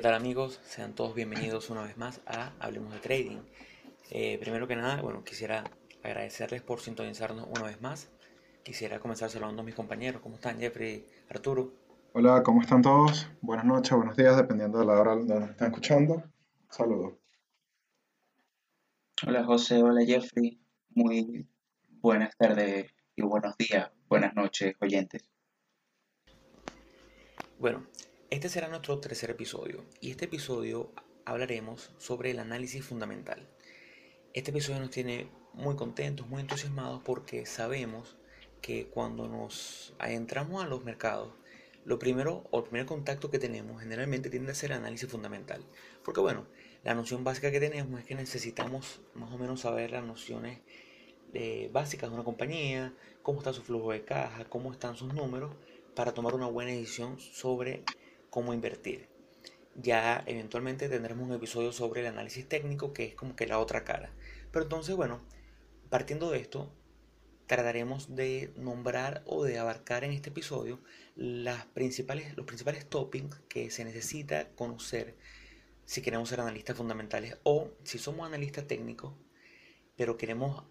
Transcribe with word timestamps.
¿qué 0.00 0.04
tal 0.04 0.14
amigos? 0.14 0.58
Sean 0.64 0.94
todos 0.94 1.14
bienvenidos 1.14 1.68
una 1.68 1.82
vez 1.82 1.98
más 1.98 2.22
a 2.24 2.54
Hablemos 2.58 2.94
de 2.94 3.00
Trading. 3.00 3.36
Eh, 4.10 4.38
primero 4.40 4.66
que 4.66 4.74
nada, 4.74 5.02
bueno, 5.02 5.22
quisiera 5.24 5.62
agradecerles 6.02 6.62
por 6.62 6.80
sintonizarnos 6.80 7.46
una 7.50 7.64
vez 7.64 7.82
más. 7.82 8.08
Quisiera 8.62 8.98
comenzar 8.98 9.28
saludando 9.28 9.60
a 9.60 9.64
mis 9.66 9.74
compañeros. 9.74 10.22
¿Cómo 10.22 10.36
están, 10.36 10.58
Jeffrey, 10.58 11.04
Arturo? 11.28 11.74
Hola, 12.14 12.42
¿cómo 12.42 12.62
están 12.62 12.80
todos? 12.80 13.28
Buenas 13.42 13.66
noches, 13.66 13.94
buenos 13.94 14.16
días, 14.16 14.38
dependiendo 14.38 14.78
de 14.78 14.86
la 14.86 14.98
hora 14.98 15.16
donde 15.16 15.38
nos 15.38 15.50
están 15.50 15.68
escuchando. 15.68 16.22
Saludos. 16.70 17.18
Hola 19.26 19.44
José, 19.44 19.82
hola 19.82 20.02
Jeffrey. 20.06 20.58
Muy 20.94 21.46
buenas 22.00 22.34
tardes 22.38 22.90
y 23.16 23.20
buenos 23.20 23.54
días, 23.58 23.90
buenas 24.08 24.34
noches, 24.34 24.76
oyentes. 24.80 25.28
Bueno, 27.58 27.84
este 28.30 28.48
será 28.48 28.68
nuestro 28.68 29.00
tercer 29.00 29.30
episodio 29.30 29.84
y 30.00 30.12
este 30.12 30.26
episodio 30.26 30.92
hablaremos 31.24 31.90
sobre 31.98 32.30
el 32.30 32.38
análisis 32.38 32.84
fundamental. 32.84 33.48
Este 34.34 34.52
episodio 34.52 34.78
nos 34.78 34.90
tiene 34.90 35.28
muy 35.52 35.74
contentos, 35.74 36.28
muy 36.28 36.40
entusiasmados 36.40 37.02
porque 37.02 37.44
sabemos 37.44 38.16
que 38.62 38.86
cuando 38.86 39.26
nos 39.26 39.94
adentramos 39.98 40.62
a 40.62 40.68
los 40.68 40.84
mercados 40.84 41.32
lo 41.84 41.98
primero 41.98 42.46
o 42.52 42.58
el 42.58 42.64
primer 42.66 42.86
contacto 42.86 43.32
que 43.32 43.40
tenemos 43.40 43.80
generalmente 43.80 44.30
tiende 44.30 44.52
a 44.52 44.54
ser 44.54 44.72
análisis 44.74 45.10
fundamental. 45.10 45.64
Porque 46.04 46.20
bueno, 46.20 46.46
la 46.84 46.94
noción 46.94 47.24
básica 47.24 47.50
que 47.50 47.58
tenemos 47.58 47.98
es 47.98 48.06
que 48.06 48.14
necesitamos 48.14 49.00
más 49.14 49.32
o 49.32 49.38
menos 49.38 49.62
saber 49.62 49.90
las 49.90 50.04
nociones 50.04 50.60
eh, 51.34 51.68
básicas 51.72 52.08
de 52.08 52.14
una 52.14 52.24
compañía, 52.24 52.94
cómo 53.24 53.40
está 53.40 53.52
su 53.52 53.62
flujo 53.62 53.90
de 53.90 54.04
caja, 54.04 54.44
cómo 54.44 54.70
están 54.70 54.94
sus 54.94 55.12
números, 55.12 55.52
para 55.96 56.14
tomar 56.14 56.34
una 56.34 56.46
buena 56.46 56.70
decisión 56.70 57.18
sobre 57.18 57.82
cómo 58.30 58.54
invertir. 58.54 59.08
Ya 59.74 60.24
eventualmente 60.26 60.88
tendremos 60.88 61.28
un 61.28 61.34
episodio 61.34 61.72
sobre 61.72 62.00
el 62.00 62.06
análisis 62.06 62.48
técnico, 62.48 62.92
que 62.92 63.04
es 63.04 63.14
como 63.14 63.36
que 63.36 63.46
la 63.46 63.58
otra 63.58 63.84
cara. 63.84 64.12
Pero 64.50 64.64
entonces, 64.64 64.96
bueno, 64.96 65.20
partiendo 65.88 66.30
de 66.30 66.38
esto, 66.38 66.72
trataremos 67.46 68.14
de 68.14 68.52
nombrar 68.56 69.22
o 69.26 69.44
de 69.44 69.58
abarcar 69.58 70.04
en 70.04 70.12
este 70.12 70.30
episodio 70.30 70.80
las 71.16 71.66
principales, 71.66 72.36
los 72.36 72.46
principales 72.46 72.88
topics 72.88 73.40
que 73.48 73.70
se 73.70 73.84
necesita 73.84 74.50
conocer 74.50 75.16
si 75.84 76.02
queremos 76.02 76.28
ser 76.28 76.40
analistas 76.40 76.76
fundamentales 76.76 77.38
o 77.42 77.72
si 77.82 77.98
somos 77.98 78.24
analistas 78.24 78.68
técnicos, 78.68 79.14
pero 79.96 80.16
queremos 80.16 80.64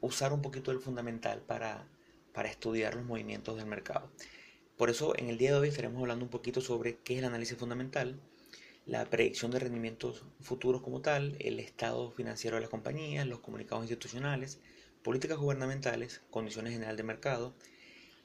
usar 0.00 0.32
un 0.32 0.40
poquito 0.40 0.70
del 0.70 0.80
fundamental 0.80 1.42
para, 1.42 1.86
para 2.32 2.48
estudiar 2.48 2.94
los 2.94 3.04
movimientos 3.04 3.58
del 3.58 3.66
mercado. 3.66 4.10
Por 4.76 4.90
eso 4.90 5.14
en 5.16 5.30
el 5.30 5.38
día 5.38 5.52
de 5.52 5.58
hoy 5.58 5.68
estaremos 5.68 6.00
hablando 6.02 6.24
un 6.24 6.30
poquito 6.30 6.60
sobre 6.60 6.98
qué 6.98 7.14
es 7.14 7.20
el 7.20 7.24
análisis 7.24 7.56
fundamental, 7.56 8.20
la 8.84 9.06
predicción 9.06 9.50
de 9.50 9.58
rendimientos 9.58 10.24
futuros 10.40 10.82
como 10.82 11.00
tal, 11.00 11.34
el 11.40 11.60
estado 11.60 12.10
financiero 12.10 12.56
de 12.56 12.60
las 12.60 12.70
compañías, 12.70 13.26
los 13.26 13.40
comunicados 13.40 13.84
institucionales, 13.84 14.60
políticas 15.02 15.38
gubernamentales, 15.38 16.20
condiciones 16.30 16.74
generales 16.74 16.98
de 16.98 17.02
mercado, 17.04 17.54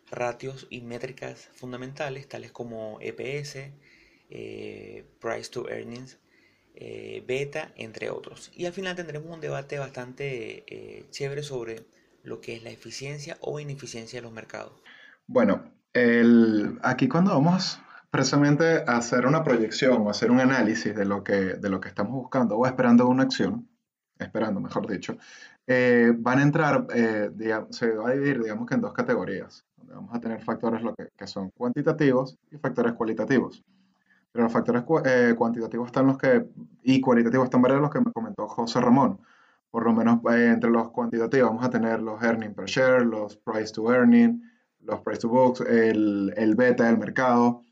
ratios 0.10 0.68
y 0.70 0.82
métricas 0.82 1.50
fundamentales 1.54 2.28
tales 2.28 2.52
como 2.52 3.00
EPS, 3.00 3.72
eh, 4.30 5.06
Price 5.22 5.50
to 5.50 5.70
Earnings, 5.70 6.20
eh, 6.76 7.24
Beta, 7.26 7.72
entre 7.78 8.10
otros. 8.10 8.52
Y 8.54 8.66
al 8.66 8.74
final 8.74 8.98
tendremos 8.98 9.34
un 9.34 9.40
debate 9.40 9.80
bastante 9.80 10.66
eh, 10.68 11.06
chévere 11.12 11.44
sobre 11.44 11.86
lo 12.24 12.42
que 12.42 12.56
es 12.56 12.64
la 12.64 12.72
eficiencia 12.72 13.38
o 13.40 13.60
ineficiencia 13.62 14.20
de 14.20 14.24
los 14.24 14.34
mercados. 14.34 14.82
Bueno, 15.28 15.81
el, 15.94 16.80
aquí 16.84 17.08
cuando 17.08 17.32
vamos 17.32 17.80
precisamente 18.10 18.84
a 18.88 18.98
hacer 18.98 19.26
una 19.26 19.44
proyección 19.44 20.02
o 20.02 20.10
hacer 20.10 20.32
un 20.32 20.40
análisis 20.40 20.94
de 20.96 21.06
lo 21.06 21.24
que, 21.24 21.56
de 21.56 21.70
lo 21.70 21.80
que 21.80 21.90
estamos 21.90 22.14
buscando 22.14 22.58
o 22.58 22.66
esperando 22.66 23.08
una 23.08 23.24
acción, 23.24 23.70
esperando 24.20 24.60
mejor 24.60 24.88
dicho, 24.88 25.18
eh, 25.66 26.14
van 26.18 26.40
a 26.40 26.44
entrar, 26.44 26.88
eh, 26.94 27.32
se 27.70 27.92
va 27.92 28.10
a 28.10 28.14
dividir, 28.14 28.42
digamos 28.42 28.68
que 28.68 28.76
en 28.76 28.82
dos 28.82 28.94
categorías, 28.94 29.66
donde 29.78 29.96
vamos 29.96 30.14
a 30.14 30.20
tener 30.20 30.42
factores 30.44 30.82
lo 30.82 30.94
que, 30.94 31.10
que 31.16 31.28
son 31.28 31.50
cuantitativos 31.52 32.38
y 32.52 32.58
factores 32.58 32.94
cualitativos. 32.94 33.64
Pero 34.32 34.44
los 34.44 34.54
factores 34.54 34.84
eh, 35.06 35.34
cuantitativos 35.38 35.88
están 35.88 36.08
los 36.08 36.18
que, 36.18 36.46
y 36.84 37.00
cualitativos 37.02 37.46
están 37.46 37.62
varios 37.62 37.82
los 37.82 37.90
que 37.90 38.00
me 38.00 38.12
comentó 38.12 38.48
José 38.48 38.80
Ramón. 38.82 39.20
Por 39.70 39.86
lo 39.86 39.94
menos 39.94 40.20
entre 40.34 40.70
los 40.70 40.90
cuantitativos 40.92 41.50
vamos 41.50 41.66
a 41.66 41.70
tener 41.70 42.02
los 42.02 42.22
earning 42.22 42.54
per 42.54 42.66
share, 42.66 43.06
los 43.06 43.38
price 43.38 43.72
to 43.72 43.94
earning, 43.94 44.42
los 44.84 45.02
price 45.02 45.20
to 45.22 45.30
books, 45.30 45.62
el, 45.62 46.34
el 46.38 46.56
beta 46.56 46.86
del 46.86 46.98
mercado. 46.98 47.64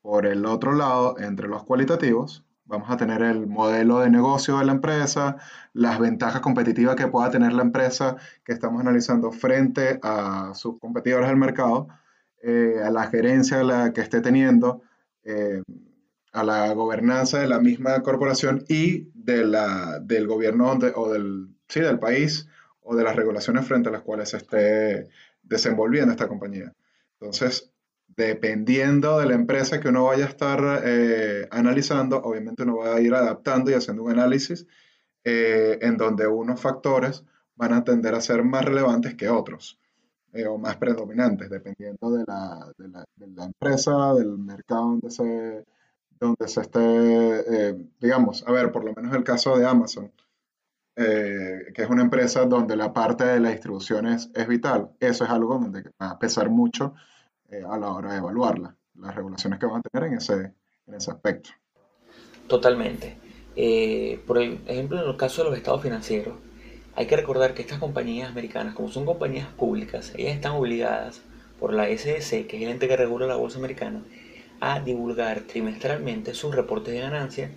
Por 0.00 0.26
el 0.26 0.46
otro 0.46 0.72
lado, 0.72 1.18
entre 1.18 1.48
los 1.48 1.62
cualitativos, 1.64 2.44
Vamos 2.72 2.90
a 2.90 2.96
tener 2.96 3.20
el 3.20 3.46
modelo 3.46 4.00
de 4.00 4.08
negocio 4.08 4.58
de 4.58 4.64
la 4.64 4.72
empresa, 4.72 5.36
las 5.74 5.98
ventajas 5.98 6.40
competitivas 6.40 6.96
que 6.96 7.06
pueda 7.06 7.30
tener 7.30 7.52
la 7.52 7.62
empresa 7.62 8.16
que 8.44 8.52
estamos 8.52 8.80
analizando 8.80 9.30
frente 9.30 9.98
a 10.02 10.52
sus 10.54 10.78
competidores 10.78 11.28
del 11.28 11.36
mercado, 11.36 11.88
eh, 12.42 12.80
a 12.82 12.90
la 12.90 13.08
gerencia 13.08 13.62
la 13.62 13.92
que 13.92 14.00
esté 14.00 14.22
teniendo, 14.22 14.80
eh, 15.24 15.62
a 16.32 16.44
la 16.44 16.72
gobernanza 16.72 17.40
de 17.40 17.48
la 17.48 17.60
misma 17.60 18.00
corporación 18.02 18.64
y 18.68 19.10
de 19.12 19.44
la, 19.44 19.98
del 20.00 20.26
gobierno 20.26 20.70
o 20.94 21.12
del, 21.12 21.48
sí, 21.68 21.80
del 21.80 21.98
país 21.98 22.48
o 22.80 22.96
de 22.96 23.04
las 23.04 23.16
regulaciones 23.16 23.66
frente 23.66 23.90
a 23.90 23.92
las 23.92 24.00
cuales 24.00 24.30
se 24.30 24.38
esté 24.38 25.08
desenvolviendo 25.42 26.12
esta 26.12 26.28
compañía. 26.28 26.72
Entonces, 27.20 27.72
dependiendo 28.16 29.18
de 29.18 29.26
la 29.26 29.34
empresa 29.34 29.80
que 29.80 29.88
uno 29.88 30.04
vaya 30.04 30.26
a 30.26 30.28
estar 30.28 30.82
eh, 30.84 31.48
analizando, 31.50 32.20
obviamente 32.22 32.62
uno 32.62 32.78
va 32.78 32.96
a 32.96 33.00
ir 33.00 33.14
adaptando 33.14 33.70
y 33.70 33.74
haciendo 33.74 34.02
un 34.02 34.10
análisis 34.10 34.66
eh, 35.24 35.78
en 35.82 35.96
donde 35.96 36.26
unos 36.26 36.60
factores 36.60 37.24
van 37.54 37.72
a 37.72 37.84
tender 37.84 38.14
a 38.14 38.20
ser 38.20 38.42
más 38.44 38.64
relevantes 38.64 39.14
que 39.14 39.28
otros 39.28 39.78
eh, 40.32 40.46
o 40.46 40.58
más 40.58 40.76
predominantes, 40.76 41.48
dependiendo 41.48 42.10
de 42.10 42.24
la, 42.26 42.72
de, 42.76 42.88
la, 42.88 43.04
de 43.16 43.26
la, 43.28 43.44
empresa, 43.44 44.14
del 44.14 44.38
mercado 44.38 44.82
donde 44.82 45.10
se, 45.10 45.64
donde 46.18 46.48
se 46.48 46.60
esté, 46.60 47.88
digamos, 48.00 48.44
a 48.46 48.52
ver, 48.52 48.72
por 48.72 48.84
lo 48.84 48.92
menos 48.94 49.14
el 49.14 49.24
caso 49.24 49.56
de 49.56 49.66
Amazon. 49.66 50.10
Que 50.94 51.82
es 51.82 51.88
una 51.88 52.02
empresa 52.02 52.44
donde 52.44 52.76
la 52.76 52.92
parte 52.92 53.24
de 53.24 53.40
la 53.40 53.50
distribución 53.50 54.06
es, 54.06 54.30
es 54.34 54.46
vital. 54.46 54.90
Eso 55.00 55.24
es 55.24 55.30
algo 55.30 55.58
donde 55.58 55.82
va 56.00 56.10
a 56.10 56.18
pesar 56.18 56.50
mucho 56.50 56.94
eh, 57.52 57.62
a 57.68 57.76
la 57.76 57.92
hora 57.92 58.12
de 58.12 58.18
evaluarla, 58.18 58.74
las 58.98 59.14
regulaciones 59.14 59.58
que 59.58 59.66
van 59.66 59.80
a 59.80 59.82
tener 59.82 60.08
en 60.08 60.16
ese, 60.16 60.54
en 60.86 60.94
ese 60.94 61.10
aspecto. 61.10 61.50
Totalmente. 62.46 63.18
Eh, 63.56 64.22
por 64.26 64.40
ejemplo, 64.40 65.02
en 65.02 65.10
el 65.10 65.16
caso 65.18 65.44
de 65.44 65.50
los 65.50 65.58
estados 65.58 65.82
financieros, 65.82 66.34
hay 66.94 67.06
que 67.06 67.16
recordar 67.16 67.52
que 67.52 67.60
estas 67.60 67.78
compañías 67.78 68.30
americanas, 68.30 68.74
como 68.74 68.88
son 68.88 69.04
compañías 69.04 69.48
públicas, 69.48 70.14
ellas 70.16 70.34
están 70.34 70.52
obligadas 70.52 71.20
por 71.60 71.74
la 71.74 71.86
SEC, 71.86 72.46
que 72.46 72.56
es 72.56 72.62
el 72.62 72.70
ente 72.70 72.88
que 72.88 72.96
regula 72.96 73.26
la 73.26 73.36
bolsa 73.36 73.58
americana, 73.58 74.02
a 74.60 74.80
divulgar 74.80 75.42
trimestralmente 75.42 76.32
sus 76.32 76.54
reportes 76.54 76.94
de 76.94 77.00
ganancias 77.00 77.50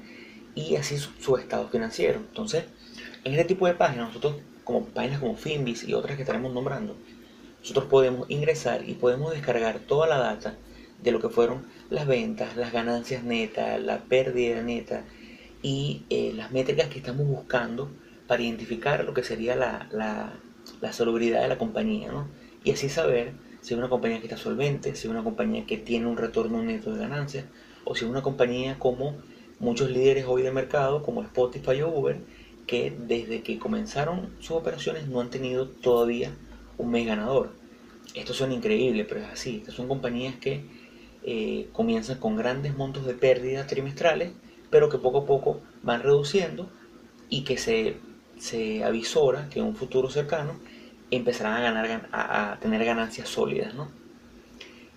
y 0.55 0.75
así 0.75 0.97
su, 0.97 1.11
su, 1.21 1.37
estado 1.37 1.69
financiero. 1.69 2.19
Entonces, 2.19 2.65
en 3.25 3.33
este 3.33 3.45
tipo 3.45 3.65
de 3.65 3.73
páginas, 3.73 4.07
nosotros, 4.07 4.35
como 4.63 4.85
páginas 4.85 5.19
como 5.19 5.35
Finbis 5.35 5.83
y 5.83 5.93
otras 5.93 6.15
que 6.15 6.21
estaremos 6.21 6.53
nombrando, 6.53 6.95
nosotros 7.59 7.85
podemos 7.85 8.29
ingresar 8.29 8.87
y 8.87 8.93
podemos 8.93 9.33
descargar 9.33 9.79
toda 9.79 10.07
la 10.07 10.19
data 10.19 10.55
de 11.01 11.11
lo 11.11 11.19
que 11.19 11.29
fueron 11.29 11.65
las 11.89 12.05
ventas, 12.05 12.55
las 12.55 12.71
ganancias 12.71 13.23
netas, 13.23 13.81
la 13.81 14.03
pérdida 14.03 14.61
neta 14.61 15.03
y 15.63 16.03
eh, 16.11 16.33
las 16.35 16.51
métricas 16.51 16.87
que 16.87 16.99
estamos 16.99 17.27
buscando 17.27 17.89
para 18.27 18.43
identificar 18.43 19.03
lo 19.03 19.15
que 19.15 19.23
sería 19.23 19.55
la, 19.55 19.87
la, 19.91 20.33
de 20.79 21.47
la 21.47 21.57
compañía, 21.57 22.11
¿no? 22.11 22.27
Y 22.63 22.71
así 22.71 22.89
saber 22.89 23.33
si 23.61 23.73
es 23.73 23.77
una 23.77 23.89
compañía 23.89 24.19
que 24.19 24.25
está 24.25 24.37
solvente, 24.37 24.95
si 24.95 25.07
es 25.07 25.11
una 25.11 25.23
compañía 25.23 25.65
que 25.65 25.77
tiene 25.77 26.05
un 26.05 26.17
retorno 26.17 26.61
neto 26.61 26.93
de 26.93 26.99
ganancias, 26.99 27.45
o 27.85 27.95
si 27.95 28.05
es 28.05 28.11
una 28.11 28.21
compañía 28.21 28.77
como 28.77 29.15
muchos 29.59 29.89
líderes 29.89 30.25
hoy 30.27 30.43
de 30.43 30.51
mercado, 30.51 31.01
como 31.01 31.23
Spotify 31.23 31.81
o 31.81 31.89
Uber, 31.89 32.17
que 32.67 32.95
desde 32.97 33.41
que 33.41 33.59
comenzaron 33.59 34.29
sus 34.39 34.51
operaciones 34.51 35.07
no 35.07 35.21
han 35.21 35.29
tenido 35.29 35.67
todavía 35.67 36.31
un 36.77 36.91
mes 36.91 37.05
ganador. 37.05 37.53
Esto 38.13 38.33
suena 38.33 38.53
increíble, 38.53 39.05
pero 39.05 39.21
es 39.21 39.27
así. 39.27 39.57
Estas 39.57 39.75
son 39.75 39.87
compañías 39.87 40.35
que 40.35 40.65
eh, 41.23 41.69
comienzan 41.73 42.19
con 42.19 42.35
grandes 42.35 42.75
montos 42.75 43.05
de 43.05 43.13
pérdidas 43.13 43.67
trimestrales, 43.67 44.31
pero 44.69 44.89
que 44.89 44.97
poco 44.97 45.19
a 45.19 45.25
poco 45.25 45.61
van 45.83 46.01
reduciendo 46.01 46.69
y 47.29 47.43
que 47.43 47.57
se, 47.57 47.97
se 48.37 48.83
avisora 48.83 49.49
que 49.49 49.59
en 49.59 49.65
un 49.65 49.75
futuro 49.75 50.09
cercano 50.09 50.59
empezarán 51.11 51.57
a, 51.57 51.61
ganar, 51.61 52.09
a, 52.11 52.57
tener 52.61 52.83
ganancias 52.83 53.29
sólidas. 53.29 53.73
¿no? 53.73 53.89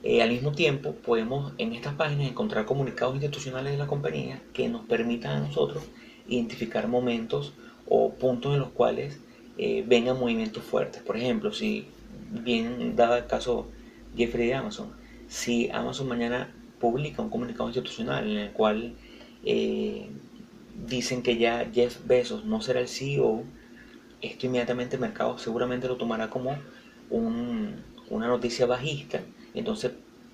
Eh, 0.02 0.22
al 0.22 0.30
mismo 0.30 0.52
tiempo, 0.52 0.94
podemos 0.94 1.52
en 1.58 1.72
estas 1.72 1.94
páginas 1.94 2.28
encontrar 2.28 2.64
comunicados 2.64 3.14
institucionales 3.14 3.72
de 3.72 3.78
la 3.78 3.86
compañía 3.86 4.42
que 4.52 4.68
nos 4.68 4.86
permitan 4.86 5.36
a 5.36 5.40
nosotros 5.40 5.82
identificar 6.28 6.88
momentos 6.88 7.52
o 7.88 8.12
puntos 8.12 8.54
en 8.54 8.60
los 8.60 8.70
cuales 8.70 9.18
eh, 9.56 9.84
vengan 9.86 10.18
movimientos 10.18 10.62
fuertes. 10.62 11.02
Por 11.02 11.16
ejemplo, 11.16 11.52
si 11.52 11.86
bien 12.30 12.94
daba 12.96 13.18
el 13.18 13.26
caso 13.26 13.66
Jeffrey 14.16 14.48
de 14.48 14.54
Amazon, 14.54 14.92
si 15.28 15.68
Amazon 15.70 16.08
mañana 16.08 16.54
publica 16.80 17.22
un 17.22 17.30
comunicado 17.30 17.68
institucional 17.68 18.30
en 18.30 18.38
el 18.38 18.50
cual 18.52 18.94
eh, 19.44 20.06
dicen 20.86 21.22
que 21.22 21.38
ya 21.38 21.68
Jeff 21.72 21.98
Bezos 22.06 22.44
no 22.44 22.60
será 22.60 22.80
el 22.80 22.88
CEO, 22.88 23.42
esto 24.22 24.46
inmediatamente 24.46 24.96
el 24.96 25.00
mercado 25.00 25.38
seguramente 25.38 25.88
lo 25.88 25.96
tomará 25.96 26.30
como 26.30 26.56
una 27.10 28.26
noticia 28.26 28.66
bajista, 28.66 29.20
entonces 29.54 29.92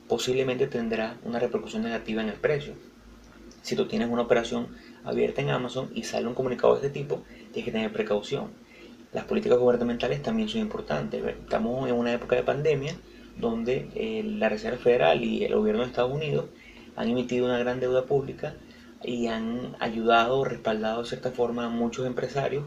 posiblemente 0.08 0.66
tendrá 0.66 1.16
una 1.24 1.38
repercusión 1.38 1.82
negativa 1.82 2.22
en 2.22 2.28
el 2.28 2.34
precio. 2.34 2.74
Si 3.64 3.76
tú 3.76 3.86
tienes 3.86 4.10
una 4.10 4.20
operación 4.20 4.68
abierta 5.04 5.40
en 5.40 5.48
Amazon 5.48 5.88
y 5.94 6.02
sale 6.02 6.26
un 6.26 6.34
comunicado 6.34 6.74
de 6.74 6.86
este 6.86 7.00
tipo, 7.00 7.22
tienes 7.50 7.64
que 7.64 7.72
tener 7.72 7.90
precaución. 7.94 8.50
Las 9.14 9.24
políticas 9.24 9.58
gubernamentales 9.58 10.22
también 10.22 10.50
son 10.50 10.60
importantes. 10.60 11.24
Estamos 11.24 11.88
en 11.88 11.94
una 11.94 12.12
época 12.12 12.36
de 12.36 12.42
pandemia 12.42 12.94
donde 13.40 13.88
eh, 13.94 14.22
la 14.22 14.50
Reserva 14.50 14.76
Federal 14.76 15.24
y 15.24 15.44
el 15.44 15.54
gobierno 15.54 15.80
de 15.80 15.88
Estados 15.88 16.12
Unidos 16.12 16.44
han 16.94 17.08
emitido 17.08 17.46
una 17.46 17.58
gran 17.58 17.80
deuda 17.80 18.04
pública 18.04 18.54
y 19.02 19.28
han 19.28 19.74
ayudado, 19.80 20.44
respaldado 20.44 21.00
de 21.00 21.08
cierta 21.08 21.30
forma 21.30 21.64
a 21.64 21.70
muchos 21.70 22.06
empresarios 22.06 22.64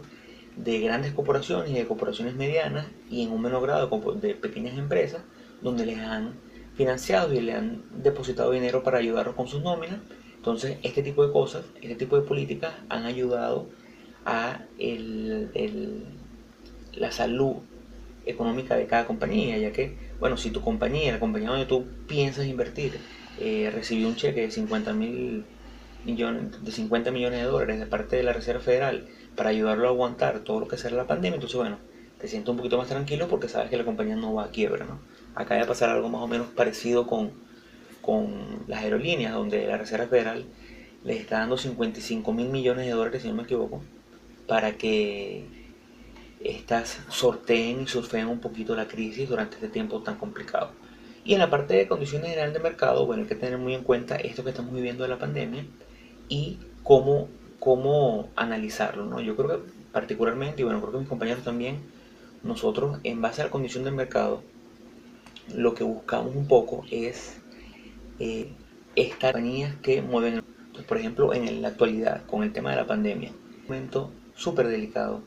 de 0.56 0.80
grandes 0.80 1.14
corporaciones 1.14 1.70
y 1.70 1.76
de 1.76 1.86
corporaciones 1.86 2.34
medianas 2.34 2.88
y 3.08 3.22
en 3.22 3.32
un 3.32 3.44
menor 3.44 3.62
grado 3.62 4.16
de 4.16 4.34
pequeñas 4.34 4.76
empresas 4.80 5.22
donde 5.62 5.86
les 5.86 6.00
han 6.00 6.34
financiado 6.74 7.36
y 7.36 7.42
le 7.42 7.54
han 7.54 7.84
depositado 8.02 8.50
dinero 8.50 8.82
para 8.82 8.98
ayudarlos 8.98 9.36
con 9.36 9.48
sus 9.48 9.62
nóminas. 9.62 10.00
Entonces, 10.48 10.78
este 10.82 11.04
tipo 11.04 11.28
de 11.28 11.34
cosas, 11.34 11.66
este 11.82 11.96
tipo 11.96 12.16
de 12.16 12.26
políticas 12.26 12.74
han 12.88 13.04
ayudado 13.04 13.68
a 14.26 14.62
la 16.94 17.12
salud 17.12 17.58
económica 18.26 18.78
de 18.78 18.88
cada 18.88 19.06
compañía, 19.06 19.58
ya 19.58 19.74
que, 19.74 19.98
bueno, 20.22 20.38
si 20.38 20.50
tu 20.50 20.62
compañía, 20.62 21.12
la 21.12 21.20
compañía 21.20 21.50
donde 21.50 21.66
tú 21.66 21.86
piensas 22.08 22.46
invertir, 22.46 22.98
eh, 23.42 23.70
recibió 23.74 24.08
un 24.08 24.16
cheque 24.16 24.40
de 24.40 24.52
50 24.52 24.94
mil 24.94 25.44
millones, 26.06 26.64
de 26.64 26.72
50 26.72 27.12
millones 27.12 27.42
de 27.42 27.46
dólares 27.46 27.78
de 27.78 27.86
parte 27.86 28.16
de 28.16 28.24
la 28.24 28.32
Reserva 28.32 28.62
Federal 28.62 29.06
para 29.36 29.50
ayudarlo 29.50 29.88
a 29.88 29.92
aguantar 29.92 30.40
todo 30.46 30.62
lo 30.62 30.70
que 30.70 30.78
será 30.78 30.96
la 30.96 31.08
pandemia, 31.08 31.36
entonces, 31.36 31.58
bueno, 31.58 31.78
te 32.22 32.30
sientes 32.30 32.50
un 32.50 32.56
poquito 32.56 32.78
más 32.78 32.88
tranquilo 32.88 33.28
porque 33.28 33.50
sabes 33.50 33.70
que 33.70 33.76
la 33.76 33.84
compañía 33.84 34.16
no 34.16 34.34
va 34.34 34.46
a 34.46 34.52
quiebra, 34.52 34.86
¿no? 34.86 35.02
Acá 35.36 35.58
va 35.58 35.64
a 35.64 35.68
pasar 35.68 35.90
algo 35.90 36.08
más 36.08 36.22
o 36.22 36.28
menos 36.28 36.48
parecido 36.48 37.06
con, 37.06 37.32
con 38.08 38.64
las 38.68 38.84
aerolíneas, 38.84 39.34
donde 39.34 39.68
la 39.68 39.78
Reserva 39.78 40.08
Federal 40.08 40.46
les 41.04 41.20
está 41.20 41.40
dando 41.40 41.58
55 41.58 42.32
mil 42.32 42.48
millones 42.48 42.86
de 42.86 42.94
dólares, 42.94 43.22
si 43.22 43.28
no 43.28 43.34
me 43.34 43.44
equivoco, 43.44 43.82
para 44.48 44.78
que 44.78 45.44
estas 46.40 47.02
sorteen 47.10 47.82
y 47.82 47.88
surfeen 47.88 48.28
un 48.28 48.40
poquito 48.40 48.78
la 48.78 48.88
crisis 48.88 49.28
durante 49.28 49.56
este 49.56 49.68
tiempo 49.68 50.02
tan 50.04 50.16
complicado. 50.16 50.72
Y 51.26 51.34
en 51.34 51.40
la 51.40 51.50
parte 51.50 51.74
de 51.74 51.90
condiciones 51.90 52.30
generales 52.30 52.54
de 52.54 52.62
mercado, 52.62 53.06
bueno, 53.06 53.24
hay 53.24 53.28
que 53.28 53.36
tener 53.36 53.58
muy 53.58 53.74
en 53.74 53.84
cuenta 53.84 54.16
esto 54.16 54.46
que 54.46 54.52
estamos 54.52 54.74
viviendo 54.74 55.04
de 55.04 55.10
la 55.10 55.20
pandemia 55.20 55.66
y 56.30 56.60
cómo, 56.84 57.28
cómo 57.60 58.30
analizarlo, 58.38 59.06
¿no? 59.06 59.20
Yo 59.20 59.36
creo 59.36 59.50
que 59.50 59.70
particularmente, 59.92 60.62
y 60.62 60.64
bueno, 60.64 60.80
creo 60.80 60.94
que 60.94 61.00
mis 61.00 61.10
compañeros 61.10 61.44
también, 61.44 61.82
nosotros 62.42 63.00
en 63.04 63.22
base 63.22 63.42
a 63.42 63.46
la 63.46 63.52
condición 63.52 63.84
del 63.84 63.96
mercado, 63.96 64.44
lo 65.54 65.74
que 65.74 65.84
buscamos 65.84 66.34
un 66.34 66.48
poco 66.48 66.86
es 66.90 67.42
eh, 68.20 68.52
estas 68.96 69.34
compañías 69.34 69.76
que 69.82 70.02
mueven, 70.02 70.44
por 70.88 70.98
ejemplo, 70.98 71.34
en 71.34 71.62
la 71.62 71.70
actualidad, 71.70 72.26
con 72.26 72.44
el 72.44 72.54
tema 72.54 72.72
de 72.72 72.78
la 72.78 72.88
pandemia, 72.88 73.32
un 73.32 73.64
momento 73.68 74.12
súper 74.36 74.68
delicado 74.68 75.22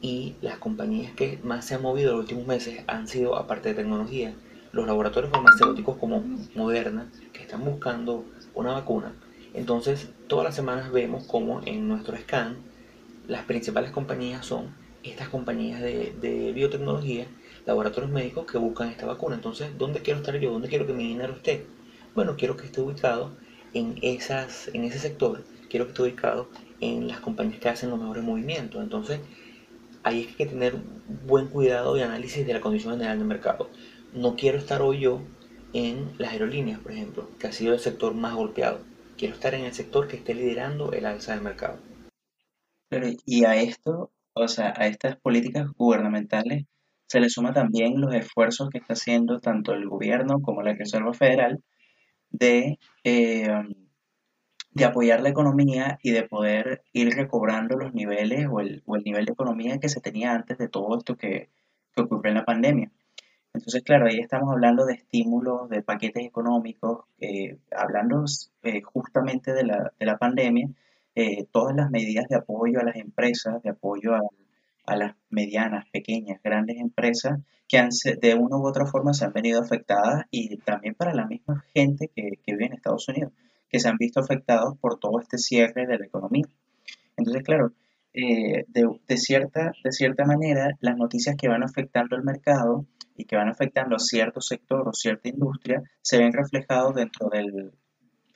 y 0.00 0.36
las 0.40 0.58
compañías 0.58 1.12
que 1.12 1.38
más 1.42 1.66
se 1.66 1.74
han 1.74 1.82
movido 1.82 2.10
en 2.10 2.16
los 2.16 2.24
últimos 2.24 2.46
meses 2.46 2.82
han 2.86 3.06
sido, 3.08 3.36
aparte 3.36 3.70
de 3.70 3.74
tecnología, 3.74 4.34
los 4.72 4.86
laboratorios 4.86 5.32
farmacéuticos 5.32 5.96
como 5.96 6.24
Moderna, 6.54 7.10
que 7.32 7.42
están 7.42 7.64
buscando 7.64 8.24
una 8.54 8.72
vacuna. 8.72 9.12
Entonces, 9.52 10.10
todas 10.28 10.44
las 10.44 10.54
semanas 10.54 10.92
vemos 10.92 11.26
como 11.26 11.60
en 11.64 11.88
nuestro 11.88 12.16
scan 12.16 12.56
las 13.26 13.44
principales 13.44 13.90
compañías 13.90 14.44
son 14.44 14.74
estas 15.02 15.28
compañías 15.28 15.80
de, 15.80 16.14
de 16.20 16.52
biotecnología, 16.52 17.26
laboratorios 17.66 18.10
médicos 18.10 18.46
que 18.50 18.58
buscan 18.58 18.88
esta 18.88 19.06
vacuna. 19.06 19.36
Entonces, 19.36 19.76
¿dónde 19.78 20.00
quiero 20.00 20.20
estar 20.20 20.36
yo? 20.38 20.52
¿Dónde 20.52 20.68
quiero 20.68 20.86
que 20.86 20.92
mi 20.92 21.08
dinero 21.08 21.34
esté? 21.34 21.66
Bueno, 22.20 22.36
quiero 22.36 22.54
que 22.54 22.66
esté 22.66 22.82
ubicado 22.82 23.34
en, 23.72 23.94
esas, 24.02 24.68
en 24.74 24.84
ese 24.84 24.98
sector, 24.98 25.42
quiero 25.70 25.86
que 25.86 25.92
esté 25.92 26.02
ubicado 26.02 26.50
en 26.78 27.08
las 27.08 27.18
compañías 27.20 27.60
que 27.60 27.70
hacen 27.70 27.88
los 27.88 27.98
mejores 27.98 28.22
movimientos. 28.22 28.82
Entonces, 28.82 29.20
ahí 30.02 30.26
hay 30.28 30.34
que 30.34 30.44
tener 30.44 30.76
buen 31.24 31.46
cuidado 31.46 31.96
y 31.96 32.02
análisis 32.02 32.46
de 32.46 32.52
la 32.52 32.60
condición 32.60 32.92
general 32.92 33.16
del 33.16 33.26
mercado. 33.26 33.70
No 34.12 34.36
quiero 34.36 34.58
estar 34.58 34.82
hoy 34.82 35.00
yo 35.00 35.22
en 35.72 36.10
las 36.18 36.32
aerolíneas, 36.32 36.80
por 36.80 36.92
ejemplo, 36.92 37.26
que 37.38 37.46
ha 37.46 37.52
sido 37.52 37.72
el 37.72 37.80
sector 37.80 38.12
más 38.12 38.34
golpeado. 38.34 38.80
Quiero 39.16 39.32
estar 39.32 39.54
en 39.54 39.64
el 39.64 39.72
sector 39.72 40.06
que 40.06 40.16
esté 40.16 40.34
liderando 40.34 40.92
el 40.92 41.06
alza 41.06 41.32
del 41.32 41.40
mercado. 41.40 41.78
Pero, 42.90 43.08
y 43.24 43.44
a 43.46 43.56
esto, 43.56 44.10
o 44.34 44.46
sea, 44.46 44.74
a 44.76 44.88
estas 44.88 45.16
políticas 45.16 45.68
gubernamentales, 45.74 46.66
se 47.06 47.18
le 47.18 47.30
suma 47.30 47.54
también 47.54 47.98
los 47.98 48.12
esfuerzos 48.14 48.68
que 48.68 48.76
está 48.76 48.92
haciendo 48.92 49.40
tanto 49.40 49.72
el 49.72 49.88
gobierno 49.88 50.42
como 50.42 50.60
la 50.60 50.74
Reserva 50.74 51.14
Federal 51.14 51.62
de, 52.40 52.80
eh, 53.04 53.48
de 54.72 54.84
apoyar 54.84 55.20
la 55.20 55.28
economía 55.28 55.98
y 56.02 56.10
de 56.12 56.24
poder 56.24 56.82
ir 56.92 57.14
recobrando 57.14 57.76
los 57.76 57.94
niveles 57.94 58.46
o 58.50 58.60
el, 58.60 58.82
o 58.86 58.96
el 58.96 59.04
nivel 59.04 59.26
de 59.26 59.32
economía 59.32 59.78
que 59.78 59.88
se 59.88 60.00
tenía 60.00 60.32
antes 60.32 60.58
de 60.58 60.68
todo 60.68 60.98
esto 60.98 61.16
que, 61.16 61.50
que 61.94 62.02
ocurrió 62.02 62.30
en 62.30 62.38
la 62.38 62.44
pandemia. 62.44 62.90
Entonces, 63.52 63.82
claro, 63.82 64.06
ahí 64.06 64.18
estamos 64.18 64.50
hablando 64.52 64.86
de 64.86 64.94
estímulos, 64.94 65.68
de 65.68 65.82
paquetes 65.82 66.24
económicos, 66.24 67.04
eh, 67.18 67.58
hablando 67.76 68.24
eh, 68.62 68.82
justamente 68.82 69.52
de 69.52 69.64
la, 69.64 69.92
de 69.98 70.06
la 70.06 70.18
pandemia, 70.18 70.68
eh, 71.16 71.46
todas 71.52 71.74
las 71.76 71.90
medidas 71.90 72.28
de 72.28 72.36
apoyo 72.36 72.80
a 72.80 72.84
las 72.84 72.96
empresas, 72.96 73.62
de 73.62 73.70
apoyo 73.70 74.14
a, 74.14 74.20
a, 74.90 74.96
las 74.96 75.16
medianas, 75.30 75.86
pequeñas, 75.90 76.40
grandes 76.42 76.78
empresas, 76.78 77.40
que 77.68 77.78
han, 77.78 77.90
de 78.20 78.34
una 78.34 78.56
u 78.56 78.66
otra 78.66 78.86
forma 78.86 79.14
se 79.14 79.24
han 79.24 79.32
venido 79.32 79.60
afectadas 79.60 80.24
y 80.30 80.56
también 80.58 80.94
para 80.94 81.14
la 81.14 81.26
misma 81.26 81.64
gente 81.74 82.10
que, 82.14 82.38
vive 82.46 82.66
en 82.66 82.72
Estados 82.72 83.08
Unidos, 83.08 83.32
que 83.68 83.78
se 83.78 83.88
han 83.88 83.96
visto 83.96 84.20
afectados 84.20 84.76
por 84.78 84.98
todo 84.98 85.20
este 85.20 85.38
cierre 85.38 85.86
de 85.86 85.98
la 85.98 86.06
economía. 86.06 86.46
Entonces, 87.16 87.42
claro, 87.44 87.72
de, 88.12 88.66
de, 88.66 89.16
cierta, 89.16 89.72
de 89.84 89.92
cierta 89.92 90.24
manera, 90.24 90.70
las 90.80 90.96
noticias 90.96 91.36
que 91.36 91.48
van 91.48 91.62
afectando 91.62 92.16
el 92.16 92.24
mercado, 92.24 92.86
y 93.20 93.26
que 93.26 93.36
van 93.36 93.48
afectando 93.48 93.96
a 93.96 93.98
cierto 93.98 94.40
sector 94.40 94.88
o 94.88 94.92
cierta 94.94 95.28
industria 95.28 95.82
se 96.00 96.18
ven 96.18 96.32
reflejados 96.32 96.94
dentro 96.94 97.28
del, 97.28 97.72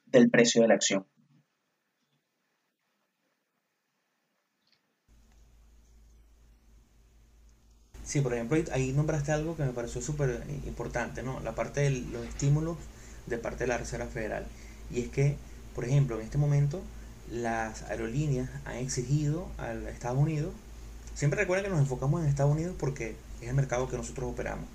del 0.06 0.30
precio 0.30 0.60
de 0.62 0.68
la 0.68 0.74
acción. 0.74 1.06
Sí, 8.04 8.20
por 8.20 8.34
ejemplo, 8.34 8.58
ahí 8.72 8.92
nombraste 8.92 9.32
algo 9.32 9.56
que 9.56 9.64
me 9.64 9.72
pareció 9.72 10.02
súper 10.02 10.44
importante, 10.66 11.22
¿no? 11.22 11.40
La 11.40 11.54
parte 11.54 11.80
de 11.80 11.90
los 11.90 12.26
estímulos 12.26 12.76
de 13.26 13.38
parte 13.38 13.64
de 13.64 13.68
la 13.68 13.78
Reserva 13.78 14.06
Federal. 14.06 14.46
Y 14.90 15.00
es 15.00 15.08
que, 15.08 15.36
por 15.74 15.84
ejemplo, 15.84 16.16
en 16.16 16.22
este 16.22 16.36
momento 16.38 16.82
las 17.30 17.82
aerolíneas 17.84 18.50
han 18.66 18.76
exigido 18.76 19.48
al 19.56 19.86
Estados 19.88 20.18
Unidos, 20.18 20.52
siempre 21.14 21.40
recuerden 21.40 21.64
que 21.64 21.70
nos 21.70 21.80
enfocamos 21.80 22.22
en 22.22 22.28
Estados 22.28 22.52
Unidos 22.52 22.76
porque 22.78 23.16
es 23.40 23.48
el 23.48 23.54
mercado 23.54 23.88
que 23.88 23.96
nosotros 23.96 24.30
operamos. 24.30 24.66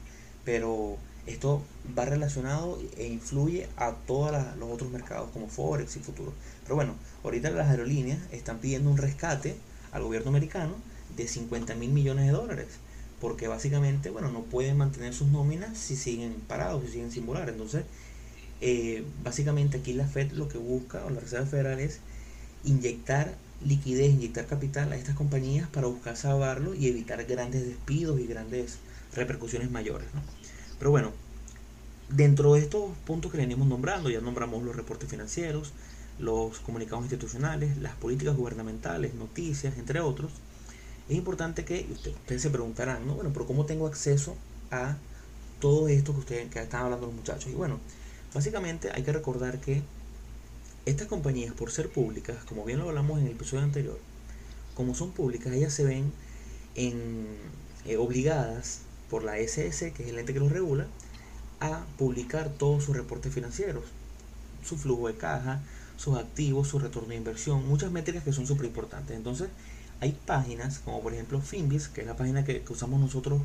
Pero 0.44 0.98
esto 1.28 1.62
va 1.98 2.06
relacionado 2.06 2.80
e 2.98 3.08
influye 3.08 3.68
a 3.78 3.92
todos 3.92 4.32
los 4.58 4.72
otros 4.72 4.90
mercados 4.90 5.30
como 5.32 5.48
Forex 5.48 5.96
y 5.98 6.00
Futuro. 6.00 6.34
Pero 6.64 6.76
bueno, 6.76 6.96
ahorita 7.24 7.52
las 7.52 7.70
aerolíneas 7.70 8.20
están 8.32 8.58
pidiendo 8.58 8.90
un 8.90 8.98
rescate 8.98 9.56
al 9.92 10.02
gobierno 10.02 10.30
americano 10.30 10.74
de 11.16 11.28
50 11.28 11.76
mil 11.76 11.92
millones 11.92 12.26
de 12.26 12.32
dólares. 12.32 12.68
Porque 13.20 13.48
básicamente, 13.48 14.10
bueno, 14.10 14.32
no 14.32 14.44
pueden 14.44 14.78
mantener 14.78 15.14
sus 15.14 15.28
nóminas 15.28 15.78
si 15.78 15.96
siguen 15.96 16.36
parados, 16.48 16.84
si 16.86 16.92
siguen 16.92 17.12
sin 17.12 17.26
volar. 17.26 17.50
Entonces, 17.50 17.84
eh, 18.62 19.04
básicamente 19.24 19.78
aquí 19.78 19.94
la 19.94 20.08
Fed 20.08 20.32
lo 20.32 20.48
que 20.48 20.58
busca, 20.58 21.06
o 21.06 21.10
la 21.10 21.20
Reserva 21.20 21.46
Federal, 21.46 21.80
es 21.80 22.00
inyectar 22.64 23.36
liquidez, 23.66 24.12
inyectar 24.12 24.46
capital 24.46 24.92
a 24.92 24.96
estas 24.96 25.16
compañías 25.16 25.68
para 25.70 25.88
buscar 25.88 26.16
salvarlo 26.16 26.74
y 26.74 26.88
evitar 26.88 27.24
grandes 27.26 27.66
despidos 27.66 28.20
y 28.20 28.28
grandes 28.28 28.78
repercusiones 29.14 29.70
mayores. 29.70 30.08
Pero 30.78 30.92
bueno, 30.92 31.12
dentro 32.10 32.54
de 32.54 32.62
estos 32.62 32.92
puntos 33.06 33.32
que 33.32 33.38
venimos 33.38 33.68
nombrando, 33.68 34.10
ya 34.10 34.22
nombramos 34.22 34.64
los 34.64 34.76
reportes 34.76 35.10
financieros, 35.10 35.74
los 36.20 36.60
comunicados 36.60 37.04
institucionales, 37.04 37.78
las 37.78 37.96
políticas 37.96 38.36
gubernamentales, 38.36 39.14
noticias, 39.14 39.78
entre 39.78 40.00
otros, 40.02 40.32
es 41.10 41.16
importante 41.16 41.66
que 41.66 41.88
ustedes 41.92 42.42
se 42.42 42.50
preguntarán, 42.52 43.08
¿no? 43.08 43.16
Bueno, 43.16 43.32
pero 43.34 43.48
¿cómo 43.48 43.66
tengo 43.66 43.88
acceso 43.88 44.36
a 44.70 44.96
todo 45.60 45.88
esto 45.88 46.14
que 46.14 46.20
ustedes 46.20 46.52
que 46.52 46.62
están 46.62 46.84
hablando 46.84 47.08
los 47.08 47.16
muchachos? 47.16 47.52
Y 47.52 47.56
bueno, 47.56 47.80
básicamente 48.34 48.92
hay 48.94 49.02
que 49.02 49.12
recordar 49.12 49.60
que 49.60 49.82
estas 50.86 51.08
compañías, 51.08 51.54
por 51.54 51.72
ser 51.72 51.90
públicas, 51.90 52.38
como 52.46 52.64
bien 52.64 52.78
lo 52.78 52.88
hablamos 52.88 53.20
en 53.20 53.26
el 53.26 53.32
episodio 53.32 53.64
anterior, 53.64 54.00
como 54.76 54.94
son 54.94 55.12
públicas, 55.12 55.52
ellas 55.52 55.74
se 55.74 55.84
ven 55.84 56.14
en, 56.76 57.26
eh, 57.86 57.98
obligadas 57.98 58.82
por 59.10 59.24
la 59.24 59.40
SS, 59.40 59.92
que 59.94 60.04
es 60.04 60.10
el 60.10 60.20
ente 60.20 60.34
que 60.34 60.40
los 60.40 60.52
regula, 60.52 60.86
a 61.60 61.86
publicar 61.98 62.50
todos 62.50 62.84
sus 62.84 62.96
reportes 62.96 63.34
financieros, 63.34 63.86
su 64.64 64.78
flujo 64.78 65.08
de 65.08 65.16
caja, 65.16 65.62
sus 65.98 66.18
activos, 66.18 66.68
su 66.68 66.80
retorno 66.80 67.10
de 67.10 67.16
inversión, 67.16 67.68
muchas 67.68 67.92
métricas 67.92 68.24
que 68.24 68.32
son 68.32 68.48
súper 68.48 68.68
importantes. 68.68 69.18
Entonces, 69.18 69.50
hay 70.02 70.18
páginas 70.26 70.80
como 70.80 71.02
por 71.02 71.14
ejemplo 71.14 71.42
Finbis, 71.42 71.88
que 71.88 72.02
es 72.02 72.08
la 72.08 72.16
página 72.16 72.44
que, 72.44 72.64
usamos 72.70 73.00
nosotros 73.00 73.42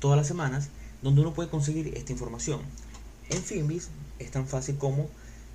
todas 0.00 0.16
las 0.16 0.26
semanas, 0.26 0.68
donde 1.02 1.20
uno 1.20 1.34
puede 1.34 1.50
conseguir 1.50 1.96
esta 1.96 2.12
información. 2.12 2.60
En 3.30 3.42
Finbis 3.42 3.88
es 4.18 4.30
tan 4.30 4.46
fácil 4.46 4.76
como 4.78 5.08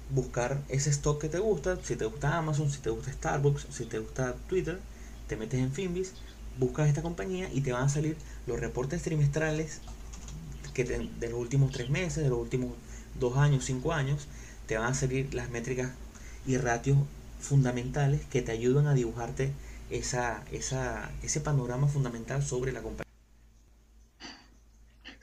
buscar 0.10 0.62
ese 0.70 0.90
stock 0.90 1.20
que 1.20 1.30
te 1.30 1.40
gusta, 1.40 1.78
si 1.84 1.96
te 1.96 2.06
gusta 2.06 2.38
Amazon, 2.38 2.72
si 2.72 2.80
te 2.80 2.90
gusta 2.90 3.12
Starbucks, 3.12 3.68
si 3.72 3.86
te 3.86 4.00
gusta 4.00 4.36
Twitter, 4.48 4.80
te 5.28 5.36
metes 5.36 5.60
en 5.60 5.72
Finbis, 5.72 6.14
buscas 6.60 6.88
esta 6.88 7.02
compañía 7.02 7.50
y 7.54 7.62
te 7.62 7.74
van 7.74 7.84
a 7.84 7.90
salir 7.90 8.18
los 8.46 8.60
reportes 8.60 9.02
trimestrales 9.02 9.82
que 10.74 10.84
de 10.84 11.30
los 11.30 11.40
últimos 11.40 11.72
tres 11.72 11.90
meses, 11.90 12.24
de 12.24 12.30
los 12.30 12.40
últimos 12.40 12.74
dos 13.20 13.38
años, 13.38 13.66
cinco 13.66 13.94
años, 13.94 14.28
te 14.68 14.78
van 14.78 14.92
a 14.92 14.94
salir 14.94 15.34
las 15.34 15.50
métricas 15.50 15.92
y 16.46 16.58
ratios 16.58 16.98
fundamentales 17.40 18.22
que 18.30 18.42
te 18.42 18.52
ayudan 18.52 18.88
a 18.88 18.94
dibujarte 18.94 19.52
esa, 19.90 20.44
esa, 20.52 21.10
ese 21.24 21.42
panorama 21.42 21.88
fundamental 21.88 22.44
sobre 22.44 22.72
la 22.72 22.82
compañía. 22.82 23.08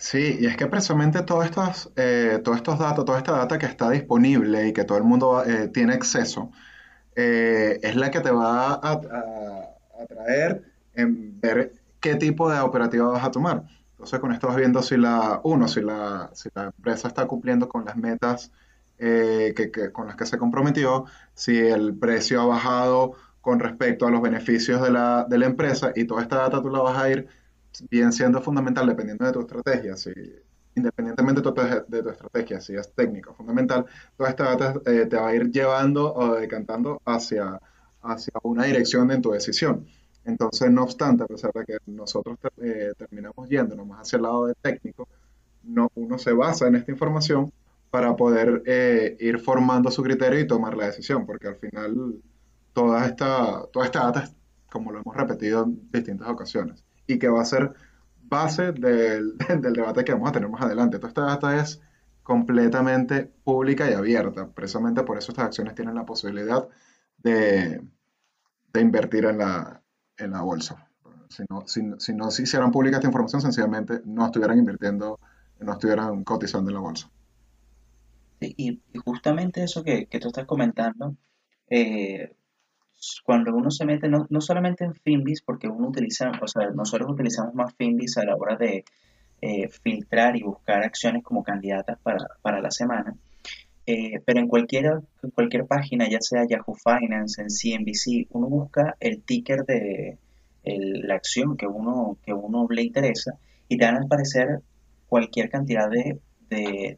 Sí, 0.04 0.36
y 0.38 0.46
es 0.46 0.56
que 0.58 0.66
precisamente 0.66 1.22
todos 1.22 1.46
estos, 1.46 1.90
eh, 1.96 2.38
todos 2.44 2.58
estos 2.58 2.78
datos, 2.78 3.06
toda 3.06 3.18
esta 3.18 3.32
data 3.32 3.58
que 3.58 3.64
está 3.64 3.88
disponible 3.88 4.68
y 4.68 4.72
que 4.74 4.84
todo 4.84 4.98
el 4.98 5.04
mundo 5.04 5.42
eh, 5.44 5.68
tiene 5.68 5.94
acceso, 5.94 6.50
eh, 7.16 7.78
es 7.82 7.96
la 7.96 8.10
que 8.10 8.20
te 8.20 8.30
va 8.30 8.74
a, 8.74 8.92
a, 8.92 10.06
traer 10.06 10.62
en 10.94 11.40
ver 11.40 11.72
qué 12.00 12.16
tipo 12.16 12.50
de 12.50 12.60
operativa 12.60 13.08
vas 13.08 13.24
a 13.24 13.30
tomar. 13.30 13.62
Entonces, 13.92 14.20
con 14.20 14.32
esto 14.32 14.48
vas 14.48 14.56
viendo 14.56 14.82
si 14.82 14.98
la, 14.98 15.40
uno, 15.42 15.68
si 15.68 15.80
la, 15.80 16.30
si 16.34 16.50
la 16.54 16.64
empresa 16.64 17.08
está 17.08 17.26
cumpliendo 17.26 17.68
con 17.68 17.86
las 17.86 17.96
metas 17.96 18.50
que, 18.98 19.90
con 19.92 20.06
las 20.06 20.16
que 20.16 20.26
se 20.26 20.36
comprometió, 20.36 21.06
si 21.34 21.56
el 21.58 21.94
precio 21.94 22.42
ha 22.42 22.46
bajado 22.46 23.14
con 23.44 23.60
respecto 23.60 24.06
a 24.06 24.10
los 24.10 24.22
beneficios 24.22 24.80
de 24.80 24.90
la, 24.90 25.26
de 25.28 25.36
la 25.36 25.44
empresa 25.44 25.92
y 25.94 26.06
toda 26.06 26.22
esta 26.22 26.36
data 26.38 26.62
tú 26.62 26.70
la 26.70 26.80
vas 26.80 26.96
a 26.96 27.10
ir 27.10 27.28
bien 27.90 28.10
siendo 28.10 28.40
fundamental 28.40 28.86
dependiendo 28.86 29.26
de 29.26 29.32
tu 29.32 29.40
estrategia, 29.40 29.96
si, 29.98 30.10
independientemente 30.74 31.42
de 31.42 31.52
tu, 31.52 31.54
de 31.88 32.02
tu 32.02 32.08
estrategia, 32.08 32.60
si 32.62 32.74
es 32.74 32.90
técnica 32.94 33.32
o 33.32 33.34
fundamental, 33.34 33.84
toda 34.16 34.30
esta 34.30 34.44
data 34.44 34.80
eh, 34.86 35.04
te 35.04 35.16
va 35.16 35.28
a 35.28 35.34
ir 35.34 35.50
llevando 35.50 36.14
o 36.14 36.36
decantando 36.36 37.02
hacia, 37.04 37.60
hacia 38.00 38.32
una 38.44 38.64
dirección 38.64 39.10
en 39.10 39.20
tu 39.20 39.32
decisión. 39.32 39.86
Entonces, 40.24 40.70
no 40.70 40.84
obstante, 40.84 41.24
a 41.24 41.26
pesar 41.26 41.52
de 41.52 41.66
que 41.66 41.76
nosotros 41.84 42.38
eh, 42.62 42.92
terminamos 42.96 43.46
yéndonos 43.46 43.86
más 43.86 44.00
hacia 44.00 44.16
el 44.16 44.22
lado 44.22 44.46
de 44.46 44.54
técnico, 44.54 45.06
no, 45.64 45.90
uno 45.96 46.18
se 46.18 46.32
basa 46.32 46.66
en 46.66 46.76
esta 46.76 46.90
información 46.90 47.52
para 47.90 48.16
poder 48.16 48.62
eh, 48.64 49.18
ir 49.20 49.38
formando 49.38 49.90
su 49.90 50.02
criterio 50.02 50.40
y 50.40 50.46
tomar 50.46 50.78
la 50.78 50.86
decisión, 50.86 51.26
porque 51.26 51.48
al 51.48 51.56
final 51.56 52.22
toda 52.74 53.06
esta, 53.06 53.66
toda 53.72 53.86
esta 53.86 54.00
data, 54.00 54.28
como 54.70 54.92
lo 54.92 55.00
hemos 55.00 55.16
repetido 55.16 55.64
en 55.64 55.90
distintas 55.90 56.28
ocasiones, 56.28 56.84
y 57.06 57.18
que 57.18 57.28
va 57.28 57.40
a 57.40 57.46
ser 57.46 57.72
base 58.22 58.72
del, 58.72 59.38
del 59.38 59.72
debate 59.72 60.04
que 60.04 60.12
vamos 60.12 60.28
a 60.28 60.32
tener 60.32 60.50
más 60.50 60.62
adelante. 60.62 60.98
Toda 60.98 61.08
esta 61.08 61.22
data 61.22 61.60
es 61.60 61.80
completamente 62.22 63.30
pública 63.44 63.88
y 63.88 63.94
abierta. 63.94 64.48
Precisamente 64.48 65.02
por 65.04 65.16
eso 65.16 65.32
estas 65.32 65.46
acciones 65.46 65.74
tienen 65.74 65.94
la 65.94 66.04
posibilidad 66.04 66.68
de, 67.18 67.80
de 68.72 68.80
invertir 68.80 69.26
en 69.26 69.38
la, 69.38 69.82
en 70.16 70.32
la 70.32 70.42
bolsa. 70.42 70.90
Si 71.28 71.44
no, 71.48 71.66
si, 71.66 71.82
si 71.98 72.14
no 72.14 72.30
se 72.30 72.42
hicieran 72.42 72.70
pública 72.70 72.96
esta 72.96 73.08
información, 73.08 73.40
sencillamente 73.40 74.02
no 74.04 74.26
estuvieran 74.26 74.58
invirtiendo, 74.58 75.20
no 75.60 75.72
estuvieran 75.72 76.24
cotizando 76.24 76.70
en 76.70 76.74
la 76.74 76.80
bolsa. 76.80 77.10
y, 78.40 78.82
justamente 79.04 79.62
eso 79.64 79.82
que, 79.82 80.06
que 80.06 80.20
tú 80.20 80.28
estás 80.28 80.46
comentando, 80.46 81.16
eh, 81.68 82.36
cuando 83.24 83.54
uno 83.54 83.70
se 83.70 83.84
mete, 83.84 84.08
no, 84.08 84.40
solamente 84.40 84.84
en 84.84 84.94
Finbis, 84.94 85.42
porque 85.42 85.68
uno 85.68 85.88
utiliza, 85.88 86.30
o 86.42 86.46
sea, 86.46 86.70
nosotros 86.70 87.10
utilizamos 87.10 87.54
más 87.54 87.74
Finbis 87.76 88.16
a 88.18 88.24
la 88.24 88.36
hora 88.36 88.56
de 88.56 88.84
eh, 89.40 89.68
filtrar 89.68 90.36
y 90.36 90.42
buscar 90.42 90.82
acciones 90.82 91.22
como 91.22 91.42
candidatas 91.42 91.98
para, 92.02 92.60
la 92.60 92.70
semana, 92.70 93.14
eh, 93.86 94.20
pero 94.24 94.40
en 94.40 94.48
cualquier, 94.48 95.02
cualquier 95.34 95.66
página, 95.66 96.08
ya 96.08 96.20
sea 96.20 96.46
Yahoo 96.48 96.74
Finance, 96.74 97.42
en 97.42 97.48
CNBC, 97.48 98.28
uno 98.30 98.48
busca 98.48 98.96
el 99.00 99.22
ticker 99.22 99.64
de 99.64 100.18
la 100.64 101.14
acción 101.14 101.58
que 101.58 101.66
uno, 101.66 102.16
que 102.24 102.32
uno 102.32 102.66
le 102.70 102.82
interesa 102.82 103.38
y 103.68 103.76
te 103.76 103.84
van 103.84 103.96
a 103.96 104.04
aparecer 104.04 104.60
cualquier 105.08 105.50
cantidad 105.50 105.88
de, 105.90 106.18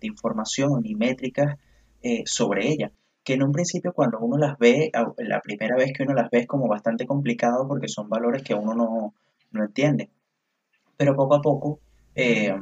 información 0.02 0.84
y 0.84 0.94
métricas 0.94 1.58
eh, 2.02 2.24
sobre 2.26 2.68
ella 2.68 2.92
que 3.26 3.34
en 3.34 3.42
un 3.42 3.50
principio 3.50 3.92
cuando 3.92 4.20
uno 4.20 4.38
las 4.38 4.56
ve, 4.56 4.92
la 5.18 5.40
primera 5.40 5.74
vez 5.74 5.92
que 5.92 6.04
uno 6.04 6.14
las 6.14 6.30
ve 6.30 6.38
es 6.38 6.46
como 6.46 6.68
bastante 6.68 7.06
complicado 7.06 7.66
porque 7.66 7.88
son 7.88 8.08
valores 8.08 8.44
que 8.44 8.54
uno 8.54 8.72
no, 8.72 9.64
entiende. 9.64 10.10
Pero 10.96 11.16
poco 11.16 11.34
a 11.34 11.42
poco 11.42 11.80
eh, 12.14 12.54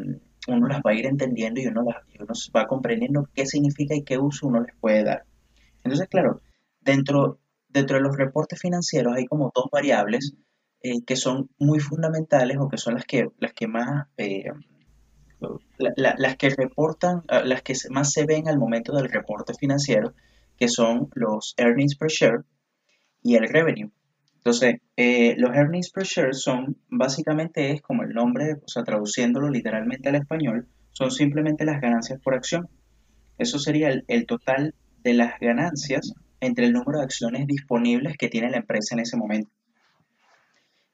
uno 0.48 0.66
las 0.66 0.78
va 0.78 0.92
a 0.92 0.94
ir 0.94 1.04
entendiendo 1.04 1.60
y 1.60 1.66
uno, 1.66 1.82
las, 1.82 1.96
uno 2.18 2.32
va 2.56 2.66
comprendiendo 2.66 3.28
qué 3.34 3.44
significa 3.44 3.94
y 3.94 4.04
qué 4.04 4.16
uso 4.16 4.46
uno 4.46 4.62
les 4.62 4.74
puede 4.76 5.04
dar. 5.04 5.26
Entonces, 5.82 6.08
claro, 6.08 6.40
dentro, 6.80 7.38
dentro 7.68 7.98
de 7.98 8.02
los 8.02 8.16
reportes 8.16 8.58
financieros 8.58 9.14
hay 9.14 9.26
como 9.26 9.52
dos 9.54 9.66
variables 9.70 10.32
eh, 10.80 11.02
que 11.04 11.16
son 11.16 11.50
muy 11.58 11.78
fundamentales 11.78 12.56
o 12.58 12.70
que 12.70 12.78
son 12.78 12.94
las 12.94 13.04
que, 13.04 13.28
las 13.38 13.52
que 13.52 13.68
más... 13.68 14.06
Eh, 14.16 14.50
las 15.76 16.36
que 16.38 16.48
reportan, 16.48 17.22
las 17.28 17.60
que 17.60 17.74
más 17.90 18.12
se 18.12 18.24
ven 18.24 18.48
al 18.48 18.58
momento 18.58 18.96
del 18.96 19.10
reporte 19.10 19.52
financiero, 19.52 20.14
que 20.56 20.68
son 20.68 21.08
los 21.14 21.54
earnings 21.56 21.96
per 21.96 22.08
share 22.08 22.44
y 23.22 23.36
el 23.36 23.48
revenue. 23.48 23.90
Entonces, 24.36 24.76
eh, 24.96 25.34
los 25.38 25.56
earnings 25.56 25.90
per 25.90 26.04
share 26.04 26.34
son 26.34 26.76
básicamente 26.90 27.72
es 27.72 27.80
como 27.80 28.02
el 28.02 28.10
nombre, 28.10 28.56
o 28.62 28.68
sea, 28.68 28.84
traduciéndolo 28.84 29.48
literalmente 29.48 30.10
al 30.10 30.16
español, 30.16 30.68
son 30.92 31.10
simplemente 31.10 31.64
las 31.64 31.80
ganancias 31.80 32.20
por 32.20 32.34
acción. 32.34 32.68
Eso 33.38 33.58
sería 33.58 33.88
el, 34.06 34.26
total 34.26 34.74
de 35.02 35.14
las 35.14 35.40
ganancias 35.40 36.12
entre 36.40 36.66
el 36.66 36.72
número 36.72 36.98
de 36.98 37.04
acciones 37.04 37.46
disponibles 37.46 38.16
que 38.18 38.28
tiene 38.28 38.50
la 38.50 38.58
empresa 38.58 38.94
en 38.94 39.00
ese 39.00 39.16
momento. 39.16 39.50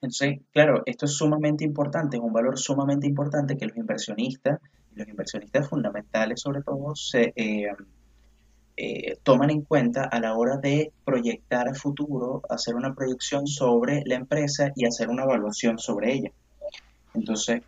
Entonces, 0.00 0.38
claro, 0.52 0.82
esto 0.86 1.06
es 1.06 1.12
sumamente 1.12 1.64
importante, 1.64 2.16
es 2.16 2.22
un 2.22 2.32
valor 2.32 2.56
sumamente 2.56 3.08
importante 3.08 3.56
que 3.56 3.66
los 3.66 3.76
inversionistas, 3.76 4.60
los 4.94 5.08
inversionistas 5.08 5.68
fundamentales 5.68 6.40
sobre 6.40 6.62
todo, 6.62 6.94
se, 6.94 7.32
eh, 7.34 7.66
eh, 8.82 9.18
toman 9.22 9.50
en 9.50 9.60
cuenta 9.60 10.04
a 10.04 10.18
la 10.20 10.34
hora 10.34 10.56
de 10.56 10.90
proyectar 11.04 11.68
a 11.68 11.74
futuro, 11.74 12.40
hacer 12.48 12.74
una 12.74 12.94
proyección 12.94 13.46
sobre 13.46 14.02
la 14.06 14.14
empresa 14.14 14.72
y 14.74 14.86
hacer 14.86 15.10
una 15.10 15.24
evaluación 15.24 15.78
sobre 15.78 16.14
ella. 16.14 16.30
Entonces, 17.12 17.60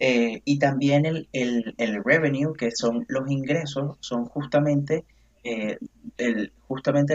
eh, 0.00 0.42
y 0.44 0.58
también 0.58 1.06
el, 1.06 2.02
revenue, 2.04 2.54
que 2.54 2.72
son 2.72 3.06
los 3.06 3.30
ingresos, 3.30 3.98
son 4.00 4.24
justamente, 4.24 5.04
eh, 5.44 5.78
el, 6.16 6.52
justamente 6.66 7.14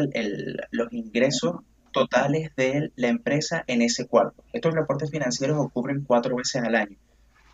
los 0.72 0.94
ingresos 0.94 1.58
totales 1.92 2.50
de 2.56 2.94
la 2.96 3.10
empresa 3.10 3.66
en 3.68 3.82
ese 3.82 4.08
cuarto. 4.08 4.42
Estos 4.54 4.74
reportes 4.74 5.12
financieros 5.12 5.60
ocurren 5.60 6.06
cuatro 6.08 6.38
veces 6.38 6.64
al 6.64 6.76
año. 6.76 6.96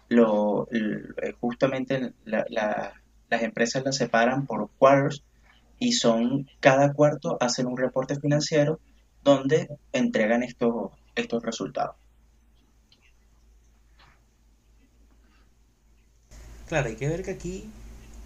Lo, 0.08 0.68
justamente 1.40 2.14
las 2.26 3.42
empresas 3.42 3.84
las 3.84 3.98
separan 3.98 4.46
por 4.46 4.70
quarters 4.78 5.24
y 5.80 5.94
son 5.94 6.48
cada 6.60 6.94
cuarto 6.94 7.38
hacen 7.40 7.68
un 7.68 7.78
reporte 7.78 8.20
financiero 8.20 8.80
donde 9.24 9.70
entregan 9.92 10.44
estos, 10.44 10.92
estos 11.16 11.44
resultados. 11.44 11.96
Claro, 16.68 16.90
hay 16.90 16.96
que 16.96 17.08
ver 17.08 17.24
que 17.24 17.32
aquí 17.32 17.70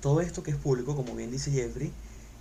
todo 0.02 0.20
esto 0.20 0.44
que 0.44 0.52
es 0.52 0.58
público, 0.58 0.96
como 0.96 1.16
bien 1.16 1.32
dice 1.32 1.50
Jeffrey, 1.52 1.92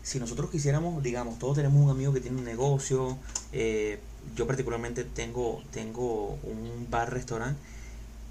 si 0.03 0.19
nosotros 0.19 0.51
quisiéramos, 0.51 1.01
digamos, 1.03 1.39
todos 1.39 1.57
tenemos 1.57 1.81
un 1.81 1.91
amigo 1.91 2.13
que 2.13 2.21
tiene 2.21 2.39
un 2.39 2.45
negocio, 2.45 3.19
eh, 3.53 4.01
yo 4.35 4.49
particularmente 4.49 5.05
tengo, 5.05 5.63
tengo 5.71 6.39
un 6.43 6.89
bar-restaurante 6.91 7.61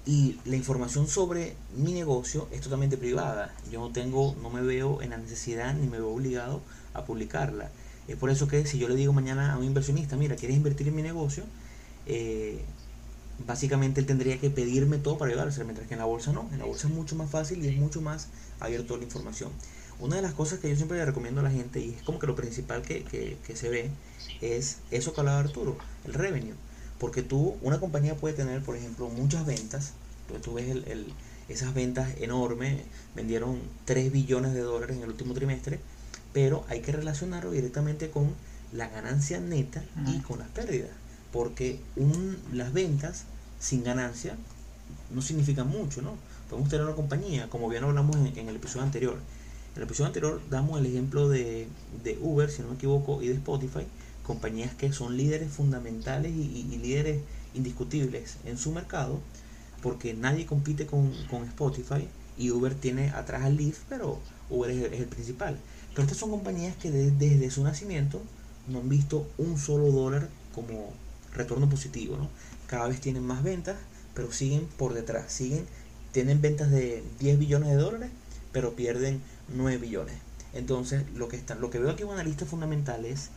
y 0.04 0.38
la 0.44 0.56
información 0.56 1.06
sobre 1.06 1.54
mi 1.76 1.92
negocio 1.92 2.48
es 2.50 2.60
totalmente 2.60 2.96
privada. 2.96 3.54
Yo 3.70 3.80
no 3.80 3.92
tengo, 3.92 4.34
no 4.42 4.50
me 4.50 4.60
veo 4.60 5.00
en 5.00 5.10
la 5.10 5.16
necesidad 5.16 5.74
ni 5.74 5.86
me 5.86 5.98
veo 5.98 6.10
obligado 6.10 6.60
a 6.94 7.04
publicarla. 7.04 7.70
Es 8.08 8.16
por 8.16 8.30
eso 8.30 8.48
que 8.48 8.66
si 8.66 8.78
yo 8.78 8.88
le 8.88 8.96
digo 8.96 9.12
mañana 9.12 9.52
a 9.52 9.58
un 9.58 9.64
inversionista, 9.64 10.16
mira, 10.16 10.34
¿quieres 10.34 10.56
invertir 10.56 10.88
en 10.88 10.96
mi 10.96 11.02
negocio? 11.02 11.44
Eh, 12.06 12.60
básicamente 13.46 14.00
él 14.00 14.06
tendría 14.06 14.40
que 14.40 14.50
pedirme 14.50 14.98
todo 14.98 15.18
para 15.18 15.30
ayudarse, 15.30 15.62
mientras 15.62 15.86
que 15.86 15.94
en 15.94 16.00
la 16.00 16.06
bolsa 16.06 16.32
no. 16.32 16.48
En 16.52 16.58
la 16.58 16.64
bolsa 16.64 16.88
es 16.88 16.94
mucho 16.94 17.14
más 17.14 17.30
fácil 17.30 17.64
y 17.64 17.68
es 17.68 17.76
mucho 17.76 18.00
más 18.00 18.26
abierto 18.58 18.96
la 18.96 19.04
información. 19.04 19.50
Una 20.00 20.16
de 20.16 20.22
las 20.22 20.34
cosas 20.34 20.58
que 20.58 20.68
yo 20.68 20.74
siempre 20.74 20.98
le 20.98 21.04
recomiendo 21.04 21.42
a 21.42 21.44
la 21.44 21.50
gente, 21.50 21.78
y 21.78 21.90
es 21.90 22.02
como 22.02 22.18
que 22.18 22.26
lo 22.26 22.34
principal 22.34 22.82
que, 22.82 23.04
que 23.04 23.56
se 23.56 23.68
ve, 23.68 23.90
es 24.40 24.78
eso 24.90 25.14
que 25.14 25.20
hablaba 25.20 25.38
Arturo, 25.38 25.78
el 26.04 26.14
revenue. 26.14 26.56
Porque 27.02 27.24
tú, 27.24 27.56
una 27.62 27.80
compañía 27.80 28.14
puede 28.14 28.32
tener, 28.32 28.62
por 28.62 28.76
ejemplo, 28.76 29.08
muchas 29.08 29.44
ventas. 29.44 29.90
Entonces 30.20 30.44
tú 30.44 30.54
ves 30.54 30.70
el, 30.70 31.12
esas 31.48 31.74
ventas 31.74 32.14
enormes, 32.20 32.80
vendieron 33.16 33.58
3 33.86 34.12
billones 34.12 34.54
de 34.54 34.60
dólares 34.60 34.98
en 34.98 35.02
el 35.02 35.08
último 35.08 35.34
trimestre, 35.34 35.80
pero 36.32 36.64
hay 36.68 36.80
que 36.80 36.92
relacionarlo 36.92 37.50
directamente 37.50 38.08
con 38.10 38.32
la 38.72 38.88
ganancia 38.88 39.40
neta 39.40 39.82
y 40.06 40.20
con 40.20 40.38
las 40.38 40.46
pérdidas. 40.50 40.90
Porque 41.32 41.80
un, 41.96 42.38
las 42.52 42.72
ventas 42.72 43.24
sin 43.58 43.82
ganancia 43.82 44.36
no 45.10 45.22
significan 45.22 45.68
mucho, 45.68 46.02
¿no? 46.02 46.14
Podemos 46.48 46.70
tener 46.70 46.86
una 46.86 46.94
compañía, 46.94 47.50
como 47.50 47.68
bien 47.68 47.82
hablamos 47.82 48.14
en, 48.14 48.48
el 48.48 48.54
episodio 48.54 48.84
anterior. 48.84 49.18
En 49.74 49.82
el 49.82 49.88
episodio 49.88 50.06
anterior 50.06 50.40
damos 50.50 50.78
el 50.78 50.86
ejemplo 50.86 51.28
de, 51.28 51.66
de, 52.04 52.16
Uber, 52.22 52.48
si 52.48 52.62
no 52.62 52.68
me 52.68 52.74
equivoco, 52.76 53.20
y 53.22 53.26
de 53.26 53.34
Spotify, 53.34 53.88
compañías 54.22 54.74
que 54.74 54.92
son 54.92 55.16
líderes 55.16 55.50
fundamentales 55.52 56.32
y, 56.32 56.78
líderes 56.82 57.20
indiscutibles 57.54 58.36
en 58.44 58.58
su 58.58 58.72
mercado, 58.72 59.20
porque 59.82 60.14
nadie 60.14 60.46
compite 60.46 60.86
con, 60.86 61.12
con 61.28 61.44
Spotify 61.44 62.08
y 62.38 62.50
Uber 62.50 62.74
tiene 62.74 63.10
atrás 63.10 63.42
al 63.44 63.56
Lyft, 63.56 63.82
pero 63.88 64.18
Uber 64.48 64.70
es, 64.70 65.00
el 65.00 65.06
principal. 65.06 65.58
Pero 65.90 66.02
estas 66.02 66.18
son 66.18 66.30
compañías 66.30 66.76
que 66.76 66.90
desde 66.90 67.50
su 67.50 67.62
nacimiento 67.62 68.22
no 68.68 68.80
han 68.80 68.88
visto 68.88 69.28
un 69.38 69.58
solo 69.58 69.90
dólar 69.90 70.28
como 70.54 70.92
retorno 71.34 71.68
positivo, 71.68 72.16
¿no? 72.16 72.28
Cada 72.66 72.88
vez 72.88 73.00
tienen 73.00 73.24
más 73.24 73.42
ventas, 73.42 73.76
pero 74.14 74.32
siguen 74.32 74.66
por 74.76 74.94
detrás, 74.94 75.32
siguen, 75.32 75.66
tienen 76.12 76.40
ventas 76.40 76.70
de 76.70 77.02
10 77.18 77.38
billones 77.38 77.70
de 77.70 77.76
dólares, 77.76 78.10
pero 78.52 78.74
pierden 78.74 79.20
9 79.54 79.78
billones. 79.78 80.14
Entonces, 80.52 81.04
lo 81.14 81.28
que, 81.28 81.36
está, 81.36 81.54
lo 81.54 81.70
que 81.70 81.78
veo 81.78 81.90
aquí 81.90 82.02
en 82.02 82.10
una 82.10 82.22
lista 82.22 82.44
fundamental 82.44 83.04
es 83.04 83.30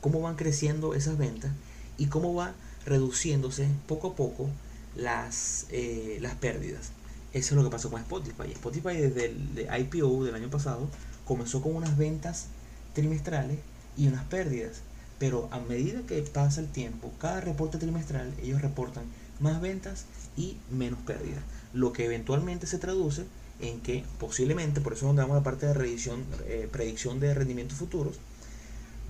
cómo 0.00 0.20
van 0.20 0.36
creciendo 0.36 0.94
esas 0.94 1.18
ventas 1.18 1.52
y 1.98 2.06
cómo 2.06 2.34
va 2.34 2.54
reduciéndose 2.86 3.68
poco 3.86 4.08
a 4.08 4.16
poco 4.16 4.48
las, 4.96 5.66
eh, 5.70 6.18
las 6.20 6.34
pérdidas. 6.34 6.92
Eso 7.32 7.54
es 7.54 7.56
lo 7.56 7.64
que 7.64 7.70
pasó 7.70 7.90
con 7.90 8.00
Spotify. 8.00 8.50
Spotify 8.52 8.96
desde 8.96 9.26
el 9.26 9.68
IPO 9.80 10.24
del 10.24 10.34
año 10.34 10.50
pasado 10.50 10.88
comenzó 11.24 11.62
con 11.62 11.76
unas 11.76 11.96
ventas 11.96 12.46
trimestrales 12.92 13.58
y 13.96 14.08
unas 14.08 14.24
pérdidas. 14.24 14.80
Pero 15.18 15.48
a 15.52 15.60
medida 15.60 16.00
que 16.06 16.20
pasa 16.22 16.60
el 16.60 16.68
tiempo, 16.68 17.12
cada 17.20 17.40
reporte 17.40 17.78
trimestral, 17.78 18.32
ellos 18.42 18.62
reportan 18.62 19.04
más 19.38 19.60
ventas 19.60 20.06
y 20.36 20.56
menos 20.70 20.98
pérdidas. 21.00 21.42
Lo 21.72 21.92
que 21.92 22.06
eventualmente 22.06 22.66
se 22.66 22.78
traduce 22.78 23.26
en 23.60 23.80
que 23.80 24.04
posiblemente, 24.18 24.80
por 24.80 24.94
eso 24.94 25.04
es 25.04 25.08
donde 25.08 25.22
vamos 25.22 25.36
a 25.36 25.40
la 25.40 25.44
parte 25.44 25.66
de 25.66 25.74
predicción, 25.74 26.24
eh, 26.46 26.68
predicción 26.72 27.20
de 27.20 27.34
rendimientos 27.34 27.78
futuros, 27.78 28.16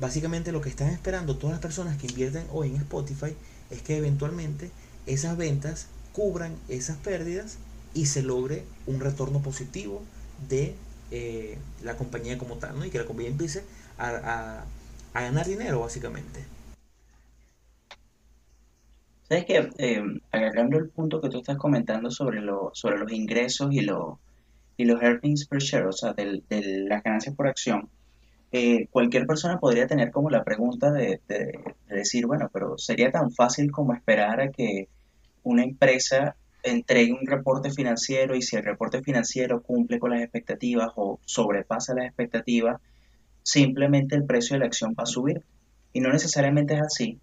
básicamente 0.00 0.50
lo 0.50 0.61
que 0.61 0.71
están 0.71 0.88
esperando 0.88 1.37
todas 1.37 1.52
las 1.52 1.61
personas 1.61 1.99
que 1.99 2.07
invierten 2.07 2.47
hoy 2.52 2.71
en 2.71 2.76
Spotify 2.76 3.37
es 3.71 3.83
que 3.83 3.99
eventualmente 3.99 4.71
esas 5.07 5.37
ventas 5.37 5.88
cubran 6.12 6.57
esas 6.69 6.97
pérdidas 6.97 7.59
y 7.95 8.07
se 8.07 8.23
logre 8.23 8.64
un 8.87 9.00
retorno 9.00 9.40
positivo 9.40 10.02
de 10.49 10.75
eh, 11.11 11.59
la 11.83 11.97
compañía 11.97 12.38
como 12.38 12.57
tal, 12.57 12.78
¿no? 12.78 12.85
Y 12.85 12.90
que 12.90 12.99
la 12.99 13.04
compañía 13.04 13.30
empiece 13.30 13.64
a, 13.99 14.64
ganar 15.12 15.47
dinero, 15.47 15.80
básicamente. 15.80 16.45
Sabes 19.28 19.45
que 19.45 19.71
eh, 19.78 20.02
agarrando 20.33 20.78
el 20.78 20.88
punto 20.88 21.21
que 21.21 21.28
tú 21.28 21.38
estás 21.38 21.57
comentando 21.57 22.11
sobre, 22.11 22.40
lo, 22.40 22.71
sobre 22.75 22.99
los 22.99 23.12
ingresos 23.12 23.73
y, 23.73 23.80
lo, 23.80 24.19
y 24.76 24.85
los 24.85 25.02
earnings 25.02 25.47
per 25.47 25.61
share, 25.61 25.87
o 25.87 25.92
sea, 25.92 26.14
de, 26.14 26.42
las 26.88 27.02
ganancias 27.02 27.35
por 27.35 27.47
acción, 27.47 27.88
eh, 28.52 28.88
cualquier 28.90 29.26
persona 29.26 29.59
podría 29.59 29.87
tener 29.87 30.11
como 30.11 30.30
la 30.30 30.45
pregunta 30.45 30.90
de, 30.90 31.21
de, 31.28 31.59
decir, 31.88 32.26
bueno, 32.26 32.50
pero 32.52 32.78
sería 32.78 33.10
tan 33.10 33.30
fácil 33.30 33.71
como 33.71 33.95
esperar 33.95 34.41
a 34.41 34.50
que 34.50 34.89
una 35.43 35.63
empresa 35.63 36.36
entregue 36.63 37.13
un 37.13 37.26
reporte 37.26 37.71
financiero 37.71 38.34
y 38.34 38.43
si 38.43 38.56
el 38.56 38.65
reporte 38.65 39.02
financiero 39.02 39.63
cumple 39.63 39.99
con 39.99 40.10
las 40.10 40.23
expectativas 40.23 40.91
o 40.97 41.21
sobrepasa 41.25 41.95
las 41.95 42.06
expectativas, 42.06 42.80
simplemente 43.43 44.17
el 44.17 44.25
precio 44.25 44.54
de 44.54 44.60
la 44.60 44.67
acción 44.67 44.95
va 44.99 45.04
a 45.04 45.06
subir. 45.06 45.43
Y 45.93 46.00
no 46.00 46.10
necesariamente 46.10 46.75
es 46.75 46.82
así 46.82 47.19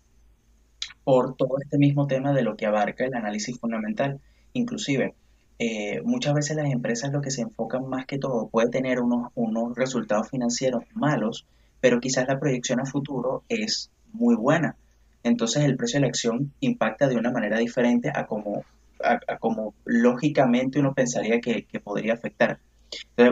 por 1.04 1.36
todo 1.36 1.58
este 1.62 1.78
mismo 1.78 2.08
tema 2.08 2.34
de 2.34 2.42
lo 2.42 2.58
que 2.58 2.66
abarca 2.66 3.06
el 3.06 3.16
análisis 3.16 3.60
fundamental. 3.60 4.20
Inclusive, 4.54 5.14
eh, 5.60 6.02
muchas 6.04 6.34
veces 6.34 6.56
las 6.56 6.72
empresas 6.72 7.12
lo 7.12 7.22
que 7.22 7.32
se 7.32 7.42
enfocan 7.42 7.88
más 7.88 8.06
que 8.06 8.20
todo 8.20 8.48
puede 8.48 8.70
tener 8.70 9.00
unos, 9.00 9.32
unos 9.36 9.76
resultados 9.76 10.30
financieros 10.30 10.84
malos, 10.94 11.46
pero 11.82 12.00
quizás 12.00 12.28
la 12.28 12.40
proyección 12.40 12.80
a 12.80 12.86
futuro 12.86 13.44
es 13.50 13.90
muy 14.14 14.36
buena. 14.36 14.76
Entonces 15.24 15.64
el 15.64 15.78
precio 15.78 15.98
de 15.98 16.02
la 16.02 16.08
acción 16.08 16.54
impacta 16.60 17.08
de 17.08 17.18
una 17.18 17.32
manera 17.32 17.58
diferente 17.58 18.12
a 18.14 18.26
como 18.26 18.64
como 19.40 19.74
lógicamente 19.86 20.80
uno 20.80 20.94
pensaría 20.94 21.40
que, 21.40 21.66
podría 21.84 22.14
afectar. 22.14 22.60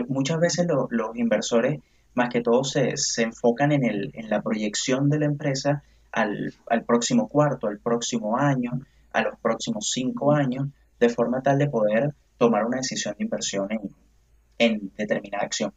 muchas 0.08 0.38
veces 0.38 0.66
los 0.90 1.16
inversores, 1.16 1.80
más 2.14 2.28
que 2.28 2.40
todo, 2.40 2.64
se, 2.64 2.94
enfocan 3.18 3.72
en, 3.72 3.84
el, 3.84 4.10
en 4.14 4.30
la 4.30 4.42
proyección 4.42 5.10
de 5.10 5.18
la 5.18 5.26
empresa 5.26 5.82
al, 6.12 6.54
próximo 6.86 7.28
cuarto, 7.28 7.66
al 7.66 7.78
próximo 7.78 8.38
año, 8.38 8.80
a 9.12 9.22
los 9.22 9.38
próximos 9.40 9.90
cinco 9.92 10.32
años, 10.32 10.68
de 11.00 11.08
forma 11.08 11.42
tal 11.42 11.58
de 11.58 11.68
poder 11.68 12.14
tomar 12.38 12.64
una 12.64 12.78
decisión 12.78 13.14
de 13.18 13.24
inversión 13.24 13.68
en, 14.58 14.92
determinada 14.96 15.44
acción. 15.44 15.72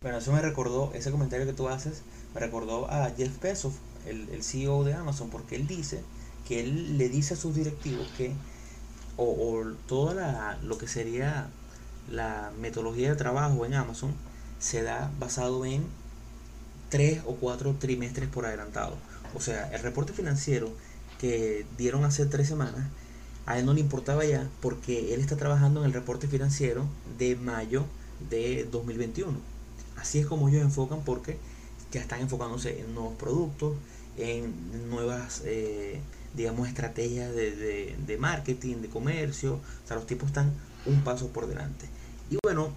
Bueno, 0.00 0.18
eso 0.18 0.32
me 0.32 0.42
recordó, 0.42 0.92
ese 0.94 1.10
comentario 1.10 1.46
que 1.46 1.54
tú 1.54 1.68
haces, 1.68 2.02
me 2.34 2.40
recordó 2.40 2.90
a 2.90 3.10
Jeff 3.10 3.40
Bezos, 3.40 3.74
el, 4.06 4.28
el 4.30 4.42
CEO 4.42 4.84
de 4.84 4.94
Amazon, 4.94 5.30
porque 5.30 5.56
él 5.56 5.66
dice 5.66 6.02
que 6.46 6.60
él 6.60 6.98
le 6.98 7.08
dice 7.08 7.34
a 7.34 7.36
sus 7.38 7.54
directivos 7.54 8.06
que, 8.16 8.32
o, 9.16 9.24
o 9.24 9.64
toda 9.86 10.58
lo 10.62 10.76
que 10.76 10.88
sería 10.88 11.48
la 12.10 12.52
metodología 12.60 13.10
de 13.10 13.16
trabajo 13.16 13.64
en 13.64 13.74
Amazon, 13.74 14.14
se 14.58 14.82
da 14.82 15.10
basado 15.18 15.64
en 15.64 15.86
tres 16.90 17.22
o 17.26 17.36
cuatro 17.36 17.74
trimestres 17.78 18.28
por 18.28 18.46
adelantado. 18.46 18.96
O 19.34 19.40
sea, 19.40 19.70
el 19.72 19.80
reporte 19.82 20.12
financiero 20.12 20.70
que 21.18 21.66
dieron 21.76 22.04
hace 22.04 22.26
tres 22.26 22.48
semanas, 22.48 22.86
a 23.46 23.58
él 23.58 23.66
no 23.66 23.74
le 23.74 23.80
importaba 23.80 24.24
ya 24.24 24.48
porque 24.60 25.14
él 25.14 25.20
está 25.20 25.36
trabajando 25.36 25.80
en 25.80 25.86
el 25.86 25.92
reporte 25.92 26.28
financiero 26.28 26.86
de 27.18 27.36
mayo 27.36 27.84
de 28.30 28.66
2021. 28.70 29.38
Así 29.96 30.18
es 30.18 30.26
como 30.26 30.48
ellos 30.48 30.62
enfocan 30.62 31.02
porque 31.04 31.38
ya 31.92 32.00
están 32.00 32.20
enfocándose 32.20 32.80
en 32.80 32.94
nuevos 32.94 33.14
productos, 33.16 33.74
en 34.16 34.88
nuevas 34.90 35.42
eh, 35.44 36.00
digamos, 36.34 36.68
estrategias 36.68 37.34
de, 37.34 37.96
de, 38.06 38.18
marketing, 38.18 38.76
de 38.76 38.88
comercio. 38.88 39.54
O 39.54 39.86
sea, 39.86 39.96
los 39.96 40.06
tipos 40.06 40.28
están 40.28 40.52
un 40.86 41.02
paso 41.02 41.28
por 41.28 41.46
delante. 41.46 41.86
Y 42.30 42.38
bueno, 42.42 42.72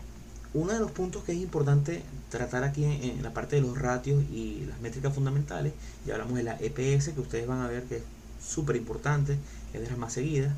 uno 0.53 0.73
de 0.73 0.79
los 0.79 0.91
puntos 0.91 1.23
que 1.23 1.33
es 1.33 1.39
importante 1.39 2.03
tratar 2.29 2.63
aquí 2.63 2.83
en, 2.85 3.21
la 3.23 3.33
parte 3.33 3.55
de 3.55 3.61
los 3.61 3.77
ratios 3.77 4.23
y 4.31 4.65
las 4.67 4.79
métricas 4.79 5.13
fundamentales, 5.13 5.73
ya 6.05 6.13
hablamos 6.13 6.35
de 6.37 6.43
la 6.43 6.57
EPS, 6.59 7.09
que 7.09 7.21
ustedes 7.21 7.47
van 7.47 7.61
a 7.61 7.67
ver 7.67 7.83
que 7.83 7.97
es 7.97 8.03
súper 8.43 8.75
importante, 8.75 9.37
es 9.73 9.81
de 9.81 9.87
las 9.87 9.97
más 9.97 10.13
seguidas. 10.13 10.53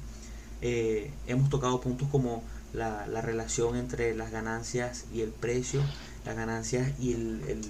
Eh, 0.61 1.11
hemos 1.27 1.49
tocado 1.49 1.79
puntos 1.81 2.07
como 2.09 2.43
la, 2.73 3.07
la, 3.07 3.21
relación 3.21 3.75
entre 3.75 4.13
las 4.15 4.31
ganancias 4.31 5.05
y 5.13 5.21
el 5.21 5.29
precio, 5.29 5.81
las 6.25 6.35
ganancias 6.35 6.91
y 6.99 7.13
el, 7.13 7.61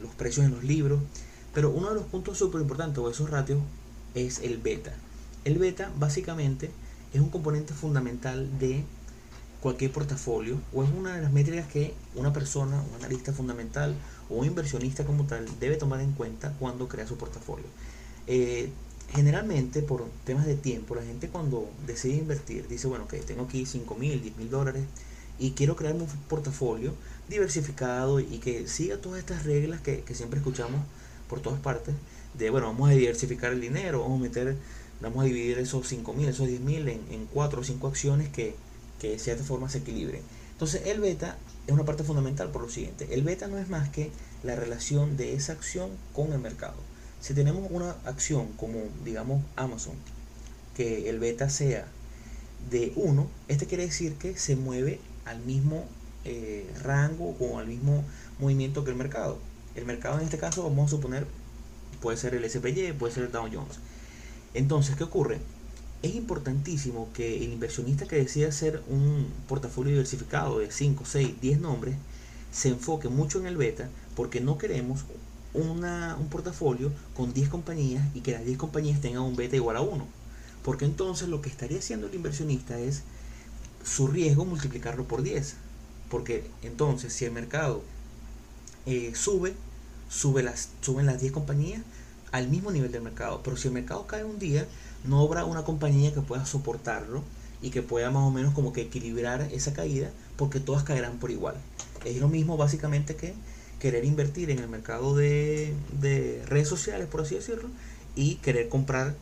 los 0.00 0.14
precios 0.14 0.46
en 0.46 0.52
los 0.52 0.64
libros. 0.64 1.00
Pero 1.52 1.70
uno 1.70 1.88
de 1.88 1.94
los 1.94 2.04
puntos 2.04 2.38
súper 2.38 2.60
importantes, 2.60 2.98
o 2.98 3.10
esos 3.10 3.30
ratios, 3.30 3.60
es 4.14 4.40
el 4.40 4.58
beta. 4.58 4.92
El 5.44 5.58
beta 5.58 5.90
básicamente 5.98 6.70
es 7.12 7.20
un 7.20 7.30
componente 7.30 7.72
fundamental 7.72 8.58
de 8.58 8.84
cualquier 9.60 9.90
portafolio 9.90 10.60
o 10.72 10.84
es 10.84 10.90
una 10.90 11.16
de 11.16 11.22
las 11.22 11.32
métricas 11.32 11.66
que 11.66 11.94
una 12.14 12.32
persona, 12.32 12.82
un 12.82 12.94
analista 12.96 13.32
fundamental 13.32 13.94
o 14.28 14.36
un 14.36 14.46
inversionista 14.46 15.04
como 15.04 15.24
tal 15.24 15.46
debe 15.58 15.76
tomar 15.76 16.00
en 16.00 16.12
cuenta 16.12 16.52
cuando 16.58 16.88
crea 16.88 17.06
su 17.06 17.16
portafolio. 17.16 17.66
Eh, 18.26 18.70
generalmente 19.14 19.82
por 19.82 20.04
temas 20.24 20.46
de 20.46 20.56
tiempo 20.56 20.94
la 20.94 21.02
gente 21.02 21.28
cuando 21.28 21.70
decide 21.86 22.16
invertir 22.16 22.66
dice 22.68 22.86
bueno 22.88 23.06
que 23.06 23.18
tengo 23.18 23.44
aquí 23.44 23.64
5 23.64 23.94
mil, 23.94 24.20
10 24.20 24.36
mil 24.36 24.50
dólares 24.50 24.84
y 25.38 25.52
quiero 25.52 25.76
crearme 25.76 26.02
un 26.02 26.08
portafolio 26.28 26.94
diversificado 27.28 28.20
y 28.20 28.38
que 28.38 28.66
siga 28.68 28.96
todas 28.98 29.18
estas 29.18 29.44
reglas 29.44 29.80
que, 29.80 30.02
siempre 30.14 30.38
escuchamos 30.38 30.80
por 31.28 31.40
todas 31.40 31.60
partes 31.60 31.94
de, 32.34 32.50
bueno, 32.50 32.68
vamos 32.68 32.90
a 32.90 32.92
diversificar 32.92 33.52
el 33.52 33.60
dinero, 33.60 34.00
vamos 34.00 34.20
a 34.20 34.22
meter, 34.22 34.56
vamos 35.00 35.22
a 35.22 35.26
dividir 35.26 35.58
esos 35.58 35.86
5 35.88 36.12
mil, 36.14 36.28
esos 36.28 36.46
10 36.46 36.60
mil 36.60 36.88
en, 36.88 37.00
en 37.10 37.26
4 37.26 37.60
o 37.60 37.64
5 37.64 37.86
acciones 37.86 38.28
que, 38.28 38.54
que 39.00 39.10
de 39.10 39.18
cierta 39.18 39.44
forma 39.44 39.68
se 39.68 39.78
equilibren. 39.78 40.22
Entonces 40.52 40.82
el 40.86 41.00
beta 41.00 41.36
es 41.66 41.74
una 41.74 41.84
parte 41.84 42.04
fundamental 42.04 42.50
por 42.50 42.62
lo 42.62 42.70
siguiente, 42.70 43.08
el 43.12 43.22
beta 43.22 43.48
no 43.48 43.58
es 43.58 43.68
más 43.68 43.88
que 43.90 44.10
la 44.42 44.56
relación 44.56 45.16
de 45.16 45.34
esa 45.34 45.52
acción 45.52 45.90
con 46.12 46.32
el 46.32 46.38
mercado. 46.38 46.76
Si 47.26 47.34
tenemos 47.34 47.68
una 47.72 47.96
acción 48.04 48.46
como 48.56 48.84
digamos 49.04 49.42
Amazon, 49.56 49.96
que 50.76 51.10
el 51.10 51.18
beta 51.18 51.50
sea 51.50 51.84
de 52.70 52.92
1, 52.94 53.28
este 53.48 53.66
quiere 53.66 53.84
decir 53.84 54.14
que 54.14 54.36
se 54.36 54.54
mueve 54.54 55.00
al 55.24 55.40
mismo 55.40 55.86
eh, 56.24 56.72
rango 56.84 57.36
o 57.40 57.58
al 57.58 57.66
mismo 57.66 58.04
movimiento 58.38 58.84
que 58.84 58.92
el 58.92 58.96
mercado. 58.96 59.40
El 59.74 59.86
mercado 59.86 60.20
en 60.20 60.24
este 60.24 60.38
caso 60.38 60.62
vamos 60.62 60.86
a 60.86 60.90
suponer 60.90 61.26
puede 62.00 62.16
ser 62.16 62.32
el 62.36 62.48
SPY, 62.48 62.92
puede 62.92 63.12
ser 63.12 63.24
el 63.24 63.32
Dow 63.32 63.48
Jones. 63.52 63.80
Entonces, 64.54 64.94
¿qué 64.94 65.02
ocurre? 65.02 65.40
Es 66.02 66.14
importantísimo 66.14 67.08
que 67.12 67.38
el 67.38 67.52
inversionista 67.52 68.06
que 68.06 68.14
decida 68.14 68.50
hacer 68.50 68.84
un 68.88 69.26
portafolio 69.48 69.90
diversificado 69.90 70.60
de 70.60 70.70
5, 70.70 71.04
6, 71.04 71.40
10 71.40 71.58
nombres 71.58 71.96
se 72.52 72.68
enfoque 72.68 73.08
mucho 73.08 73.40
en 73.40 73.46
el 73.46 73.56
beta 73.56 73.88
porque 74.14 74.40
no 74.40 74.58
queremos 74.58 75.04
un 75.54 76.28
portafolio 76.30 76.92
con 77.16 77.32
10 77.32 77.48
compañías 77.48 78.04
y 78.14 78.20
que 78.20 78.32
las 78.32 78.44
10 78.44 78.58
compañías 78.58 79.00
tengan 79.00 79.22
un 79.22 79.36
beta 79.36 79.56
igual 79.56 79.76
a 79.76 79.80
1. 79.80 80.06
Porque 80.62 80.84
entonces 80.84 81.28
lo 81.28 81.40
que 81.40 81.48
estaría 81.48 81.78
haciendo 81.78 82.08
el 82.08 82.14
inversionista 82.14 82.78
es 82.78 83.02
su 83.84 84.08
riesgo 84.08 84.44
multiplicarlo 84.44 85.04
por 85.04 85.22
10. 85.22 85.54
Porque 86.10 86.48
entonces 86.62 87.12
si 87.12 87.24
el 87.24 87.32
mercado 87.32 87.82
eh, 88.84 89.12
sube, 89.14 89.54
sube 90.10 90.42
las, 90.42 90.70
suben 90.80 91.06
las 91.06 91.20
10 91.20 91.32
compañías 91.32 91.82
al 92.32 92.48
mismo 92.48 92.70
nivel 92.70 92.92
del 92.92 93.02
mercado. 93.02 93.40
Pero 93.42 93.56
si 93.56 93.68
el 93.68 93.74
mercado 93.74 94.06
cae 94.06 94.24
un 94.24 94.38
día, 94.38 94.66
no 95.04 95.20
habrá 95.20 95.44
una 95.44 95.64
compañía 95.64 96.12
que 96.12 96.20
pueda 96.20 96.44
soportarlo 96.44 97.22
y 97.62 97.70
que 97.70 97.82
pueda 97.82 98.10
más 98.10 98.22
o 98.22 98.30
menos 98.30 98.52
como 98.54 98.72
que 98.72 98.82
equilibrar 98.82 99.42
esa 99.52 99.72
caída 99.72 100.10
porque 100.36 100.60
todas 100.60 100.84
caerán 100.84 101.18
por 101.18 101.30
igual. 101.30 101.56
Es 102.04 102.18
lo 102.18 102.28
mismo 102.28 102.56
básicamente 102.56 103.16
que 103.16 103.34
querer 103.80 104.04
invertir 104.04 104.50
en 104.50 104.58
el 104.58 104.68
mercado 104.68 105.14
de, 105.14 105.74
redes 106.46 106.68
sociales, 106.68 107.06
por 107.08 107.20
así 107.20 107.34
decirlo, 107.34 107.68
y 108.14 108.36
querer 108.36 108.68
comprar 108.68 109.14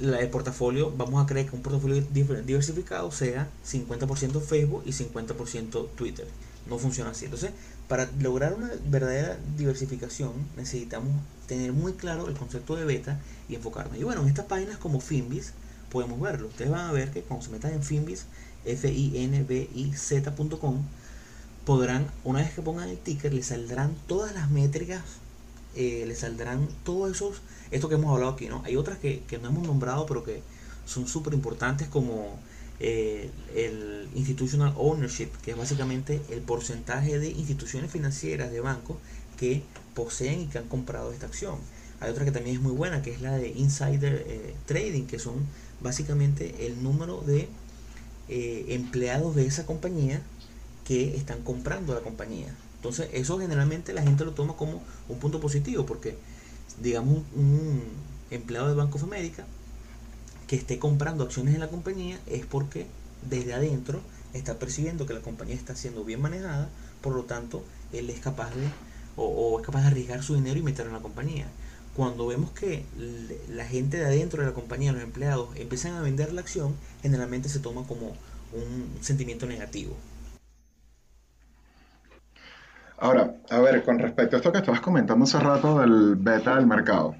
el 0.00 0.28
portafolio, 0.28 0.92
vamos 0.96 1.22
a 1.22 1.26
creer 1.26 1.48
que 1.48 1.56
un 1.56 1.62
portafolio 1.62 2.04
diversificado 2.12 3.10
sea 3.10 3.48
50% 3.66 4.40
Facebook 4.40 4.82
y 4.86 4.92
50% 4.92 5.88
Twitter. 5.96 6.26
No 6.68 6.78
funciona 6.78 7.10
así. 7.10 7.24
Entonces, 7.24 7.50
para 7.88 8.08
lograr 8.20 8.52
una 8.52 8.70
verdadera 8.86 9.38
diversificación 9.56 10.32
necesitamos 10.56 11.10
tener 11.46 11.72
muy 11.72 11.94
claro 11.94 12.28
el 12.28 12.36
concepto 12.36 12.76
de 12.76 12.84
beta 12.84 13.18
y 13.48 13.54
enfocarnos. 13.54 13.96
Y 13.96 14.04
bueno, 14.04 14.22
en 14.22 14.28
estas 14.28 14.44
páginas 14.44 14.76
como 14.76 15.00
Finbis 15.00 15.52
podemos 15.90 16.20
verlo. 16.20 16.48
Ustedes 16.48 16.70
van 16.70 16.86
a 16.86 16.92
ver 16.92 17.10
que 17.10 17.22
cuando 17.22 17.46
se 17.46 17.50
metan 17.50 17.72
en 17.72 17.82
Finbis, 17.82 18.26
f 18.64 18.92
i 18.92 19.24
n 19.24 19.42
b 19.44 19.70
i 19.74 19.92
z.com, 19.94 20.82
podrán, 21.68 22.10
una 22.24 22.38
vez 22.38 22.54
que 22.54 22.62
pongan 22.62 22.88
el 22.88 22.96
ticker, 22.96 23.34
les 23.34 23.48
saldrán 23.48 23.94
todas 24.06 24.32
las 24.32 24.48
métricas, 24.48 25.02
eh, 25.76 26.04
les 26.08 26.20
saldrán 26.20 26.66
todos 26.82 27.14
esos, 27.14 27.42
esto 27.70 27.90
que 27.90 27.96
hemos 27.96 28.10
hablado 28.10 28.32
aquí, 28.32 28.48
¿no? 28.48 28.62
Hay 28.64 28.74
otras 28.74 28.96
que, 28.96 29.22
que 29.28 29.36
no 29.36 29.48
hemos 29.48 29.66
nombrado, 29.66 30.06
pero 30.06 30.24
que 30.24 30.40
son 30.86 31.06
súper 31.06 31.34
importantes 31.34 31.86
como 31.86 32.38
eh, 32.80 33.30
el 33.54 34.08
institutional 34.14 34.72
ownership, 34.78 35.28
que 35.42 35.50
es 35.50 35.58
básicamente 35.58 36.22
el 36.30 36.40
porcentaje 36.40 37.18
de 37.18 37.28
instituciones 37.28 37.90
financieras 37.90 38.50
de 38.50 38.60
bancos 38.60 38.96
que 39.36 39.62
poseen 39.92 40.40
y 40.40 40.46
que 40.46 40.56
han 40.56 40.68
comprado 40.68 41.12
esta 41.12 41.26
acción. 41.26 41.58
Hay 42.00 42.10
otra 42.10 42.24
que 42.24 42.32
también 42.32 42.56
es 42.56 42.62
muy 42.62 42.72
buena, 42.72 43.02
que 43.02 43.10
es 43.10 43.20
la 43.20 43.36
de 43.36 43.50
insider 43.50 44.24
eh, 44.26 44.54
trading, 44.64 45.04
que 45.04 45.18
son 45.18 45.34
básicamente 45.82 46.64
el 46.66 46.82
número 46.82 47.20
de 47.20 47.46
eh, 48.30 48.64
empleados 48.68 49.36
de 49.36 49.44
esa 49.44 49.66
compañía 49.66 50.22
que 50.88 51.14
están 51.14 51.42
comprando 51.42 51.94
la 51.94 52.00
compañía. 52.00 52.48
Entonces, 52.76 53.10
eso 53.12 53.38
generalmente 53.38 53.92
la 53.92 54.02
gente 54.02 54.24
lo 54.24 54.32
toma 54.32 54.56
como 54.56 54.82
un 55.10 55.18
punto 55.18 55.38
positivo, 55.38 55.84
porque 55.84 56.16
digamos 56.82 57.24
un, 57.36 57.82
empleado 58.30 58.68
de 58.68 58.74
Banco 58.74 58.96
of 58.96 59.04
America 59.04 59.44
que 60.46 60.56
esté 60.56 60.78
comprando 60.78 61.24
acciones 61.24 61.52
en 61.52 61.60
la 61.60 61.68
compañía 61.68 62.18
es 62.26 62.46
porque 62.46 62.86
desde 63.28 63.52
adentro 63.52 64.00
está 64.32 64.58
percibiendo 64.58 65.04
que 65.04 65.12
la 65.12 65.20
compañía 65.20 65.56
está 65.56 65.76
siendo 65.76 66.04
bien 66.04 66.22
manejada, 66.22 66.70
por 67.02 67.14
lo 67.14 67.24
tanto, 67.24 67.62
él 67.92 68.08
es 68.08 68.20
capaz 68.20 68.54
de 68.54 68.66
o, 69.16 69.60
es 69.60 69.66
capaz 69.66 69.82
de 69.82 69.88
arriesgar 69.88 70.22
su 70.22 70.36
dinero 70.36 70.58
y 70.58 70.62
meterlo 70.62 70.90
en 70.90 70.96
la 70.96 71.02
compañía. 71.02 71.48
Cuando 71.94 72.26
vemos 72.26 72.52
que 72.52 72.86
la 73.50 73.66
gente 73.66 73.98
de 73.98 74.06
adentro 74.06 74.40
de 74.40 74.48
la 74.48 74.54
compañía, 74.54 74.92
los 74.92 75.02
empleados, 75.02 75.50
empiezan 75.56 75.96
a 75.96 76.00
vender 76.00 76.32
la 76.32 76.40
acción, 76.40 76.74
generalmente 77.02 77.50
se 77.50 77.58
toma 77.58 77.86
como 77.86 78.16
un 78.52 79.02
sentimiento 79.02 79.44
negativo. 79.46 79.96
Ahora, 83.00 83.36
a 83.50 83.60
ver, 83.60 83.84
con 83.84 83.98
respecto 83.98 84.36
a 84.36 84.38
esto 84.38 84.50
que 84.50 84.58
estabas 84.58 84.80
comentando 84.80 85.24
hace 85.24 85.38
rato 85.38 85.78
del 85.78 86.16
beta 86.16 86.56
del 86.56 86.66
mercado, 86.66 87.14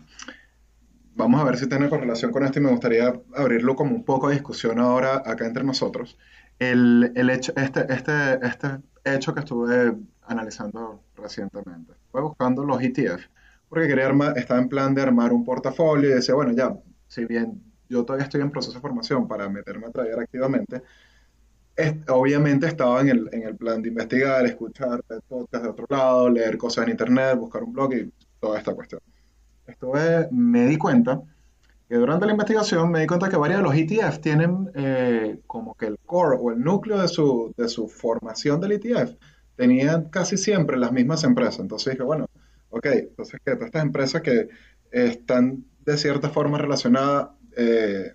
vamos 1.14 1.40
a 1.40 1.44
ver 1.44 1.56
si 1.56 1.68
tiene 1.68 1.88
correlación 1.88 2.32
con 2.32 2.44
esto 2.44 2.58
y 2.58 2.62
me 2.62 2.70
gustaría 2.70 3.12
abrirlo 3.36 3.76
como 3.76 3.94
un 3.94 4.04
poco 4.04 4.28
de 4.28 4.34
discusión 4.34 4.80
ahora 4.80 5.22
acá 5.24 5.46
entre 5.46 5.62
nosotros. 5.62 6.18
El, 6.58 7.12
hecho, 7.30 7.52
este, 7.56 7.86
este, 7.92 8.44
este 8.44 8.78
hecho 9.04 9.32
que 9.32 9.40
estuve 9.40 9.94
analizando 10.26 11.00
recientemente, 11.16 11.94
fue 12.10 12.22
buscando 12.22 12.64
los 12.64 12.82
ETF, 12.82 13.26
porque 13.68 13.86
quería 13.86 14.06
armar, 14.06 14.36
estaba 14.36 14.60
en 14.60 14.68
plan 14.68 14.94
de 14.94 15.02
armar 15.02 15.32
un 15.32 15.44
portafolio 15.44 16.10
y 16.10 16.14
decía, 16.14 16.34
bueno, 16.34 16.52
ya, 16.52 16.76
si 17.06 17.24
bien 17.24 17.62
yo 17.88 18.04
todavía 18.04 18.24
estoy 18.24 18.40
en 18.40 18.50
proceso 18.50 18.74
de 18.74 18.80
formación 18.80 19.28
para 19.28 19.48
meterme 19.48 19.86
a 19.86 19.90
traer 19.90 20.18
activamente, 20.18 20.82
obviamente 22.08 22.66
estaba 22.66 23.00
en 23.00 23.08
el, 23.08 23.28
en 23.32 23.42
el 23.42 23.56
plan 23.56 23.82
de 23.82 23.88
investigar, 23.88 24.44
escuchar 24.46 25.02
podcast 25.28 25.64
de 25.64 25.70
otro 25.70 25.86
lado, 25.88 26.28
leer 26.28 26.58
cosas 26.58 26.84
en 26.84 26.90
internet, 26.90 27.36
buscar 27.38 27.62
un 27.62 27.72
blog 27.72 27.94
y 27.94 28.12
toda 28.40 28.58
esta 28.58 28.74
cuestión. 28.74 29.00
Estuve, 29.66 30.28
me 30.32 30.66
di 30.66 30.76
cuenta 30.76 31.22
que 31.88 31.96
durante 31.96 32.26
la 32.26 32.32
investigación 32.32 32.90
me 32.90 33.00
di 33.00 33.06
cuenta 33.06 33.28
que 33.28 33.36
varios 33.36 33.58
de 33.58 33.64
los 33.64 33.74
ETF 33.74 34.18
tienen 34.20 34.70
eh, 34.74 35.40
como 35.46 35.74
que 35.74 35.86
el 35.86 35.98
core 36.04 36.36
o 36.40 36.50
el 36.50 36.60
núcleo 36.60 37.00
de 37.00 37.08
su, 37.08 37.52
de 37.56 37.68
su 37.68 37.88
formación 37.88 38.60
del 38.60 38.72
ETF 38.72 39.14
tenían 39.56 40.08
casi 40.10 40.36
siempre 40.36 40.76
las 40.76 40.92
mismas 40.92 41.24
empresas. 41.24 41.60
Entonces 41.60 41.94
dije, 41.94 42.02
bueno, 42.02 42.28
ok, 42.70 42.86
entonces 42.86 43.40
que 43.44 43.52
estas 43.52 43.82
empresas 43.82 44.22
que 44.22 44.48
están 44.90 45.64
de 45.84 45.96
cierta 45.96 46.28
forma 46.28 46.58
relacionadas 46.58 47.30
eh, 47.56 48.14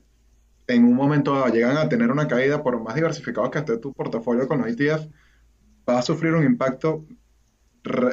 en 0.67 0.86
un 0.86 0.95
momento 0.95 1.45
llegan 1.47 1.78
a 1.78 1.89
tener 1.89 2.12
una 2.12 2.28
caída, 2.28 2.63
por 2.63 2.82
más 2.82 2.95
diversificado 2.95 3.49
que 3.52 3.60
esté 3.60 3.78
tu 3.78 3.93
portafolio 3.93 4.47
con 4.47 4.60
los 4.60 4.67
ETF, 4.67 5.08
va 5.88 5.99
a 5.99 6.02
sufrir 6.02 6.34
un 6.34 6.43
impacto 6.43 7.06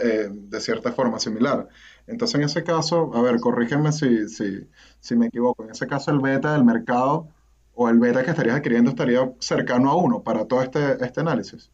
eh, 0.02 0.28
de 0.30 0.60
cierta 0.60 0.92
forma 0.92 1.20
similar. 1.20 1.68
Entonces, 2.06 2.34
en 2.36 2.42
ese 2.42 2.64
caso, 2.64 3.12
a 3.14 3.22
ver, 3.22 3.38
corrígeme 3.38 3.92
si, 3.92 4.28
si, 4.28 4.68
si 4.98 5.16
me 5.16 5.26
equivoco, 5.26 5.64
en 5.64 5.70
ese 5.70 5.86
caso 5.86 6.10
el 6.10 6.18
beta 6.18 6.52
del 6.52 6.64
mercado 6.64 7.28
o 7.74 7.88
el 7.88 7.98
beta 8.00 8.24
que 8.24 8.30
estarías 8.30 8.56
adquiriendo 8.56 8.90
estaría 8.90 9.32
cercano 9.38 9.90
a 9.90 9.96
uno 9.96 10.22
para 10.22 10.46
todo 10.46 10.62
este, 10.62 11.04
este 11.04 11.20
análisis. 11.20 11.70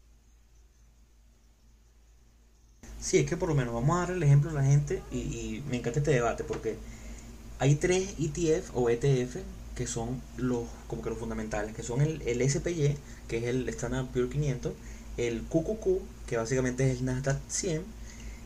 Sí, 2.99 3.19
es 3.19 3.29
que 3.29 3.37
por 3.37 3.49
lo 3.49 3.55
menos 3.55 3.73
vamos 3.73 3.95
a 3.95 3.99
dar 4.01 4.11
el 4.11 4.23
ejemplo 4.23 4.51
a 4.51 4.53
la 4.53 4.63
gente 4.63 5.01
y, 5.11 5.63
me 5.69 5.77
encanta 5.77 5.99
este 5.99 6.11
debate 6.11 6.43
porque 6.43 6.77
hay 7.59 7.75
tres 7.75 8.15
ETF 8.19 8.75
o 8.75 8.89
ETF 8.89 9.37
que 9.77 9.85
son 9.85 10.21
los 10.37 10.63
como 10.87 11.03
que 11.03 11.11
los 11.11 11.19
fundamentales, 11.19 11.75
que 11.75 11.83
son 11.83 12.01
el, 12.01 12.21
el 12.23 12.49
SPY, 12.49 12.97
que 13.27 13.37
es 13.37 13.43
el 13.43 13.69
Standard 13.69 14.07
Pure 14.07 14.27
500, 14.27 14.73
el 15.17 15.43
QQQ, 15.43 15.85
que 16.25 16.37
básicamente 16.37 16.91
es 16.91 16.99
el 16.99 17.05
Nasdaq 17.05 17.37
100, 17.47 17.83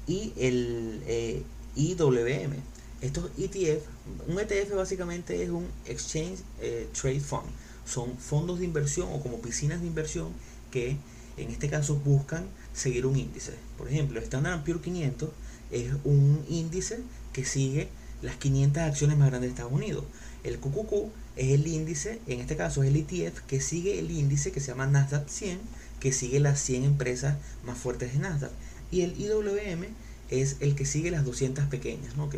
y 0.08 0.34
el 0.36 1.02
eh, 1.08 1.42
IWM. 1.76 2.52
Estos 3.00 3.32
ETF, 3.38 3.86
un 4.28 4.40
ETF 4.40 4.76
básicamente 4.76 5.42
es 5.42 5.50
un 5.50 5.68
Exchange 5.86 6.40
eh, 6.60 6.90
Trade 7.00 7.22
Fund. 7.22 7.50
Son 7.86 8.18
fondos 8.18 8.60
de 8.60 8.66
inversión 8.66 9.08
o 9.12 9.22
como 9.22 9.42
piscinas 9.42 9.80
de 9.80 9.88
inversión 9.88 10.34
que 10.70 10.98
en 11.38 11.50
este 11.50 11.70
caso 11.70 11.96
buscan 11.96 12.46
seguir 12.74 13.06
un 13.06 13.18
índice. 13.18 13.54
Por 13.78 13.88
ejemplo, 13.88 14.20
el 14.20 14.26
Standard 14.26 14.66
Pure 14.66 14.82
500 14.82 15.30
es 15.72 15.94
un 16.04 16.44
índice 16.50 17.00
que 17.32 17.46
sigue 17.46 17.88
las 18.22 18.36
500 18.36 18.84
acciones 18.84 19.18
más 19.18 19.30
grandes 19.30 19.50
de 19.50 19.54
Estados 19.54 19.74
Unidos. 19.74 20.04
El 20.44 20.60
QQQ 20.60 21.21
es 21.36 21.52
el 21.52 21.66
índice, 21.68 22.20
en 22.28 22.40
este 22.40 22.56
caso 22.56 22.84
es 22.84 22.90
el 22.90 22.98
ETF 22.98 23.42
que 23.42 23.62
sigue 23.62 24.00
el 24.00 24.12
índice 24.12 24.52
que 24.52 24.60
se 24.60 24.68
llama 24.68 24.88
Nasdaq 24.88 25.28
100, 25.28 25.60
que 26.00 26.12
sigue 26.12 26.40
las 26.40 26.60
100 26.62 26.84
empresas 26.84 27.38
más 27.66 27.78
fuertes 27.78 28.14
de 28.14 28.20
Nasdaq. 28.20 28.52
Y 28.92 29.02
el 29.02 29.20
IWM 29.20 29.86
es 30.30 30.58
el 30.60 30.76
que 30.76 30.86
sigue 30.86 31.12
las 31.12 31.24
200 31.26 31.66
pequeñas. 31.66 32.16
¿no? 32.18 32.30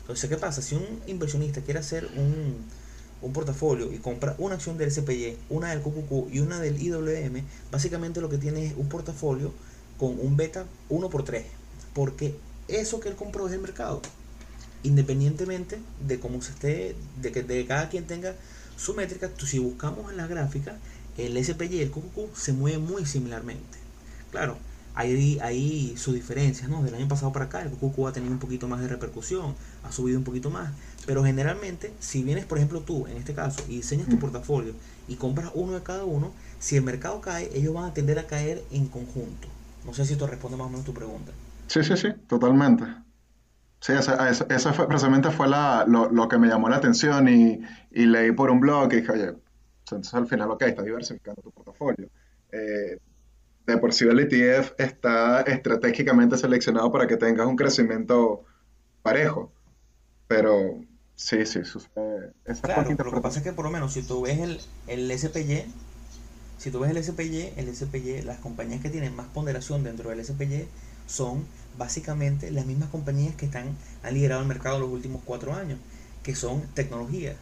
entonces, 0.00 0.30
¿qué 0.30 0.36
pasa? 0.36 0.62
Si 0.62 0.74
un 0.74 1.00
inversionista 1.06 1.60
quiere 1.60 1.80
hacer 1.80 2.08
un, 2.16 2.56
un 3.22 3.32
portafolio 3.32 3.92
y 3.92 3.98
compra 3.98 4.34
una 4.38 4.54
acción 4.54 4.78
del 4.78 4.90
SPY, 4.90 5.36
una 5.50 5.70
del 5.70 5.80
QQQ 5.80 6.32
y 6.32 6.40
una 6.40 6.60
del 6.60 6.80
IWM, 6.80 7.42
básicamente 7.70 8.20
lo 8.20 8.28
que 8.28 8.38
tiene 8.38 8.66
es 8.66 8.74
un 8.76 8.88
portafolio 8.88 9.52
con 9.98 10.18
un 10.20 10.36
beta 10.36 10.66
1 10.88 11.10
por 11.10 11.24
3. 11.24 11.44
Porque 11.94 12.36
eso 12.68 13.00
que 13.00 13.08
él 13.08 13.16
compró 13.16 13.46
es 13.46 13.52
el 13.52 13.60
mercado. 13.60 14.02
Independientemente 14.86 15.80
de 16.06 16.20
cómo 16.20 16.40
se 16.42 16.52
esté, 16.52 16.96
de 17.20 17.32
que 17.32 17.42
de 17.42 17.66
cada 17.66 17.88
quien 17.88 18.06
tenga 18.06 18.34
su 18.76 18.94
métrica, 18.94 19.30
si 19.44 19.58
buscamos 19.58 20.10
en 20.10 20.16
la 20.16 20.26
gráfica, 20.26 20.76
el 21.18 21.42
SPY 21.42 21.76
y 21.76 21.80
el 21.80 21.90
QQQ 21.90 22.36
se 22.36 22.52
mueven 22.52 22.82
muy 22.82 23.04
similarmente. 23.04 23.78
Claro, 24.30 24.58
hay, 24.94 25.38
hay 25.42 25.96
sus 25.96 26.14
diferencias, 26.14 26.68
¿no? 26.68 26.82
Del 26.82 26.94
año 26.94 27.08
pasado 27.08 27.32
para 27.32 27.46
acá, 27.46 27.62
el 27.62 27.70
QQQ 27.70 28.06
ha 28.06 28.12
tenido 28.12 28.32
un 28.32 28.38
poquito 28.38 28.68
más 28.68 28.80
de 28.80 28.88
repercusión, 28.88 29.54
ha 29.82 29.90
subido 29.90 30.18
un 30.18 30.24
poquito 30.24 30.50
más. 30.50 30.72
Pero 31.04 31.24
generalmente, 31.24 31.92
si 31.98 32.22
vienes, 32.22 32.44
por 32.44 32.58
ejemplo, 32.58 32.80
tú, 32.80 33.06
en 33.06 33.16
este 33.16 33.34
caso, 33.34 33.64
y 33.68 33.76
diseñas 33.76 34.08
tu 34.08 34.16
mm. 34.16 34.20
portafolio 34.20 34.74
y 35.08 35.16
compras 35.16 35.50
uno 35.54 35.72
de 35.72 35.82
cada 35.82 36.04
uno, 36.04 36.32
si 36.60 36.76
el 36.76 36.82
mercado 36.82 37.20
cae, 37.20 37.50
ellos 37.54 37.74
van 37.74 37.84
a 37.86 37.94
tender 37.94 38.18
a 38.18 38.26
caer 38.26 38.64
en 38.70 38.86
conjunto. 38.86 39.48
No 39.84 39.94
sé 39.94 40.04
si 40.04 40.12
esto 40.12 40.26
responde 40.26 40.56
más 40.56 40.66
o 40.66 40.70
menos 40.70 40.84
tu 40.84 40.94
pregunta. 40.94 41.32
Sí, 41.66 41.82
sí, 41.82 41.96
sí, 41.96 42.08
totalmente. 42.26 42.84
Sí, 43.86 43.92
esa, 43.92 44.72
fue, 44.72 44.88
precisamente 44.88 45.30
fue 45.30 45.46
la, 45.46 45.84
lo, 45.86 46.28
que 46.28 46.38
me 46.38 46.48
llamó 46.48 46.68
la 46.68 46.78
atención 46.78 47.28
y, 47.28 47.60
y 47.92 48.06
leí 48.06 48.32
por 48.32 48.50
un 48.50 48.58
blog 48.58 48.92
y 48.92 48.96
dije, 48.96 49.12
oye, 49.12 49.34
entonces 49.84 50.12
al 50.12 50.26
final, 50.26 50.50
ok, 50.50 50.62
está 50.62 50.82
diversificando 50.82 51.40
tu 51.40 51.52
portafolio. 51.52 52.08
Eh, 52.50 52.98
de 53.64 53.78
por 53.78 53.94
sí 53.94 54.04
el 54.08 54.18
ETF 54.18 54.72
está 54.76 55.42
estratégicamente 55.42 56.36
seleccionado 56.36 56.90
para 56.90 57.06
que 57.06 57.16
tengas 57.16 57.46
un 57.46 57.54
crecimiento 57.54 58.42
parejo. 59.02 59.52
Pero 60.26 60.80
sí, 61.14 61.46
sí, 61.46 61.64
sucede. 61.64 62.32
Esa 62.44 62.62
claro, 62.62 62.90
lo 63.04 63.12
que 63.12 63.20
pasa 63.20 63.38
es 63.38 63.44
que 63.44 63.52
por 63.52 63.66
lo 63.66 63.70
menos 63.70 63.92
si 63.92 64.02
tú 64.02 64.22
ves 64.22 64.40
el, 64.40 64.60
el 64.88 65.16
SPY, 65.16 65.64
si 66.58 66.72
tú 66.72 66.80
ves 66.80 66.90
el 66.90 67.04
SPY, 67.04 67.52
el 67.56 67.72
SPY, 67.72 68.22
las 68.22 68.38
compañías 68.38 68.80
que 68.80 68.90
tienen 68.90 69.14
más 69.14 69.28
ponderación 69.28 69.84
dentro 69.84 70.10
del 70.10 70.24
SPY 70.24 70.66
son 71.06 71.44
básicamente 71.78 72.50
las 72.50 72.66
mismas 72.66 72.88
compañías 72.90 73.34
que 73.34 73.46
están, 73.46 73.76
han 74.02 74.14
liderado 74.14 74.42
el 74.42 74.48
mercado 74.48 74.80
los 74.80 74.90
últimos 74.90 75.22
cuatro 75.24 75.54
años, 75.54 75.78
que 76.22 76.34
son 76.34 76.62
tecnología. 76.74 77.36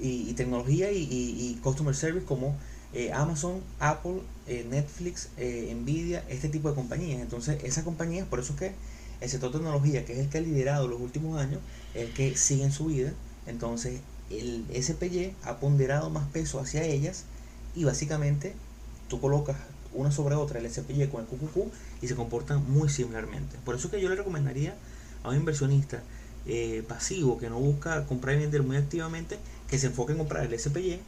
Y, 0.00 0.32
tecnología 0.34 0.90
y, 0.90 1.58
customer 1.62 1.94
service 1.94 2.26
como 2.26 2.56
eh, 2.92 3.12
Amazon, 3.12 3.60
Apple, 3.78 4.22
eh, 4.46 4.66
Netflix, 4.68 5.28
eh, 5.36 5.72
Nvidia, 5.74 6.24
este 6.28 6.48
tipo 6.48 6.68
de 6.68 6.74
compañías. 6.74 7.20
Entonces, 7.20 7.62
esas 7.62 7.84
compañías, 7.84 8.26
por 8.26 8.40
eso 8.40 8.54
es 8.54 8.58
que 8.58 8.72
el 9.20 9.30
sector 9.30 9.52
tecnología, 9.52 10.04
que 10.04 10.14
es 10.14 10.18
el 10.18 10.28
que 10.28 10.38
ha 10.38 10.40
liderado 10.40 10.88
los 10.88 11.00
últimos 11.00 11.40
años, 11.40 11.60
es 11.94 12.08
el 12.08 12.12
que 12.12 12.36
sigue 12.36 12.64
en 12.64 12.72
su 12.72 12.86
vida. 12.86 13.12
Entonces, 13.46 14.00
el 14.30 14.64
SPY 14.80 15.34
ha 15.44 15.58
ponderado 15.58 16.10
más 16.10 16.26
peso 16.28 16.58
hacia 16.58 16.84
ellas 16.84 17.24
y 17.74 17.84
básicamente 17.84 18.54
tú 19.08 19.20
colocas 19.20 19.56
una 19.94 20.10
sobre 20.10 20.34
otra 20.34 20.58
el 20.58 20.70
SPY 20.70 21.08
con 21.08 21.22
el 21.22 21.26
QQQ 21.26 21.72
y 22.02 22.08
se 22.08 22.14
comportan 22.14 22.70
muy 22.70 22.88
similarmente. 22.88 23.56
Por 23.64 23.76
eso 23.76 23.90
que 23.90 24.00
yo 24.00 24.08
le 24.08 24.16
recomendaría 24.16 24.74
a 25.22 25.30
un 25.30 25.36
inversionista 25.36 26.02
eh, 26.46 26.84
pasivo 26.86 27.38
que 27.38 27.48
no 27.48 27.58
busca 27.58 28.04
comprar 28.04 28.36
y 28.36 28.40
vender 28.40 28.62
muy 28.62 28.76
activamente 28.76 29.38
que 29.68 29.78
se 29.78 29.86
enfoque 29.86 30.12
en 30.12 30.18
comprar 30.18 30.44
el 30.44 30.58
SPY 30.58 31.00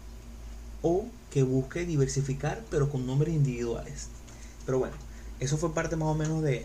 o 0.81 1.05
que 1.31 1.43
busque 1.43 1.85
diversificar 1.85 2.63
pero 2.71 2.91
con 2.91 3.07
nombres 3.07 3.35
individuales. 3.35 4.09
Pero 4.65 4.79
bueno, 4.79 4.97
eso 5.41 5.59
fue 5.59 5.75
parte 5.75 5.97
más 5.97 6.09
o 6.09 6.15
menos 6.15 6.43
de... 6.43 6.65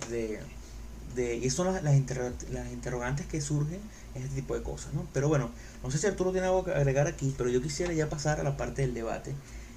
de, 1.16 1.36
y 1.36 1.50
son 1.50 1.68
las, 1.68 1.84
las, 1.84 1.94
las, 2.52 2.72
interrogantes 2.72 3.26
que 3.26 3.42
surgen 3.42 3.82
en 4.16 4.24
este 4.24 4.36
tipo 4.36 4.56
de 4.56 4.64
cosas, 4.64 4.94
¿no? 4.94 5.06
Pero 5.12 5.28
bueno, 5.28 5.50
no 5.84 5.92
sé 5.92 5.98
si 5.98 6.08
Arturo 6.08 6.32
tiene 6.32 6.48
algo 6.48 6.64
que 6.64 6.72
agregar 6.72 7.08
aquí, 7.08 7.36
pero 7.38 7.50
yo 7.50 7.62
quisiera 7.62 7.92
ya 7.92 8.10
pasar 8.10 8.40
a 8.40 8.44
la 8.44 8.56
parte 8.56 8.82
del 8.82 8.94
debate. 8.94 9.34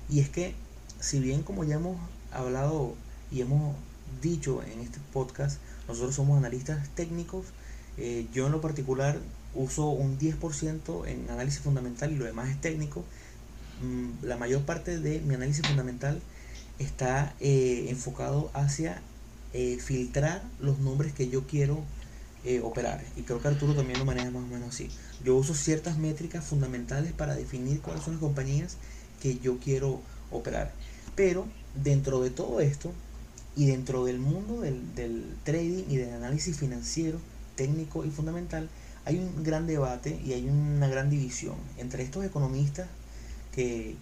Y 0.09 0.21
es 0.21 0.29
que, 0.29 0.55
si 1.01 1.19
bien 1.19 1.43
como 1.43 1.65
ya 1.65 1.75
hemos 1.75 1.97
hablado 2.35 2.95
y 3.31 3.41
hemos 3.41 3.77
dicho 4.23 4.63
en 4.63 4.81
este 4.81 4.99
podcast, 5.13 5.59
nosotros 5.89 6.15
somos 6.15 6.39
analistas 6.39 6.89
técnicos, 6.95 7.47
eh, 7.97 8.27
yo 8.33 8.47
en 8.47 8.53
lo 8.53 8.61
particular 8.61 9.19
uso 9.55 9.89
un 9.89 10.19
10% 10.19 11.07
en 11.07 11.31
análisis 11.31 11.61
fundamental 11.61 12.13
y 12.13 12.17
lo 12.17 12.25
demás 12.25 12.51
es 12.51 12.61
técnico. 12.61 13.05
Mm, 13.83 14.25
la 14.25 14.37
mayor 14.37 14.63
parte 14.63 14.99
de 14.99 15.21
mi 15.21 15.35
análisis 15.35 15.67
fundamental 15.67 16.21
está 16.79 17.35
eh, 17.41 17.87
enfocado 17.89 18.51
hacia 18.53 19.01
eh, 19.53 19.79
filtrar 19.81 20.43
los 20.61 20.79
nombres 20.79 21.13
que 21.13 21.29
yo 21.29 21.47
quiero 21.47 21.85
operar. 22.63 23.03
Y 23.17 23.23
creo 23.23 23.41
que 23.41 23.49
Arturo 23.49 23.75
también 23.75 23.99
lo 23.99 24.05
maneja 24.05 24.31
más 24.31 24.43
o 24.43 24.47
menos 24.47 24.69
así. 24.69 24.91
Yo 25.25 25.35
uso 25.35 25.55
ciertas 25.55 25.97
métricas 25.97 26.45
fundamentales 26.45 27.15
para 27.15 27.35
definir 27.35 27.81
cuáles 27.81 28.05
son 28.05 28.15
las 28.15 28.21
compañías 28.21 28.77
que 29.23 29.39
yo 29.39 29.59
quiero 29.61 30.03
operar. 30.31 30.71
Pero 31.15 31.47
dentro 31.83 32.21
de 32.21 32.31
todo 32.31 32.61
esto 32.61 32.93
y 33.57 33.67
dentro 33.67 34.05
del 34.05 34.19
mundo 34.19 34.61
del, 34.61 35.37
trading 35.45 35.85
y 35.89 35.97
del 35.97 36.13
análisis 36.15 36.57
financiero, 36.57 37.19
técnico 37.57 38.05
y 38.05 38.11
fundamental, 38.11 38.69
hay 39.05 39.19
un 39.19 39.45
gran 39.45 39.67
debate 39.67 40.21
y 40.25 40.33
hay 40.33 40.49
una 40.49 40.89
gran 40.89 41.11
división 41.11 41.57
entre 41.79 42.03
estos 42.03 42.25
economistas 42.25 42.89
que 43.53 43.97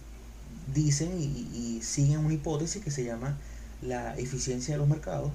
dicen 0.73 1.11
y, 1.19 1.81
siguen 1.83 2.19
una 2.19 2.33
hipótesis 2.33 2.81
que 2.83 2.91
se 2.91 3.03
llama 3.03 3.37
la 3.81 4.17
eficiencia 4.17 4.73
de 4.73 4.77
los 4.77 4.87
mercados 4.87 5.31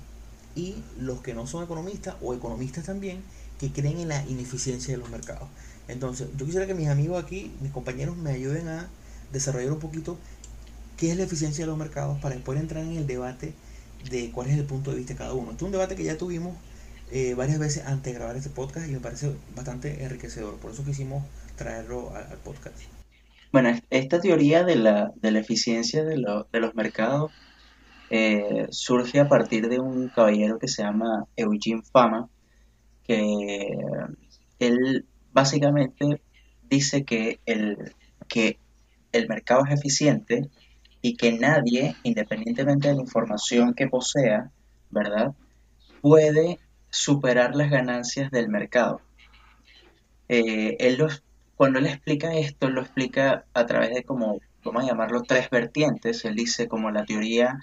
y 0.57 0.77
los 0.99 1.21
que 1.21 1.35
no 1.35 1.47
son 1.47 1.63
economistas 1.63 2.17
o 2.23 2.35
economistas 2.35 2.87
también 2.87 3.23
que 3.61 3.71
creen 3.71 3.99
en 3.99 4.09
la 4.09 4.27
ineficiencia 4.27 4.93
de 4.95 4.99
los 4.99 5.11
mercados. 5.11 5.49
Entonces, 5.89 6.29
yo 6.37 6.47
quisiera 6.47 6.67
que 6.67 6.75
mis 6.75 6.89
amigos 6.89 7.23
aquí, 7.23 7.53
mis 7.61 7.73
compañeros, 7.73 8.17
me 8.17 8.31
ayuden 8.31 8.69
a 8.69 8.89
desarrollar 9.33 9.73
un 9.73 9.79
poquito 9.79 10.17
qué 10.99 11.11
es 11.13 11.17
la 11.17 11.23
eficiencia 11.23 11.65
de 11.65 11.71
los 11.71 11.79
mercados 11.79 12.19
para 12.21 12.35
después 12.35 12.61
entrar 12.61 12.85
en 12.85 12.97
el 12.97 13.07
debate 13.07 13.55
de 14.11 14.31
cuál 14.33 14.49
es 14.49 14.59
el 14.59 14.65
punto 14.65 14.91
de 14.91 14.99
vista 14.99 15.15
de 15.15 15.19
cada 15.19 15.33
uno. 15.33 15.53
Este 15.53 15.65
es 15.65 15.67
un 15.67 15.73
debate 15.73 15.97
que 15.97 16.05
ya 16.05 16.19
tuvimos 16.19 16.57
eh, 17.11 17.35
varias 17.35 17.59
veces 17.59 17.87
antes 17.87 18.13
de 18.13 18.19
grabar 18.19 18.37
este 18.37 18.51
podcast 18.51 18.89
y 18.89 18.93
me 18.93 19.01
parece 19.01 19.33
bastante 19.55 20.03
enriquecedor. 20.03 20.57
Por 20.57 20.73
eso 20.73 20.85
quisimos 20.85 21.25
traerlo 21.57 22.13
al, 22.15 22.37
podcast. 22.39 22.77
Bueno, 23.53 23.71
esta 23.91 24.21
teoría 24.21 24.65
de 24.65 24.77
la, 24.77 25.13
de 25.17 25.31
la 25.31 25.39
eficiencia 25.39 26.05
de, 26.05 26.17
de, 26.53 26.61
los 26.61 26.75
mercados 26.75 27.33
eh, 28.11 28.67
surge 28.71 29.21
a 29.21 29.29
partir 29.29 29.69
de 29.69 29.79
un 29.79 30.09
caballero 30.09 30.59
que 30.59 30.69
se 30.69 30.83
llama 30.83 31.27
Eugene 31.37 31.83
Fama, 31.93 32.29
que 33.07 33.79
él 34.59 35.07
básicamente 35.33 36.21
dice 36.69 37.05
que 37.05 37.41
el, 37.47 37.95
que 38.29 38.59
el 39.13 39.29
mercado 39.29 39.65
es 39.65 39.79
eficiente 39.79 40.51
y 41.01 41.17
que 41.17 41.33
nadie, 41.33 41.95
independientemente 42.03 42.89
de 42.89 42.95
la 42.95 43.03
información 43.03 43.75
que 43.75 43.89
posea, 43.89 44.51
¿verdad? 44.91 45.33
Puede 46.01 46.59
superar 46.91 47.55
las 47.55 47.71
ganancias 47.71 48.31
del 48.31 48.49
mercado. 48.49 49.01
Eh, 50.29 50.77
él 50.81 50.99
cuando 51.57 51.81
él 51.81 51.87
explica 51.87 52.35
esto, 52.35 52.71
lo 52.71 52.83
explica 52.83 53.45
a 53.53 53.67
través 53.67 53.93
de 53.95 54.05
como, 54.05 54.41
vamos 54.65 54.85
a 54.85 54.87
llamarlo, 54.87 55.23
tres 55.23 55.51
vertientes. 55.51 56.25
Él 56.25 56.37
dice 56.37 56.69
como 56.69 56.91
la 56.91 57.05
teoría 57.05 57.59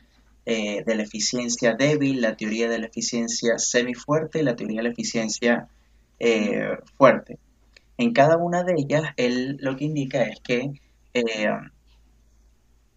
eh, 0.45 0.84
de 0.86 0.95
la 0.95 1.04
eficiencia 1.04 1.76
débil, 1.76 2.21
la 2.21 2.36
teoría 2.36 2.69
de 2.69 2.80
la 2.80 2.88
eficiencia 2.88 3.58
semifuerte 3.58 4.39
y 4.39 4.43
la 4.43 4.56
teoría 4.56 4.78
de 4.78 4.84
la 4.84 4.89
eficiencia 4.89 5.69
eh, 6.19 6.78
fuerte. 6.98 7.39
En 7.98 8.12
cada 8.12 8.38
una 8.38 8.63
de 8.63 8.74
ellas, 8.78 9.13
él 9.15 9.58
lo 9.62 9.78
que 9.78 9.86
indica 9.86 10.24
es 10.24 10.41
que 10.41 10.74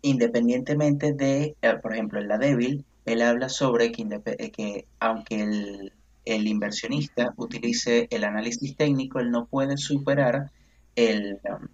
independientemente 0.03 1.13
de, 1.13 1.57
eh, 1.63 1.75
por 1.83 1.93
ejemplo, 1.93 2.21
en 2.21 2.29
la 2.29 2.39
débil, 2.39 2.85
él 3.05 3.23
habla 3.23 3.49
sobre 3.49 3.91
que, 3.93 4.03
eh, 4.03 4.51
que 4.51 4.87
aunque 5.01 5.43
el, 6.25 6.47
inversionista 6.47 7.33
utilice 7.37 8.07
el 8.11 8.25
análisis 8.25 8.77
técnico, 8.77 9.19
él 9.19 9.31
no 9.31 9.47
puede 9.47 9.79
superar 9.79 10.51
el, 10.95 11.41
um, 11.45 11.69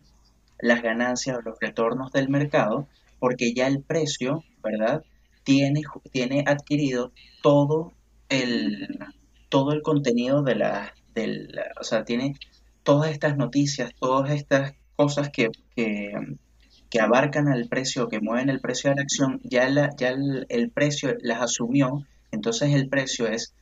las 0.61 0.83
ganancias 0.83 1.39
o 1.39 1.43
los 1.43 1.59
retornos 1.61 2.13
del 2.13 2.29
mercado 2.29 2.87
porque 3.19 3.53
ya 3.53 3.67
el 3.67 3.83
precio, 3.83 4.45
¿verdad? 4.63 5.03
Tiene, 5.43 5.83
tiene 6.13 6.45
adquirido 6.47 7.13
todo 7.43 7.93
el, 8.29 8.99
todo 9.49 9.73
el 9.73 9.83
contenido 9.83 10.43
de 10.43 10.55
la, 10.55 10.95
del, 11.15 11.59
o 11.81 11.85
sea, 11.85 12.05
tiene 12.05 12.35
todas 12.83 13.11
estas 13.11 13.37
noticias, 13.37 13.93
todas 13.99 14.31
estas 14.31 14.75
cosas 14.97 15.31
que, 15.31 15.51
que, 15.75 16.13
um, 16.17 16.37
que 16.91 17.01
abarcan 17.01 17.49
al 17.49 17.69
precio, 17.69 18.09
que 18.09 18.21
mueven 18.21 18.49
el 18.49 18.61
precio 18.61 18.91
de 18.91 18.97
la 18.97 19.03
acción, 19.03 19.41
ya, 19.43 19.67
el, 19.67 20.71
precio 20.71 21.15
las 21.21 21.43
asumió, 21.43 22.07
entonces 22.31 22.73
el 22.75 22.89
precio 22.89 23.27
es 23.27 23.53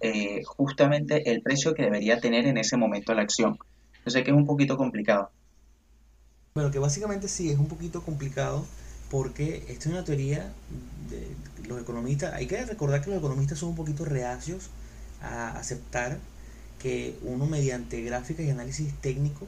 eh, 0.00 0.42
justamente 0.44 1.30
el 1.30 1.42
precio 1.42 1.74
que 1.74 1.82
debería 1.82 2.20
tener 2.20 2.46
en 2.46 2.56
ese 2.56 2.76
momento 2.76 3.14
la 3.14 3.22
acción. 3.22 3.58
Yo 4.04 4.10
sé 4.10 4.22
que 4.22 4.30
es 4.30 4.36
un 4.36 4.46
poquito 4.46 4.76
complicado. 4.76 5.30
Bueno, 6.54 6.70
que 6.70 6.78
básicamente 6.78 7.28
sí, 7.28 7.50
es 7.50 7.58
un 7.58 7.68
poquito 7.68 8.02
complicado 8.02 8.64
porque 9.10 9.64
esta 9.68 9.72
es 9.72 9.86
una 9.86 10.04
teoría 10.04 10.52
de 11.10 11.68
los 11.68 11.80
economistas. 11.80 12.34
Hay 12.34 12.46
que 12.46 12.64
recordar 12.64 13.02
que 13.02 13.10
los 13.10 13.18
economistas 13.18 13.58
son 13.58 13.70
un 13.70 13.76
poquito 13.76 14.04
reacios 14.04 14.70
a 15.20 15.50
aceptar 15.58 16.18
que 16.78 17.18
uno 17.22 17.46
mediante 17.46 18.02
gráficas 18.02 18.46
y 18.46 18.50
análisis 18.50 18.94
técnico, 19.00 19.46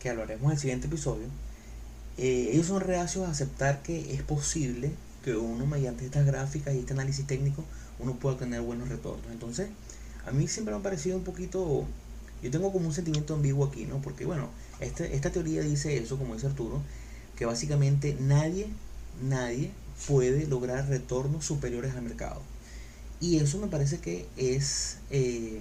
que 0.00 0.10
hablaremos 0.10 0.44
en 0.46 0.50
el 0.52 0.58
siguiente 0.58 0.86
episodio, 0.86 1.26
eh, 2.16 2.50
ellos 2.52 2.66
son 2.66 2.80
reacios 2.80 3.26
a 3.26 3.30
aceptar 3.30 3.82
que 3.82 4.14
es 4.14 4.22
posible 4.22 4.92
que 5.24 5.36
uno 5.36 5.66
mediante 5.66 6.04
estas 6.04 6.26
gráficas 6.26 6.74
y 6.74 6.80
este 6.80 6.92
análisis 6.92 7.26
técnico 7.26 7.64
uno 7.98 8.14
pueda 8.14 8.36
tener 8.36 8.60
buenos 8.60 8.88
retornos. 8.88 9.26
Entonces, 9.32 9.68
a 10.26 10.30
mí 10.30 10.46
siempre 10.48 10.74
me 10.74 10.80
ha 10.80 10.82
parecido 10.82 11.16
un 11.16 11.24
poquito, 11.24 11.86
yo 12.42 12.50
tengo 12.50 12.72
como 12.72 12.86
un 12.86 12.94
sentimiento 12.94 13.34
ambiguo 13.34 13.66
aquí, 13.66 13.86
¿no? 13.86 14.00
Porque 14.00 14.26
bueno, 14.26 14.48
este, 14.80 15.14
esta 15.14 15.30
teoría 15.30 15.62
dice 15.62 15.96
eso, 15.96 16.18
como 16.18 16.34
dice 16.34 16.46
Arturo, 16.46 16.82
que 17.36 17.46
básicamente 17.46 18.16
nadie, 18.20 18.68
nadie 19.22 19.70
puede 20.06 20.46
lograr 20.46 20.88
retornos 20.88 21.44
superiores 21.44 21.94
al 21.94 22.02
mercado. 22.02 22.42
Y 23.20 23.38
eso 23.38 23.58
me 23.58 23.68
parece 23.68 23.98
que 23.98 24.26
es, 24.36 24.98
eh, 25.10 25.60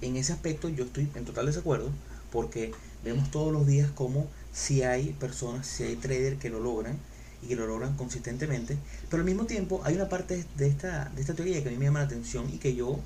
en 0.00 0.16
ese 0.16 0.32
aspecto 0.32 0.68
yo 0.68 0.84
estoy 0.84 1.08
en 1.14 1.24
total 1.24 1.46
desacuerdo, 1.46 1.90
porque 2.32 2.72
vemos 3.04 3.30
todos 3.30 3.52
los 3.52 3.66
días 3.66 3.90
como 3.90 4.26
si 4.56 4.82
hay 4.82 5.12
personas, 5.12 5.66
si 5.66 5.82
hay 5.82 5.96
traders 5.96 6.40
que 6.40 6.48
lo 6.48 6.60
logran 6.60 6.98
y 7.42 7.48
que 7.48 7.56
lo 7.56 7.66
logran 7.66 7.94
consistentemente, 7.96 8.78
pero 9.10 9.20
al 9.20 9.26
mismo 9.26 9.44
tiempo 9.44 9.82
hay 9.84 9.94
una 9.96 10.08
parte 10.08 10.46
de 10.56 10.66
esta, 10.66 11.10
de 11.14 11.20
esta 11.20 11.34
teoría 11.34 11.62
que 11.62 11.68
a 11.68 11.72
mí 11.72 11.76
me 11.76 11.84
llama 11.84 11.98
la 11.98 12.06
atención 12.06 12.48
y 12.52 12.56
que 12.56 12.74
yo 12.74 12.98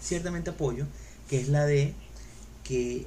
ciertamente 0.00 0.50
apoyo, 0.50 0.86
que 1.28 1.40
es 1.40 1.48
la 1.48 1.66
de 1.66 1.92
que 2.62 3.04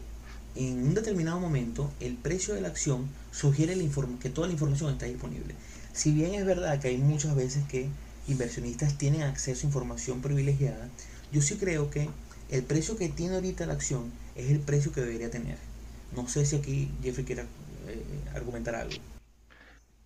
en 0.55 0.87
un 0.87 0.93
determinado 0.93 1.39
momento 1.39 1.89
el 2.01 2.15
precio 2.15 2.53
de 2.53 2.61
la 2.61 2.67
acción 2.67 3.07
sugiere 3.31 3.77
que 4.19 4.29
toda 4.29 4.47
la 4.47 4.53
información 4.53 4.91
está 4.91 5.05
disponible. 5.05 5.55
Si 5.93 6.11
bien 6.11 6.33
es 6.33 6.45
verdad 6.45 6.79
que 6.81 6.89
hay 6.89 6.97
muchas 6.97 7.33
veces 7.33 7.63
que 7.69 7.87
inversionistas 8.27 8.97
tienen 8.97 9.21
acceso 9.21 9.65
a 9.65 9.69
información 9.69 10.21
privilegiada, 10.21 10.89
yo 11.31 11.41
sí 11.41 11.55
creo 11.55 11.89
que 11.89 12.09
el 12.49 12.63
precio 12.63 12.97
que 12.97 13.07
tiene 13.07 13.35
ahorita 13.35 13.65
la 13.65 13.73
acción 13.73 14.11
es 14.35 14.51
el 14.51 14.59
precio 14.59 14.91
que 14.91 14.99
debería 14.99 15.31
tener. 15.31 15.57
No 16.13 16.27
sé 16.27 16.45
si 16.45 16.57
aquí 16.57 16.91
Jeffrey 17.01 17.25
quiere 17.25 17.41
eh, 17.41 17.45
argumentar 18.33 18.75
algo. 18.75 18.95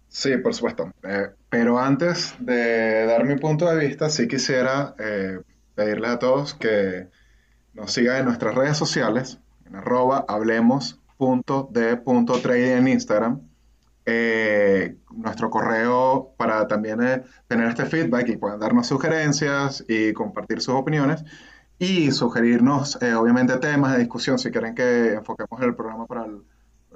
Sí, 0.10 0.38
por 0.38 0.54
supuesto. 0.56 0.92
Eh, 1.04 1.30
pero 1.50 1.80
antes 1.80 2.36
de 2.40 3.06
dar 3.06 3.26
mi 3.26 3.38
punto 3.38 3.70
de 3.70 3.88
vista, 3.88 4.10
sí 4.10 4.28
quisiera 4.28 4.96
eh, 5.00 5.40
pedirles 5.76 6.12
a 6.12 6.20
todos 6.20 6.54
que 6.56 7.08
nos 7.74 7.94
sigan 7.94 8.18
en 8.18 8.26
nuestras 8.26 8.56
redes 8.56 8.78
sociales, 8.78 9.40
en 9.66 9.76
arroba 9.76 10.26
hablemos.de.trading 10.28 12.72
en 12.72 12.88
Instagram. 12.88 13.42
nuestro 15.12 15.50
correo 15.52 16.34
para 16.38 16.68
también 16.68 17.00
tener 17.48 17.68
este 17.68 17.86
feedback 17.86 18.30
y 18.30 18.38
puedan 18.38 18.60
darnos 18.60 18.88
sugerencias 18.88 19.84
y 19.88 20.14
compartir 20.14 20.62
sus 20.62 20.74
opiniones 20.74 21.24
y 21.78 22.12
sugerirnos, 22.12 22.96
obviamente, 22.96 23.58
temas 23.58 23.92
de 23.94 24.00
discusión 24.00 24.40
si 24.40 24.50
quieren 24.52 24.74
que 24.74 25.14
enfoquemos 25.14 25.62
el 25.62 25.76
programa 25.76 26.08
para 26.08 26.26
el 26.26 26.42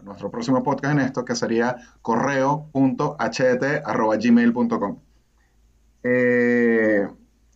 nuestro 0.04 0.32
próximo 0.32 0.64
podcast 0.64 0.94
en 0.94 1.00
esto, 1.00 1.26
que 1.26 1.36
sería 1.36 1.76
correo.ht.gmail.com. 2.02 5.00
Eh, 6.04 7.08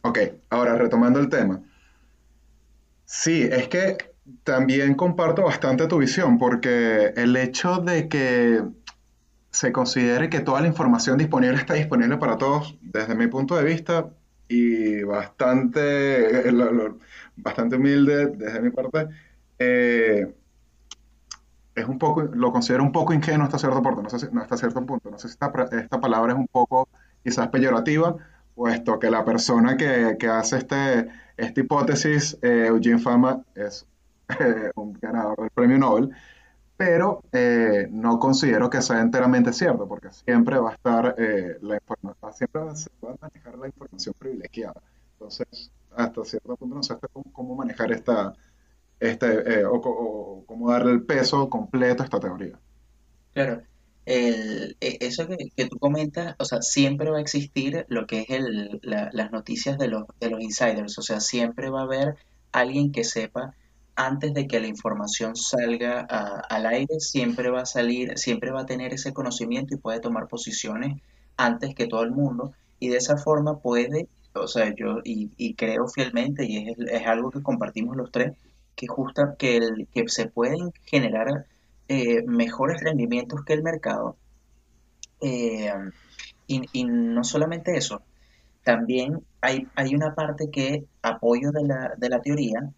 ok, 0.01 0.19
ahora 0.49 0.75
retomando 0.75 1.19
el 1.19 1.29
tema. 1.29 1.61
Sí, 3.05 3.43
es 3.43 3.67
que 3.67 3.97
también 4.43 4.95
comparto 4.95 5.43
bastante 5.43 5.87
tu 5.87 5.97
visión, 5.97 6.37
porque 6.37 7.13
el 7.15 7.35
hecho 7.37 7.77
de 7.77 8.09
que 8.09 8.63
se 9.51 9.71
considere 9.71 10.29
que 10.29 10.41
toda 10.41 10.61
la 10.61 10.67
información 10.67 11.17
disponible 11.17 11.57
está 11.57 11.73
disponible 11.73 12.17
para 12.17 12.37
todos, 12.37 12.77
desde 12.81 13.15
mi 13.15 13.27
punto 13.27 13.55
de 13.55 13.63
vista, 13.63 14.09
y 14.47 15.03
bastante, 15.03 16.51
bastante 17.35 17.75
humilde 17.75 18.27
desde 18.27 18.61
mi 18.61 18.69
parte, 18.69 19.07
eh, 19.59 20.33
es 21.77 21.87
un 21.87 21.99
poco, 21.99 22.23
lo 22.23 22.51
considero 22.51 22.83
un 22.83 22.91
poco 22.91 23.13
ingenuo 23.13 23.45
hasta 23.45 23.59
cierto 23.59 23.81
punto, 23.83 24.01
no 24.01 24.09
sé 24.09 24.19
si, 24.19 24.27
no 24.31 24.41
hasta 24.41 24.57
cierto 24.57 24.83
punto, 24.83 25.11
no 25.11 25.19
sé 25.19 25.27
si 25.27 25.33
esta, 25.33 25.51
esta, 25.71 26.01
palabra 26.01 26.33
es 26.33 26.39
un 26.39 26.47
poco 26.47 26.89
quizás 27.23 27.49
peyorativa, 27.49 28.15
puesto 28.55 28.97
que 28.97 29.11
la 29.11 29.23
persona 29.23 29.77
que, 29.77 30.17
que 30.19 30.27
hace 30.27 30.57
este, 30.57 31.07
esta 31.37 31.59
hipótesis, 31.59 32.35
eh, 32.41 32.65
Eugene 32.67 32.97
Fama, 32.97 33.43
es 33.53 33.85
eh, 34.39 34.71
un 34.75 34.93
ganador 34.93 35.39
del 35.39 35.51
premio 35.51 35.77
Nobel, 35.77 36.09
pero 36.75 37.21
eh, 37.31 37.87
no 37.91 38.17
considero 38.17 38.71
que 38.71 38.81
sea 38.81 38.99
enteramente 39.01 39.53
cierto, 39.53 39.87
porque 39.87 40.09
siempre 40.09 40.57
va 40.57 40.71
a 40.71 40.73
estar 40.73 41.15
la 41.61 41.75
información, 41.75 42.33
siempre 42.33 42.61
va 42.61 43.11
a 43.11 43.15
manejar 43.21 43.57
la 43.57 43.67
información 43.67 44.15
privilegiada. 44.17 44.81
Entonces, 45.13 45.71
hasta 45.95 46.25
cierto 46.25 46.55
punto 46.55 46.75
no 46.75 46.83
sé 46.83 46.95
cómo 47.33 47.55
manejar 47.55 47.91
esta, 47.91 48.33
este, 48.99 49.59
eh, 49.59 49.65
o, 49.65 50.43
cómo 50.45 50.71
darle 50.71 50.91
el 50.91 51.03
peso 51.03 51.49
completo 51.49 52.03
a 52.03 52.05
esta 52.05 52.19
teoría. 52.19 52.59
Claro, 53.33 53.61
el, 54.05 54.77
e, 54.79 54.97
eso 55.01 55.27
que, 55.27 55.37
que, 55.55 55.67
tú 55.67 55.77
comentas, 55.77 56.35
o 56.39 56.45
sea, 56.45 56.61
siempre 56.61 57.09
va 57.09 57.17
a 57.17 57.21
existir 57.21 57.85
lo 57.89 58.07
que 58.07 58.21
es 58.21 58.29
el, 58.29 58.79
las 58.81 59.31
noticias 59.31 59.77
de 59.77 59.87
los, 59.87 60.05
de 60.19 60.29
los 60.29 60.41
insiders, 60.41 60.97
o 60.97 61.01
sea, 61.01 61.19
siempre 61.19 61.69
va 61.69 61.81
a 61.81 61.83
haber 61.83 62.15
alguien 62.51 62.91
que 62.91 63.03
sepa 63.03 63.53
antes 63.95 64.33
de 64.33 64.47
que 64.47 64.59
la 64.59 64.67
información 64.67 65.35
salga 65.35 66.01
al 66.01 66.65
aire, 66.67 66.99
siempre 66.99 67.49
va 67.49 67.61
a 67.61 67.65
salir, 67.65 68.17
siempre 68.17 68.51
va 68.51 68.61
a 68.61 68.65
tener 68.65 68.93
ese 68.93 69.11
conocimiento 69.11 69.73
y 69.73 69.77
puede 69.77 69.99
tomar 69.99 70.27
posiciones 70.27 71.01
antes 71.35 71.73
que 71.73 71.87
todo 71.87 72.03
el 72.03 72.11
mundo 72.11 72.53
y 72.79 72.89
de 72.89 72.97
esa 72.97 73.17
forma 73.17 73.59
puede, 73.59 74.07
o 74.33 74.47
sea, 74.47 74.73
yo 74.75 74.99
y, 75.03 75.31
y 75.35 75.55
creo 75.55 75.87
fielmente 75.87 76.45
y 76.45 76.69
es, 76.69 76.77
es 76.79 77.07
algo 77.07 77.31
que 77.31 77.41
compartimos 77.41 77.97
los 77.97 78.11
tres, 78.11 78.33
que, 78.77 78.87
justa, 78.87 79.35
que, 79.37 79.57
el, 79.57 79.87
que 79.91 80.07
se 80.07 80.29
pueden 80.29 80.71
generar 80.83 81.47
eh, 81.89 82.23
mejores 82.25 82.79
rendimientos 82.81 83.43
que 83.43 83.53
el 83.53 83.63
mercado. 83.63 84.15
Eh, 85.19 85.73
y, 86.45 86.83
no 86.85 87.23
solamente 87.25 87.75
eso, 87.75 88.03
también 88.63 89.21
hay, 89.41 89.67
hay 89.75 89.95
una 89.95 90.15
parte 90.15 90.49
que 90.51 90.85
apoyo 91.01 91.51
de 91.51 91.63
la, 91.65 91.93
de 91.97 92.09
la 92.09 92.21
teoría. 92.21 92.71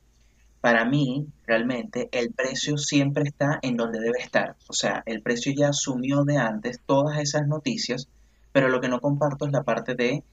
Para 0.61 0.85
mí, 0.85 1.27
realmente, 1.45 2.09
el 2.11 2.31
precio 2.33 2.77
siempre 2.77 3.23
está 3.25 3.59
en 3.61 3.75
donde 3.77 3.99
debe 3.99 4.19
estar. 4.19 4.55
O 4.67 4.73
sea, 4.73 5.03
el 5.05 5.21
precio 5.21 5.53
ya 5.55 5.69
asumió 5.69 6.23
de 6.23 6.37
antes 6.37 6.79
todas 6.85 7.19
esas 7.19 7.45
noticias, 7.47 8.07
pero 8.53 8.69
lo 8.69 8.79
que 8.81 8.89
no 8.89 9.01
comparto 9.01 9.45
es 9.45 9.51
la 9.51 9.63
parte 9.63 9.95
de, 9.95 10.23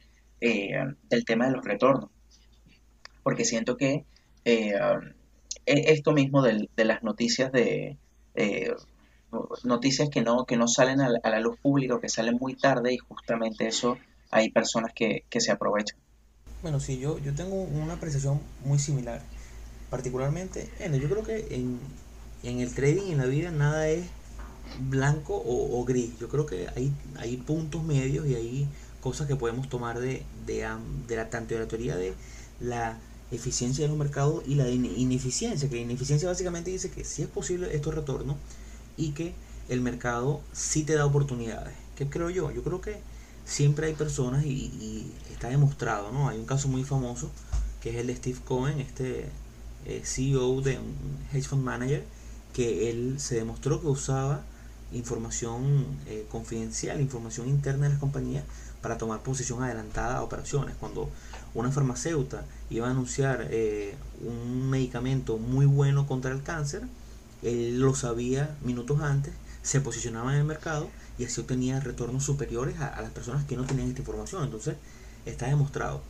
eh, 0.41 0.85
del 1.11 1.25
tema 1.25 1.47
de 1.47 1.53
los 1.53 1.65
retornos. 1.65 2.11
Porque 3.23 3.45
siento 3.45 3.77
que 3.77 4.05
esto 5.67 6.13
mismo 6.13 6.43
de, 6.43 6.69
las 6.77 7.03
noticias 7.03 7.53
de 7.53 7.97
eh, 8.35 8.73
noticias 9.65 10.09
que 10.09 10.23
no, 10.23 10.45
que 10.45 10.57
no 10.57 10.69
salen 10.69 11.01
a 11.01 11.09
la, 11.09 11.41
luz 11.41 11.59
pública, 11.59 12.01
que 12.01 12.09
salen 12.09 12.37
muy 12.41 12.55
tarde 12.55 12.95
y 12.95 12.99
justamente 12.99 13.67
eso 13.67 13.99
hay 14.31 14.51
personas 14.51 14.93
que, 14.95 15.25
se 15.39 15.51
aprovechan. 15.51 15.99
Bueno, 16.63 16.81
sí, 16.81 16.99
yo, 16.99 17.19
yo 17.19 17.35
tengo 17.35 17.55
una 17.63 17.95
apreciación 17.95 18.41
muy 18.65 18.79
similar. 18.79 19.23
Particularmente, 19.91 20.69
bueno, 20.79 20.97
yo 20.97 21.09
creo 21.09 21.23
que 21.23 21.55
en, 21.55 22.61
el 22.61 22.75
trading, 22.75 23.13
en 23.13 23.19
la 23.19 23.27
vida, 23.27 23.51
nada 23.51 23.89
es 23.89 24.07
blanco 24.81 25.41
o, 25.45 25.85
gris. 25.85 26.19
Yo 26.19 26.29
creo 26.29 26.47
que 26.47 26.69
hay, 26.75 26.93
hay 27.19 27.37
puntos 27.37 27.83
medios 27.83 28.27
y 28.27 28.35
hay 28.35 28.69
cosas 29.01 29.29
que 29.29 29.37
podemos 29.37 29.69
tomar 29.69 30.01
de, 30.01 30.25
de, 30.47 30.69
de 31.07 31.17
la, 31.17 31.31
tanto 31.31 31.55
de 31.55 31.61
la 31.61 31.69
teoría 31.69 31.97
de 31.97 32.15
la 32.61 32.99
eficiencia 33.31 33.85
de 33.85 33.89
los 33.89 33.99
mercados 33.99 34.43
y 34.47 34.55
la 34.55 34.69
ineficiencia, 34.69 35.69
que 35.69 35.77
la 35.77 35.83
ineficiencia 35.83 36.29
básicamente 36.29 36.71
dice 36.71 36.91
que 36.91 37.05
si 37.05 37.23
es 37.23 37.29
posible 37.29 37.75
estos 37.75 37.95
retornos 37.95 38.37
y 38.97 39.13
que 39.13 39.35
el 39.69 39.81
mercado 39.81 40.41
sí 40.53 40.85
te 40.85 40.95
da 40.95 41.07
oportunidades. 41.07 41.75
¿Qué 41.97 42.09
creo 42.09 42.31
yo? 42.31 42.51
Yo 42.53 42.63
creo 42.63 42.81
que 42.81 42.99
siempre 43.45 43.89
hay 43.89 43.95
personas 43.95 44.45
y, 44.45 45.11
está 45.33 45.49
demostrado, 45.49 46.13
¿no? 46.13 46.29
Hay 46.29 46.39
un 46.39 46.47
caso 46.47 46.69
muy 46.69 46.85
famoso 46.85 47.31
que 47.81 47.91
es 47.91 47.97
el 47.97 48.07
de 48.07 48.17
Steve 48.17 48.39
Cohen, 48.45 48.81
este 48.81 49.27
eh, 49.85 50.03
CEO 50.05 50.61
de 50.63 50.79
un 50.79 50.95
hedge 51.33 51.47
fund 51.49 51.63
manager, 51.63 52.05
que 52.53 52.91
él 52.91 53.17
se 53.19 53.37
demostró 53.37 53.81
que 53.81 53.87
usaba 53.89 54.43
información 54.93 55.87
eh, 56.07 56.27
confidencial, 56.31 57.01
información 57.01 57.49
interna 57.49 57.85
de 57.85 57.91
las 57.91 57.99
compañías 57.99 58.45
para 58.87 58.99
tomar 58.99 59.21
posición 59.21 59.65
adelantada 59.65 60.19
a 60.19 60.23
operaciones. 60.23 60.77
Cuando 60.79 61.11
una 61.55 61.73
farmacéutica 61.73 62.45
iba 62.71 62.87
a 62.87 62.93
anunciar 62.93 63.49
eh, 63.51 63.97
un 64.25 64.71
medicamento 64.71 65.39
muy 65.39 65.67
bueno 65.67 66.07
contra 66.07 66.31
el 66.31 66.45
cáncer, 66.45 66.83
él 67.43 67.81
lo 67.81 67.97
sabía 67.97 68.57
minutos 68.63 69.01
antes, 69.01 69.35
se 69.65 69.81
posicionaba 69.81 70.35
en 70.35 70.39
el 70.39 70.45
mercado 70.45 70.89
y 71.19 71.25
así 71.25 71.41
obtenía 71.41 71.81
retornos 71.81 72.23
superiores 72.23 72.79
a, 72.79 73.03
las 73.03 73.11
personas 73.11 73.45
que 73.45 73.57
no 73.57 73.65
tenían 73.65 73.89
esta 73.89 74.03
información. 74.03 74.45
Entonces, 74.45 74.77
está 75.25 75.49
demostrado. 75.49 76.01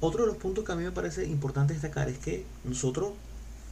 Otro 0.00 0.22
de 0.22 0.26
los 0.26 0.36
puntos 0.36 0.64
que 0.64 0.72
a 0.72 0.74
mí 0.74 0.82
me 0.82 0.90
parece 0.90 1.26
importante 1.26 1.72
destacar 1.72 2.08
es 2.08 2.18
que 2.18 2.44
nosotros 2.64 3.12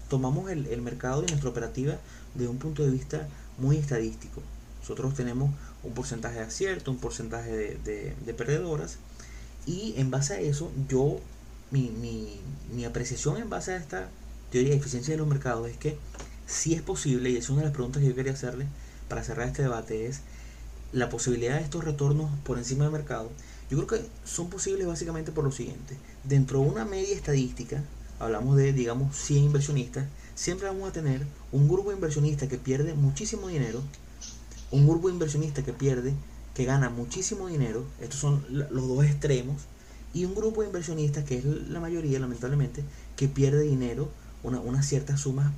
tomamos 0.09 0.49
el, 0.53 0.83
mercado 0.83 1.25
y 1.25 1.27
nuestra 1.27 1.51
operativa 1.51 1.97
desde 2.37 2.49
un 2.49 2.59
punto 2.59 2.85
de 2.85 2.93
vista 2.93 3.27
muy 3.59 3.77
estadístico. 3.77 4.41
Nosotros 4.83 5.15
tenemos 5.15 5.51
un 5.83 5.93
porcentaje 5.93 6.37
de 6.37 6.45
acierto, 6.45 6.91
un 6.91 6.99
porcentaje 6.99 7.51
de, 7.51 8.15
de 8.25 8.35
perdedoras 8.35 8.99
y 9.67 9.95
en 9.97 10.11
base 10.11 10.35
a 10.35 10.41
eso, 10.41 10.73
yo, 10.89 11.21
mi, 11.71 11.91
mi, 11.91 12.41
mi, 12.75 12.85
apreciación 12.85 13.37
en 13.37 13.49
base 13.49 13.73
a 13.73 13.77
esta 13.77 14.09
teoría 14.51 14.71
de 14.71 14.77
eficiencia 14.77 15.15
de 15.15 15.19
los 15.19 15.29
mercados 15.29 15.69
es 15.69 15.77
que 15.77 15.97
si 16.47 16.75
es 16.75 16.83
posible, 16.83 17.31
y 17.31 17.37
es 17.37 17.49
una 17.49 17.61
de 17.61 17.67
las 17.67 17.75
preguntas 17.75 18.03
que 18.03 18.09
yo 18.09 18.15
quería 18.15 18.33
hacerle 18.33 18.67
para 19.09 19.23
cerrar 19.23 19.47
este 19.47 19.63
debate, 19.63 20.07
es 20.07 20.21
la 20.93 21.09
posibilidad 21.09 21.57
de 21.57 21.63
estos 21.63 21.85
retornos 21.85 22.31
por 22.45 22.59
encima 22.59 22.85
del 22.85 22.93
mercado. 22.93 23.31
Yo 23.71 23.79
creo 23.79 24.03
que 24.03 24.09
son 24.25 24.51
posibles 24.51 24.87
básicamente 24.87 25.33
por 25.33 25.45
lo 25.45 25.53
siguiente. 25.53 25.97
Dentro 26.25 26.61
de 26.61 26.69
una 26.69 26.85
media 26.85 27.15
estadística, 27.15 27.83
hablamos 28.19 28.57
de, 28.57 28.73
digamos, 28.73 29.17
100 29.17 29.45
inversionistas, 29.45 30.07
siempre 30.35 30.67
vamos 30.67 30.89
a 30.89 30.93
tener 30.93 31.25
un 31.53 31.69
grupo 31.69 31.91
de 31.91 31.97
inversionistas 31.97 32.49
que 32.49 32.59
pierde 32.59 32.95
muchísimo 32.95 33.49
dinero, 33.49 33.81
un 34.73 34.89
grupo 34.89 35.09
de 35.09 35.15
inversionistas 35.15 35.65
que 35.65 35.73
pierde 35.73 36.15
que 36.55 36.65
gana 36.65 36.91
muchísimo 36.91 37.47
dinero, 37.47 37.85
estos 38.01 38.21
son 38.21 38.45
los 38.49 38.89
dos 38.89 39.05
extremos, 39.05 39.63
y 40.13 40.25
un 40.25 40.35
grupo 40.35 40.61
de 40.61 40.67
inversionistas, 40.67 41.25
que 41.25 41.39
es 41.39 41.45
la 41.45 41.81
mayoría 41.81 42.19
lamentablemente, 42.19 42.85
que 43.17 43.29
pierde 43.29 43.63
dinero, 43.63 44.11
una, 44.43 44.61
una 44.61 44.83
cierta 44.83 45.17
suma 45.17 45.53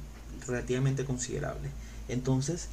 relativamente 0.46 1.04
considerable. 1.04 1.70
Entonces, 2.08 2.68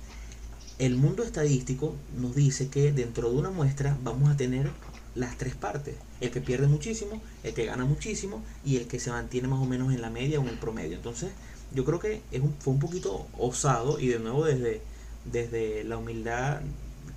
el 0.77 0.97
mundo 0.97 1.23
estadístico 1.23 1.95
nos 2.19 2.35
dice 2.35 2.67
que 2.67 2.91
dentro 2.91 3.31
de 3.31 3.37
una 3.37 3.49
muestra 3.49 3.97
vamos 4.03 4.29
a 4.29 4.37
tener 4.37 4.69
las 5.15 5.37
tres 5.37 5.55
partes. 5.55 5.95
El 6.19 6.31
que 6.31 6.41
pierde 6.41 6.67
muchísimo, 6.67 7.21
el 7.43 7.53
que 7.53 7.65
gana 7.65 7.85
muchísimo 7.85 8.43
y 8.63 8.77
el 8.77 8.87
que 8.87 8.99
se 8.99 9.11
mantiene 9.11 9.47
más 9.47 9.59
o 9.59 9.65
menos 9.65 9.93
en 9.93 10.01
la 10.01 10.09
media 10.09 10.39
o 10.39 10.43
en 10.43 10.49
el 10.49 10.59
promedio. 10.59 10.95
Entonces, 10.95 11.31
yo 11.73 11.85
creo 11.85 11.99
que 11.99 12.21
es 12.31 12.41
un, 12.41 12.53
fue 12.59 12.73
un 12.73 12.79
poquito 12.79 13.27
osado 13.37 13.99
y 13.99 14.07
de 14.07 14.19
nuevo 14.19 14.45
desde, 14.45 14.81
desde 15.25 15.83
la 15.83 15.97
humildad 15.97 16.61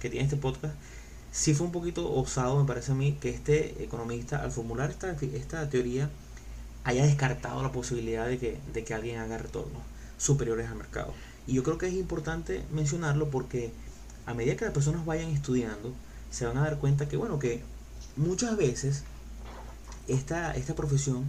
que 0.01 0.11
tiene 0.11 0.25
este 0.25 0.37
podcast, 0.37 0.75
sí 1.33 1.55
fue 1.55 1.67
un 1.67 1.73
poquito 1.73 2.13
osado, 2.13 2.61
me 2.61 2.67
parece 2.67 2.93
a 2.93 2.95
mí, 2.95 3.17
que 3.21 3.31
este 3.31 3.83
economista, 3.83 4.43
al 4.43 4.53
formular 4.53 4.91
esta, 4.91 5.11
esta 5.11 5.69
teoría, 5.69 6.11
haya 6.85 7.05
descartado 7.05 7.63
la 7.63 7.73
posibilidad 7.73 8.27
de 8.27 8.39
que, 8.39 8.59
de 8.73 8.85
que 8.85 8.95
alguien 8.95 9.19
haga 9.19 9.39
retornos 9.39 9.83
superiores 10.19 10.69
al 10.69 10.77
mercado. 10.77 11.15
Y 11.47 11.55
yo 11.55 11.63
creo 11.63 11.79
que 11.79 11.89
es 11.89 11.95
importante 11.95 12.65
mencionarlo 12.71 13.31
porque 13.31 13.73
a 14.27 14.35
medida 14.35 14.57
que 14.57 14.65
las 14.65 14.75
personas 14.75 15.05
vayan 15.05 15.31
estudiando, 15.31 15.93
se 16.31 16.47
van 16.47 16.57
a 16.59 16.63
dar 16.63 16.79
cuenta 16.79 17.09
que, 17.09 17.17
bueno, 17.17 17.39
que 17.39 17.63
muchas 18.17 18.57
veces 18.57 19.05
esta, 20.09 20.55
esta 20.55 20.75
profesión 20.75 21.25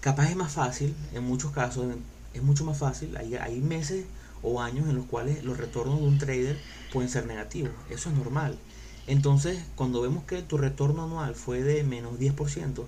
capaz 0.00 0.30
es 0.30 0.36
más 0.36 0.52
fácil, 0.52 0.94
en 1.12 1.24
muchos 1.24 1.52
casos 1.52 1.86
es 2.34 2.42
mucho 2.42 2.64
más 2.64 2.78
fácil, 2.78 3.16
hay, 3.16 3.34
hay 3.34 3.60
meses 3.60 4.04
o 4.42 4.60
años 4.60 4.88
en 4.88 4.96
los 4.96 5.06
cuales 5.06 5.44
los 5.44 5.58
retornos 5.58 6.00
de 6.00 6.06
un 6.06 6.18
trader 6.18 6.58
pueden 6.92 7.10
ser 7.10 7.26
negativos, 7.26 7.72
eso 7.90 8.10
es 8.10 8.16
normal. 8.16 8.58
Entonces, 9.06 9.64
cuando 9.74 10.00
vemos 10.02 10.24
que 10.24 10.42
tu 10.42 10.58
retorno 10.58 11.04
anual 11.04 11.34
fue 11.34 11.62
de 11.62 11.82
menos 11.84 12.18
10% 12.18 12.86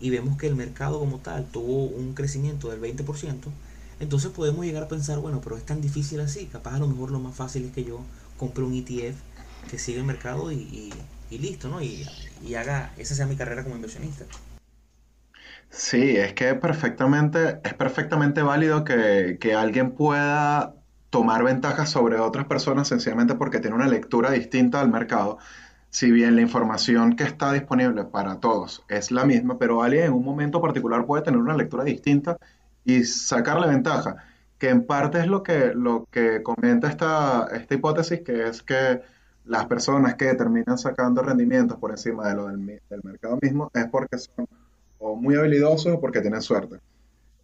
y 0.00 0.10
vemos 0.10 0.36
que 0.36 0.46
el 0.46 0.56
mercado 0.56 0.98
como 0.98 1.18
tal 1.18 1.46
tuvo 1.46 1.84
un 1.84 2.14
crecimiento 2.14 2.68
del 2.70 2.80
20%, 2.80 3.52
entonces 4.00 4.30
podemos 4.32 4.64
llegar 4.64 4.82
a 4.82 4.88
pensar, 4.88 5.18
bueno, 5.20 5.40
pero 5.42 5.56
es 5.56 5.64
tan 5.64 5.80
difícil 5.80 6.20
así, 6.20 6.46
capaz 6.46 6.74
a 6.74 6.78
lo 6.80 6.88
mejor 6.88 7.10
lo 7.10 7.20
más 7.20 7.36
fácil 7.36 7.64
es 7.64 7.72
que 7.72 7.84
yo 7.84 8.00
compre 8.36 8.64
un 8.64 8.74
ETF 8.74 9.16
que 9.70 9.78
siga 9.78 10.00
el 10.00 10.06
mercado 10.06 10.50
y, 10.52 10.92
listo, 11.30 11.68
¿no? 11.68 11.80
Y, 11.82 12.04
haga, 12.56 12.92
esa 12.98 13.14
sea 13.14 13.26
mi 13.26 13.36
carrera 13.36 13.62
como 13.62 13.76
inversionista. 13.76 14.26
Sí, 15.70 16.16
es 16.16 16.34
que 16.34 16.54
perfectamente, 16.54 17.60
es 17.64 17.74
perfectamente 17.74 18.42
válido 18.42 18.84
que, 18.84 19.38
que 19.40 19.54
alguien 19.54 19.94
pueda 19.94 20.81
tomar 21.12 21.44
ventajas 21.44 21.90
sobre 21.90 22.18
otras 22.18 22.46
personas 22.46 22.88
sencillamente 22.88 23.34
porque 23.34 23.60
tiene 23.60 23.76
una 23.76 23.86
lectura 23.86 24.30
distinta 24.30 24.80
del 24.80 24.90
mercado. 24.90 25.36
Si 25.90 26.10
bien 26.10 26.36
la 26.36 26.40
información 26.40 27.16
que 27.16 27.24
está 27.24 27.52
disponible 27.52 28.04
para 28.04 28.40
todos 28.40 28.82
es 28.88 29.10
la 29.10 29.26
misma, 29.26 29.58
pero 29.58 29.82
alguien 29.82 30.04
en 30.06 30.12
un 30.14 30.24
momento 30.24 30.62
particular 30.62 31.04
puede 31.04 31.22
tener 31.22 31.38
una 31.38 31.54
lectura 31.54 31.84
distinta 31.84 32.38
y 32.86 33.04
sacarle 33.04 33.68
ventaja, 33.68 34.24
que 34.58 34.70
en 34.70 34.86
parte 34.86 35.20
es 35.20 35.26
lo 35.26 35.42
que, 35.42 35.74
lo 35.74 36.06
que 36.10 36.42
comenta 36.42 36.88
esta, 36.88 37.46
esta 37.52 37.74
hipótesis, 37.74 38.22
que 38.22 38.48
es 38.48 38.62
que 38.62 39.02
las 39.44 39.66
personas 39.66 40.14
que 40.14 40.32
terminan 40.34 40.78
sacando 40.78 41.20
rendimientos 41.20 41.76
por 41.76 41.90
encima 41.90 42.26
de 42.28 42.36
lo 42.36 42.46
del, 42.46 42.80
mercado 43.02 43.38
mismo 43.42 43.70
es 43.74 43.86
porque 43.88 44.16
son 44.16 44.46
o 44.98 45.14
muy 45.14 45.34
habilidosos 45.34 45.94
o 45.94 46.00
porque 46.00 46.22
tienen 46.22 46.40
suerte. 46.40 46.78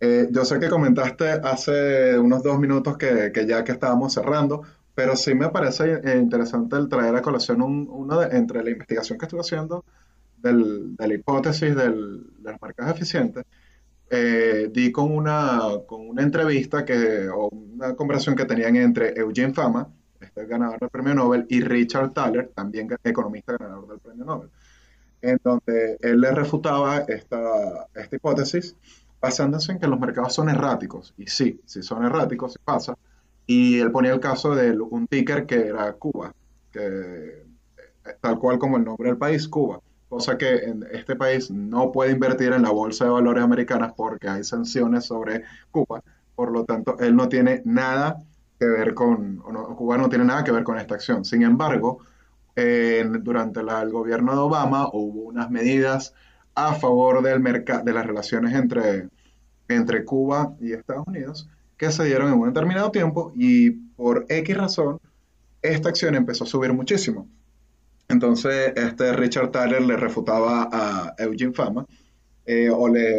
Eh, 0.01 0.29
yo 0.31 0.45
sé 0.45 0.61
que 0.61 0.69
comentaste 0.69 1.29
hace 1.29 2.19
unos 2.19 2.43
dos 2.43 2.59
minutos 2.59 2.97
que, 2.97 3.33
ya 3.47 3.65
que 3.65 3.73
estábamos 3.73 4.13
cerrando, 4.15 4.63
pero 4.95 5.17
sí 5.17 5.35
me 5.35 5.49
parece 5.49 6.01
eh, 6.05 6.19
interesante 6.19 6.77
el 6.77 6.89
traer 6.89 7.17
a 7.17 7.23
colación 7.23 7.63
uno 7.63 8.21
de, 8.21 8.37
entre 8.37 8.63
la 8.63 8.71
investigación 8.71 9.19
que 9.19 9.25
estuve 9.27 9.41
haciendo 9.41 9.85
del, 10.37 10.97
de 10.97 11.09
la 11.09 11.15
hipótesis 11.15 11.75
del, 11.75 12.27
de 12.39 12.53
los 12.53 12.63
mercados 12.63 12.95
eficientes 12.95 13.45
eh, 14.11 14.71
di 14.73 14.91
con 14.91 15.13
una, 15.13 15.61
con 15.87 16.09
una 16.09 16.23
entrevista 16.23 16.85
que, 16.85 17.29
o 17.29 17.49
una 17.49 17.95
conversación 17.95 18.37
que 18.37 18.45
tenían 18.47 18.77
entre 18.77 19.19
Eugene 19.19 19.53
Fama, 19.53 19.89
este 20.21 20.47
ganador 20.47 20.81
del 20.81 20.89
premio 20.89 21.15
Nobel, 21.15 21.47
y 21.49 21.61
Richard 21.61 22.13
Thaler, 22.13 22.49
también 22.55 22.89
economista 23.05 23.57
ganador 23.59 23.89
del 23.89 23.99
premio 23.99 24.25
Nobel, 24.25 24.51
en 25.21 25.39
donde 25.43 25.99
él 26.01 26.21
le 26.21 26.31
refutaba 26.33 26.99
esta, 27.01 27.87
esta 27.95 28.17
hipótesis 28.17 28.77
basándose 29.21 29.73
en 29.73 29.79
que 29.79 29.87
los 29.89 30.01
mercados 30.01 30.35
son 30.35 30.49
erráticos. 30.49 31.15
Y 31.17 31.27
sí, 31.27 31.61
si 31.65 31.83
son 31.83 32.05
erráticos, 32.05 32.53
sí 32.53 32.59
pasa. 32.65 32.97
Y 33.47 33.79
él 33.79 33.91
ponía 33.91 34.13
el 34.13 34.21
caso 34.21 34.55
de 34.55 34.79
un 34.79 35.07
ticker 35.07 35.47
que 35.47 35.67
era 35.69 35.93
Cuba, 35.95 36.35
que 36.73 37.47
tal 38.21 38.39
cual 38.39 38.59
como 38.59 38.77
el 38.77 38.85
nombre 38.85 39.09
del 39.09 39.19
país, 39.19 39.49
Cuba 39.49 39.81
cosa 40.09 40.39
que 40.39 40.57
en 40.57 40.87
este 40.91 41.17
país 41.17 41.51
no 41.51 41.93
puede 41.93 42.13
invertir 42.13 42.53
en 42.53 42.63
la 42.63 42.71
bolsa 42.71 43.05
de 43.05 43.11
valores 43.11 43.45
americanas 43.45 43.93
porque 43.97 44.29
hay 44.29 44.45
sanciones 44.45 45.05
sobre 45.05 45.45
Cuba. 45.71 46.03
Por 46.35 46.53
lo 46.53 46.65
tanto, 46.65 46.99
él 46.99 47.15
no 47.15 47.29
tiene 47.29 47.63
nada 47.65 48.17
que 48.59 48.67
ver 48.67 48.95
con, 48.95 49.37
Cuba 49.77 49.99
no 49.99 50.09
tiene 50.09 50.25
nada 50.25 50.45
que 50.45 50.53
ver 50.53 50.65
con 50.65 50.79
esta 50.79 50.95
acción. 50.95 51.25
Sin 51.25 51.43
embargo, 51.43 51.99
durante 53.21 53.61
el 53.61 53.91
gobierno 53.91 54.33
de 54.33 54.39
Obama 54.39 54.89
hubo 54.93 55.23
unas 55.25 55.51
medidas 55.51 56.15
a 56.67 56.75
favor 56.75 57.23
del 57.23 57.41
de 57.43 57.93
las 57.93 58.05
relaciones 58.05 58.53
entre, 58.55 59.09
entre 59.69 60.05
Cuba 60.05 60.57
y 60.61 60.73
Estados 60.73 61.07
Unidos 61.07 61.49
que 61.77 61.93
se 61.93 62.05
dieron 62.05 62.33
en 62.33 62.39
un 62.39 62.49
determinado 62.49 62.91
tiempo 62.91 63.33
y 63.37 63.71
por 63.71 64.27
X 64.29 64.57
razón 64.57 64.99
esta 65.63 65.89
acción 65.89 66.17
empezó 66.17 66.45
a 66.45 66.47
subir 66.49 66.73
muchísimo. 66.73 67.29
Entonces, 68.09 68.73
este 68.75 69.13
Richard 69.13 69.53
Tyler 69.53 69.83
le 69.83 69.97
refutaba 69.97 70.69
a 70.73 71.15
Eugene 71.19 71.53
Fama 71.53 71.87
eh, 72.45 72.71
o, 72.71 72.89
le, 72.89 73.19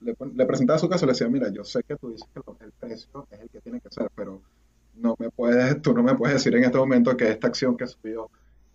le, 0.00 0.46
presentaba 0.46 0.78
su 0.78 0.88
caso 0.88 1.04
le 1.04 1.12
decía, 1.12 1.28
mira, 1.28 1.50
yo 1.50 1.64
sé 1.64 1.82
que 1.82 1.96
tú 1.96 2.10
dices 2.10 2.26
que 2.32 2.64
el 2.64 2.72
precio 2.72 3.26
es 3.30 3.40
el 3.40 3.50
que 3.50 3.60
tiene 3.60 3.80
que 3.80 3.90
ser, 3.90 4.10
pero 4.14 4.40
no 4.94 5.14
me 5.18 5.28
puedes, 5.30 5.82
tú 5.82 5.92
no 5.92 6.02
me 6.02 6.14
puedes 6.14 6.36
decir 6.36 6.54
en 6.56 6.64
este 6.64 6.78
momento 6.78 7.16
que 7.16 7.28
esta 7.28 7.48
acción 7.48 7.76
que 7.76 7.86
subió 7.86 8.30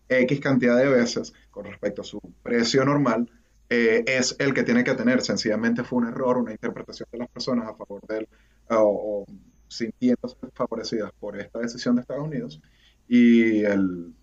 X 0.07 0.39
cantidad 0.39 0.78
de 0.78 0.89
veces 0.89 1.34
con 1.49 1.66
respecto 1.66 2.01
a 2.01 2.05
su 2.05 2.20
precio 2.43 2.86
normal 2.86 3.30
eh, 3.74 4.03
es 4.07 4.36
el 4.39 4.53
que 4.53 4.63
tiene 4.63 4.84
que 4.84 4.93
tener. 4.93 5.21
Sencillamente 5.21 5.84
fue 5.84 5.99
un 5.99 6.07
error, 6.07 6.38
una 6.38 6.51
interpretación 6.51 7.07
de 7.11 7.19
las 7.19 7.30
personas 7.30 7.67
a 7.67 7.76
favor 7.76 8.01
de 8.07 8.19
él 8.19 8.30
o, 8.69 9.26
o 9.26 9.26
sintiéndose 9.67 10.36
favorecidas 10.53 11.11
por 11.19 11.39
esta 11.39 11.59
decisión 11.59 11.95
de 11.95 12.01
Estados 12.01 12.24
Unidos 12.24 12.61
y 13.07 13.63
el 13.63 14.13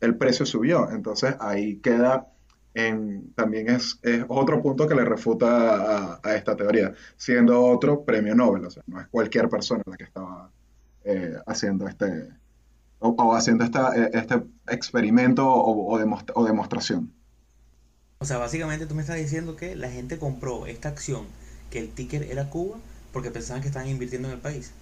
el 0.00 0.16
precio 0.16 0.46
subió. 0.46 0.90
Entonces 0.90 1.34
ahí 1.40 1.78
queda 1.78 2.28
también 3.34 3.70
es, 3.70 3.98
otro 4.28 4.60
punto 4.60 4.86
que 4.86 4.94
le 4.94 5.06
refuta 5.06 6.20
a, 6.22 6.34
esta 6.34 6.54
teoría, 6.54 6.92
siendo 7.16 7.64
otro 7.64 8.04
premio 8.04 8.34
Nobel, 8.34 8.66
o 8.66 8.70
sea, 8.70 8.82
no 8.86 9.00
es 9.00 9.06
cualquier 9.06 9.48
persona 9.48 9.82
la 9.86 9.96
que 9.96 10.04
estaba 10.04 10.50
eh, 11.02 11.36
haciendo 11.46 11.88
este 11.88 12.28
o, 12.98 13.34
haciendo 13.34 13.64
esta, 13.64 13.96
eh, 13.96 14.10
este 14.12 14.42
experimento 14.68 15.48
o, 15.48 15.96
demostración. 16.44 17.14
O 18.18 18.24
sea, 18.24 18.38
básicamente 18.38 18.86
tú 18.86 18.94
me 18.94 19.02
estás 19.02 19.16
diciendo 19.16 19.56
que 19.56 19.76
la 19.76 19.90
gente 19.90 20.18
compró 20.18 20.66
esta 20.66 20.88
acción, 20.88 21.26
que 21.70 21.78
el 21.78 21.90
ticker 21.90 22.22
era 22.22 22.48
Cuba, 22.48 22.78
porque 23.12 23.30
pensaban 23.30 23.62
que 23.62 23.68
estaban 23.68 23.88
invirtiendo 23.88 24.28
en 24.28 24.34
el 24.34 24.40
país. 24.40 24.72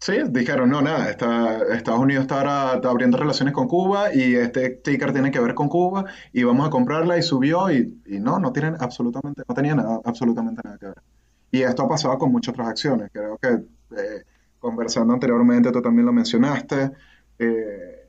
Sí, 0.00 0.14
dijeron, 0.30 0.70
no, 0.70 0.80
nada, 0.80 1.10
Estados 1.10 2.00
Unidos 2.00 2.22
está 2.22 2.38
ahora 2.38 2.70
abriendo 2.88 3.18
relaciones 3.18 3.52
con 3.52 3.68
Cuba 3.68 4.14
y 4.14 4.34
este 4.34 4.70
ticker 4.70 5.12
tiene 5.12 5.30
que 5.30 5.40
ver 5.40 5.54
con 5.54 5.68
Cuba 5.68 6.06
y 6.32 6.42
vamos 6.42 6.66
a 6.66 6.70
comprarla 6.70 7.18
y 7.18 7.22
subió 7.22 7.70
y, 7.70 8.00
no, 8.06 8.38
no 8.38 8.50
tienen 8.50 8.76
absolutamente, 8.80 9.42
no 9.46 9.54
tenía 9.54 9.74
nada, 9.74 10.00
absolutamente 10.02 10.62
nada 10.64 10.78
que 10.78 10.86
ver. 10.86 11.02
Y 11.50 11.62
esto 11.62 11.82
ha 11.82 11.88
pasado 11.88 12.16
con 12.18 12.32
muchas 12.32 12.54
otras 12.54 12.68
acciones. 12.68 13.10
Creo 13.12 13.36
que 13.36 13.48
eh, 13.48 14.24
conversando 14.58 15.12
anteriormente 15.12 15.70
tú 15.70 15.82
también 15.82 16.06
lo 16.06 16.12
mencionaste 16.14 16.92
eh, 17.38 18.08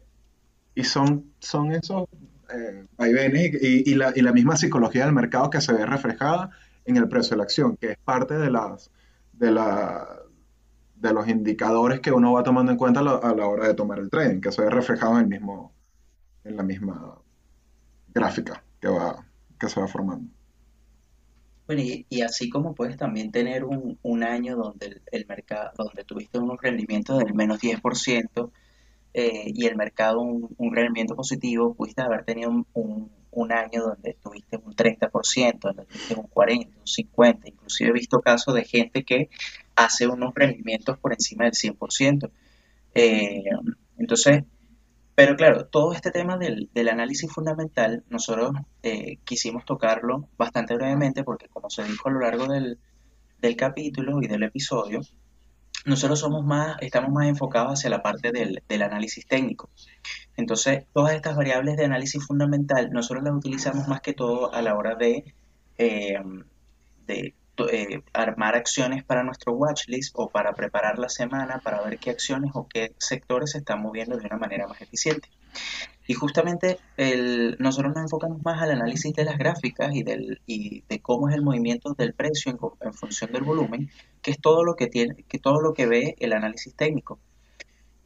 y 0.74 0.84
son, 0.86 1.34
son 1.40 1.74
esos 1.74 2.08
eh, 2.54 2.86
vaivenes 2.97 3.62
y, 3.62 3.95
la, 3.95 4.14
y 4.16 4.22
la 4.22 4.32
misma 4.32 4.58
psicología 4.58 5.06
del 5.06 5.14
mercado 5.14 5.49
que 5.49 5.62
se 5.62 5.74
ve 5.74 5.86
reflejada 5.86 6.49
en 6.86 6.97
el 6.97 7.08
precio 7.08 7.32
de 7.32 7.38
la 7.38 7.43
acción, 7.43 7.78
que 7.78 7.91
es 7.91 7.97
parte 7.97 8.38
de 8.38 8.52
las 8.52 8.91
de 9.34 9.52
la 9.52 10.22
de 11.02 11.14
los 11.14 11.28
indicadores 11.28 11.99
que 11.99 12.12
uno 12.12 12.34
va 12.34 12.43
tomando 12.43 12.72
en 12.72 12.78
cuenta 12.78 12.99
a 12.99 13.04
la, 13.04 13.47
hora 13.47 13.68
de 13.68 13.74
tomar 13.74 13.97
el 13.97 14.10
trading, 14.10 14.39
que 14.39 14.52
se 14.52 14.62
ve 14.62 14.70
reflejado 14.70 15.14
en, 15.18 15.24
el 15.24 15.28
mismo, 15.28 15.74
en 16.43 16.56
la 16.56 16.64
misma 16.64 17.18
gráfica 18.14 18.64
que, 18.80 18.88
va, 18.88 19.26
que 19.60 19.68
se 19.68 19.80
va 19.80 19.88
formando. 19.88 20.30
Bueno, 21.66 21.82
y, 21.82 22.22
así 22.22 22.52
como 22.52 22.76
puedes 22.76 22.97
también 22.97 23.32
tener 23.32 23.64
un, 23.64 23.97
un 24.04 24.24
año 24.24 24.56
donde 24.56 25.02
el, 25.12 25.26
mercado, 25.26 25.72
donde 25.76 26.04
tuviste 26.04 26.38
unos 26.38 26.62
rendimientos 26.62 27.18
del 27.18 27.34
menos 27.34 27.60
10% 27.60 28.52
eh, 29.14 29.51
y 29.53 29.66
el 29.66 29.76
mercado 29.76 30.22
un, 30.22 30.53
un, 30.57 30.76
rendimiento 30.76 31.16
positivo, 31.16 31.74
pudiste 31.74 32.01
haber 32.01 32.24
tenido 32.24 32.49
un, 32.49 33.09
un, 33.32 33.51
año 33.51 33.84
donde 33.84 34.18
tuviste 34.22 34.57
un 34.57 34.74
30%, 34.76 35.59
donde 35.59 35.86
tuviste 35.86 36.16
un 36.16 36.28
40%, 36.28 36.68
un 36.68 36.84
50%. 36.86 37.39
Inclusive 37.45 37.89
he 37.89 37.93
visto 37.93 38.22
casos 38.22 38.53
de 38.53 38.64
gente 38.64 39.03
que 39.03 39.30
hace 39.76 40.07
unos 40.07 40.34
rendimientos 40.36 40.97
por 40.97 41.14
encima 41.14 41.45
del 41.45 41.53
100%. 41.53 42.30
Eh, 42.93 43.43
entonces, 43.97 44.43
pero 45.16 45.36
claro, 45.36 45.66
todo 45.66 45.93
este 45.93 46.12
tema 46.12 46.38
del, 46.38 46.70
análisis 46.89 47.32
fundamental, 47.32 48.03
nosotros 48.09 48.53
eh, 48.82 49.18
quisimos 49.24 49.66
tocarlo 49.66 50.28
bastante 50.38 50.76
brevemente 50.76 51.24
porque 51.24 51.47
como 51.47 51.70
se 51.70 51.84
dijo 51.84 52.09
a 52.09 52.12
lo 52.12 52.22
largo 52.22 52.47
del, 52.47 52.78
capítulo 53.57 54.22
y 54.22 54.28
del 54.28 54.43
episodio, 54.43 55.01
nosotros 55.86 56.20
somos 56.20 56.46
más, 56.46 56.78
estamos 56.82 57.12
más 57.12 57.28
enfocados 57.28 57.74
hacia 57.74 57.90
la 57.90 58.02
parte 58.02 58.32
del, 58.32 58.82
análisis 58.82 59.26
técnico. 59.26 59.70
Entonces, 60.38 60.86
todas 60.94 61.14
estas 61.16 61.36
variables 61.36 61.78
de 61.78 61.86
análisis 61.86 62.26
fundamental, 62.26 62.92
nosotros 62.92 63.24
las 63.24 63.34
utilizamos 63.34 63.88
más 63.88 64.02
que 64.02 64.14
todo 64.14 64.54
a 64.54 64.62
la 64.62 64.76
hora 64.76 64.96
de, 64.96 65.34
eh, 65.78 66.20
de 67.08 67.34
eh, 67.58 68.02
armar 68.14 68.56
acciones 68.56 69.04
para 69.04 69.24
nuestro 69.24 69.54
watchlist 69.54 70.14
o 70.16 70.30
para 70.30 70.54
preparar 70.54 70.98
la 70.98 71.10
semana 71.10 71.60
para 71.60 71.82
ver 71.82 71.98
qué 72.00 72.10
acciones 72.10 72.52
o 72.54 72.68
qué 72.68 72.94
sectores 72.98 73.52
se 73.52 73.60
están 73.60 73.82
moviendo 73.82 74.18
de 74.18 74.26
una 74.26 74.38
manera 74.38 74.68
más 74.68 74.82
eficiente. 74.82 75.30
Y 76.12 76.14
justamente 76.14 76.78
nosotros 77.57 77.93
nos 77.93 78.03
enfocamos 78.03 78.43
más 78.43 78.62
al 78.62 78.72
análisis 78.72 79.14
de 79.14 79.24
las 79.24 79.38
gráficas 79.38 79.95
y, 79.95 80.03
del, 80.03 80.41
y 80.45 80.82
de 80.89 80.99
cómo 80.99 81.30
es 81.30 81.36
el 81.36 81.41
movimiento 81.41 81.93
del 81.93 82.14
precio 82.14 82.51
en, 82.82 82.93
función 82.93 83.32
del 83.32 83.43
volumen, 83.43 83.89
que 84.22 84.32
es 84.32 84.41
todo 84.41 84.66
lo 84.66 84.76
que 84.76 84.88
tiene, 84.88 85.24
que 85.30 85.39
todo 85.39 85.62
lo 85.62 85.74
que 85.74 85.86
ve 85.86 86.16
el 86.20 86.34
análisis 86.34 86.76
técnico. 86.76 87.18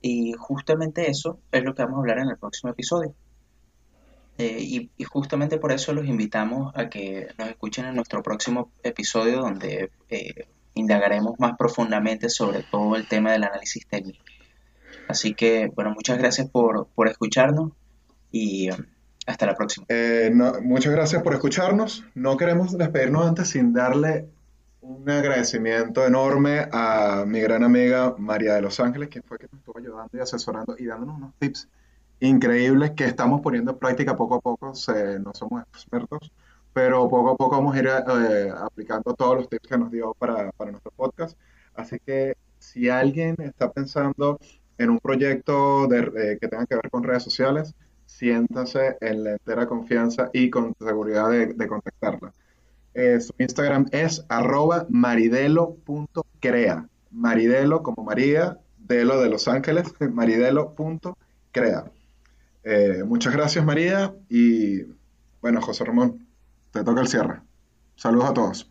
Y 0.03 0.33
justamente 0.33 1.09
eso 1.09 1.39
es 1.51 1.63
lo 1.63 1.73
que 1.73 1.81
vamos 1.81 1.97
a 1.97 2.01
hablar 2.01 2.19
en 2.19 2.29
el 2.29 2.37
próximo 2.37 2.71
episodio. 2.71 3.15
Eh, 4.37 4.59
y, 4.61 4.91
y, 4.97 5.03
justamente 5.03 5.57
por 5.57 5.71
eso 5.71 5.91
los 5.91 6.05
invitamos 6.05 6.75
a 6.75 6.89
que 6.89 7.29
nos 7.39 7.49
escuchen 7.49 7.85
en 7.85 7.95
nuestro 7.95 8.21
próximo 8.21 8.71
episodio 8.83 9.39
donde 9.39 9.89
eh, 10.09 10.47
indagaremos 10.75 11.39
más 11.39 11.57
profundamente 11.57 12.29
sobre 12.29 12.61
todo 12.69 12.97
el 12.97 13.07
tema 13.07 13.31
del 13.31 13.45
análisis 13.45 13.87
técnico. 13.87 14.23
Así 15.07 15.33
que, 15.33 15.71
bueno, 15.75 15.89
muchas 15.89 16.19
gracias 16.19 16.47
por, 16.51 16.87
por 16.93 17.07
escucharnos 17.07 17.71
y 18.35 18.69
um, 18.69 18.77
hasta 19.25 19.45
la 19.45 19.55
próxima. 19.55 19.85
Eh, 19.87 20.29
no, 20.33 20.61
muchas 20.61 20.91
gracias 20.91 21.23
por 21.23 21.33
escucharnos. 21.33 22.03
No 22.15 22.35
queremos 22.35 22.77
despedirnos 22.77 23.25
antes 23.25 23.47
sin 23.47 23.71
darle 23.71 24.27
un 24.81 25.09
agradecimiento 25.09 26.05
enorme 26.05 26.67
a 26.71 27.23
mi 27.25 27.39
gran 27.39 27.63
amiga 27.63 28.13
María 28.17 28.55
de 28.55 28.61
Los 28.61 28.79
Ángeles, 28.81 29.07
quien 29.07 29.23
fue 29.23 29.37
que 29.37 29.47
nos 29.49 29.59
estuvo 29.61 29.79
ayudando 29.79 30.09
y 30.13 30.19
asesorando 30.19 30.75
y 30.77 30.85
dándonos 30.85 31.17
unos 31.17 31.33
tips 31.39 31.69
increíbles 32.19 32.91
que 32.91 33.05
estamos 33.05 33.39
poniendo 33.39 33.71
en 33.71 33.77
práctica 33.79 34.17
poco 34.17 34.35
a 34.35 34.41
poco. 34.41 34.75
Se, 34.75 35.17
no 35.19 35.31
somos 35.33 35.63
expertos, 35.73 36.31
pero 36.73 37.07
poco 37.07 37.31
a 37.31 37.37
poco 37.37 37.55
vamos 37.55 37.73
a 37.73 37.79
ir 37.79 37.87
eh, 37.87 38.51
aplicando 38.53 39.13
todos 39.13 39.37
los 39.37 39.49
tips 39.49 39.69
que 39.69 39.77
nos 39.77 39.89
dio 39.91 40.13
para, 40.13 40.51
para 40.51 40.71
nuestro 40.71 40.91
podcast. 40.91 41.37
Así 41.73 41.99
que 42.05 42.35
si 42.59 42.89
alguien 42.89 43.37
está 43.39 43.71
pensando 43.71 44.37
en 44.77 44.89
un 44.89 44.99
proyecto 44.99 45.87
de, 45.87 45.99
eh, 45.99 46.37
que 46.39 46.49
tenga 46.49 46.65
que 46.65 46.75
ver 46.75 46.89
con 46.89 47.03
redes 47.03 47.23
sociales, 47.23 47.73
siéntase 48.05 48.97
en 49.01 49.23
la 49.23 49.31
entera 49.33 49.67
confianza 49.67 50.29
y 50.33 50.49
con 50.49 50.73
seguridad 50.79 51.29
de, 51.29 51.67
contactarla. 51.67 52.33
Eh, 52.93 53.19
su 53.19 53.33
Instagram 53.39 53.87
es 53.91 54.25
arroba 54.29 54.85
maridelo.crea. 54.89 56.87
Maridelo 57.11 57.83
como 57.83 58.03
María, 58.03 58.57
Delo 58.77 59.21
de 59.21 59.29
Los 59.29 59.47
Ángeles, 59.47 59.93
maridelo.crea. 59.99 61.85
Eh, 62.63 63.03
muchas 63.05 63.33
gracias 63.33 63.63
María 63.63 64.13
y 64.27 64.83
bueno, 65.41 65.61
José 65.61 65.85
Ramón, 65.85 66.27
te 66.71 66.83
toca 66.83 67.01
el 67.01 67.07
cierre. 67.07 67.41
Saludos 67.95 68.29
a 68.29 68.33
todos. 68.33 68.69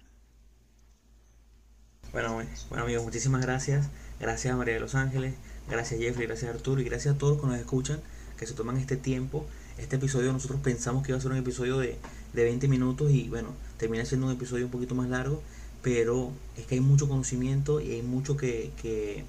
Bueno, 2.12 2.40
bueno 2.68 2.84
amigos, 2.84 3.04
muchísimas 3.04 3.42
gracias. 3.42 3.88
Gracias 4.20 4.56
María 4.56 4.74
de 4.74 4.80
Los 4.80 4.94
Ángeles, 4.94 5.34
gracias 5.68 6.00
Jeffrey, 6.00 6.26
gracias 6.26 6.54
Arturo 6.54 6.80
y 6.80 6.84
gracias 6.84 7.14
a 7.14 7.18
todos 7.18 7.40
que 7.40 7.46
nos 7.46 7.58
escuchan, 7.58 8.00
que 8.44 8.48
se 8.48 8.54
toman 8.54 8.76
este 8.76 8.96
tiempo. 8.96 9.46
Este 9.78 9.96
episodio 9.96 10.30
nosotros 10.32 10.60
pensamos 10.60 11.02
que 11.02 11.12
iba 11.12 11.18
a 11.18 11.22
ser 11.22 11.30
un 11.30 11.38
episodio 11.38 11.78
de, 11.78 11.96
de 12.34 12.44
20 12.44 12.68
minutos 12.68 13.10
y 13.10 13.28
bueno, 13.28 13.48
termina 13.78 14.04
siendo 14.04 14.26
un 14.26 14.32
episodio 14.32 14.66
un 14.66 14.70
poquito 14.70 14.94
más 14.94 15.08
largo, 15.08 15.42
pero 15.82 16.30
es 16.56 16.66
que 16.66 16.74
hay 16.74 16.82
mucho 16.82 17.08
conocimiento 17.08 17.80
y 17.80 17.92
hay 17.92 18.02
mucho 18.02 18.36
que, 18.36 18.70
que, 18.82 19.24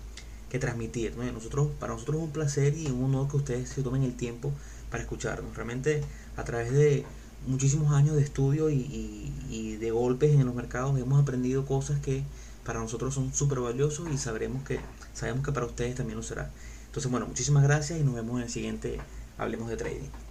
que 0.50 0.60
transmitir. 0.60 1.16
¿no? 1.16 1.24
Nosotros, 1.32 1.70
para 1.80 1.94
nosotros 1.94 2.18
es 2.18 2.24
un 2.24 2.32
placer 2.32 2.78
y 2.78 2.88
un 2.88 3.06
honor 3.06 3.30
que 3.30 3.38
ustedes 3.38 3.70
se 3.70 3.84
tomen 3.84 4.04
el 4.04 4.16
tiempo 4.16 4.52
para 4.92 5.02
escucharnos. 5.02 5.56
Realmente 5.56 6.04
a 6.36 6.44
través 6.44 6.74
de 6.74 7.06
muchísimos 7.48 7.94
años 7.94 8.18
de 8.18 8.22
estudio 8.22 8.70
y, 8.70 9.32
y, 9.50 9.78
de 9.78 9.92
golpes 9.92 10.32
en 10.32 10.46
los 10.46 10.56
mercados 10.56 11.00
hemos 11.00 11.22
aprendido 11.22 11.66
cosas 11.66 12.00
que 12.02 12.24
para 12.66 12.80
nosotros 12.80 13.14
son 13.14 13.34
súper 13.34 13.60
valiosos 13.60 14.10
y 14.12 14.18
sabremos 14.18 14.64
que, 14.64 14.80
sabemos 15.14 15.46
que 15.46 15.54
para 15.54 15.68
ustedes 15.68 15.96
también 15.96 16.18
lo 16.18 16.24
será. 16.24 16.52
Entonces, 16.96 17.12
bueno, 17.12 17.28
muchísimas 17.28 17.62
gracias 17.64 18.00
y 18.00 18.04
nos 18.04 18.16
vemos 18.16 18.38
en 18.38 18.44
el 18.44 18.50
siguiente 18.50 19.02
Hablemos 19.38 19.68
de 19.68 19.76
Trading. 19.76 20.25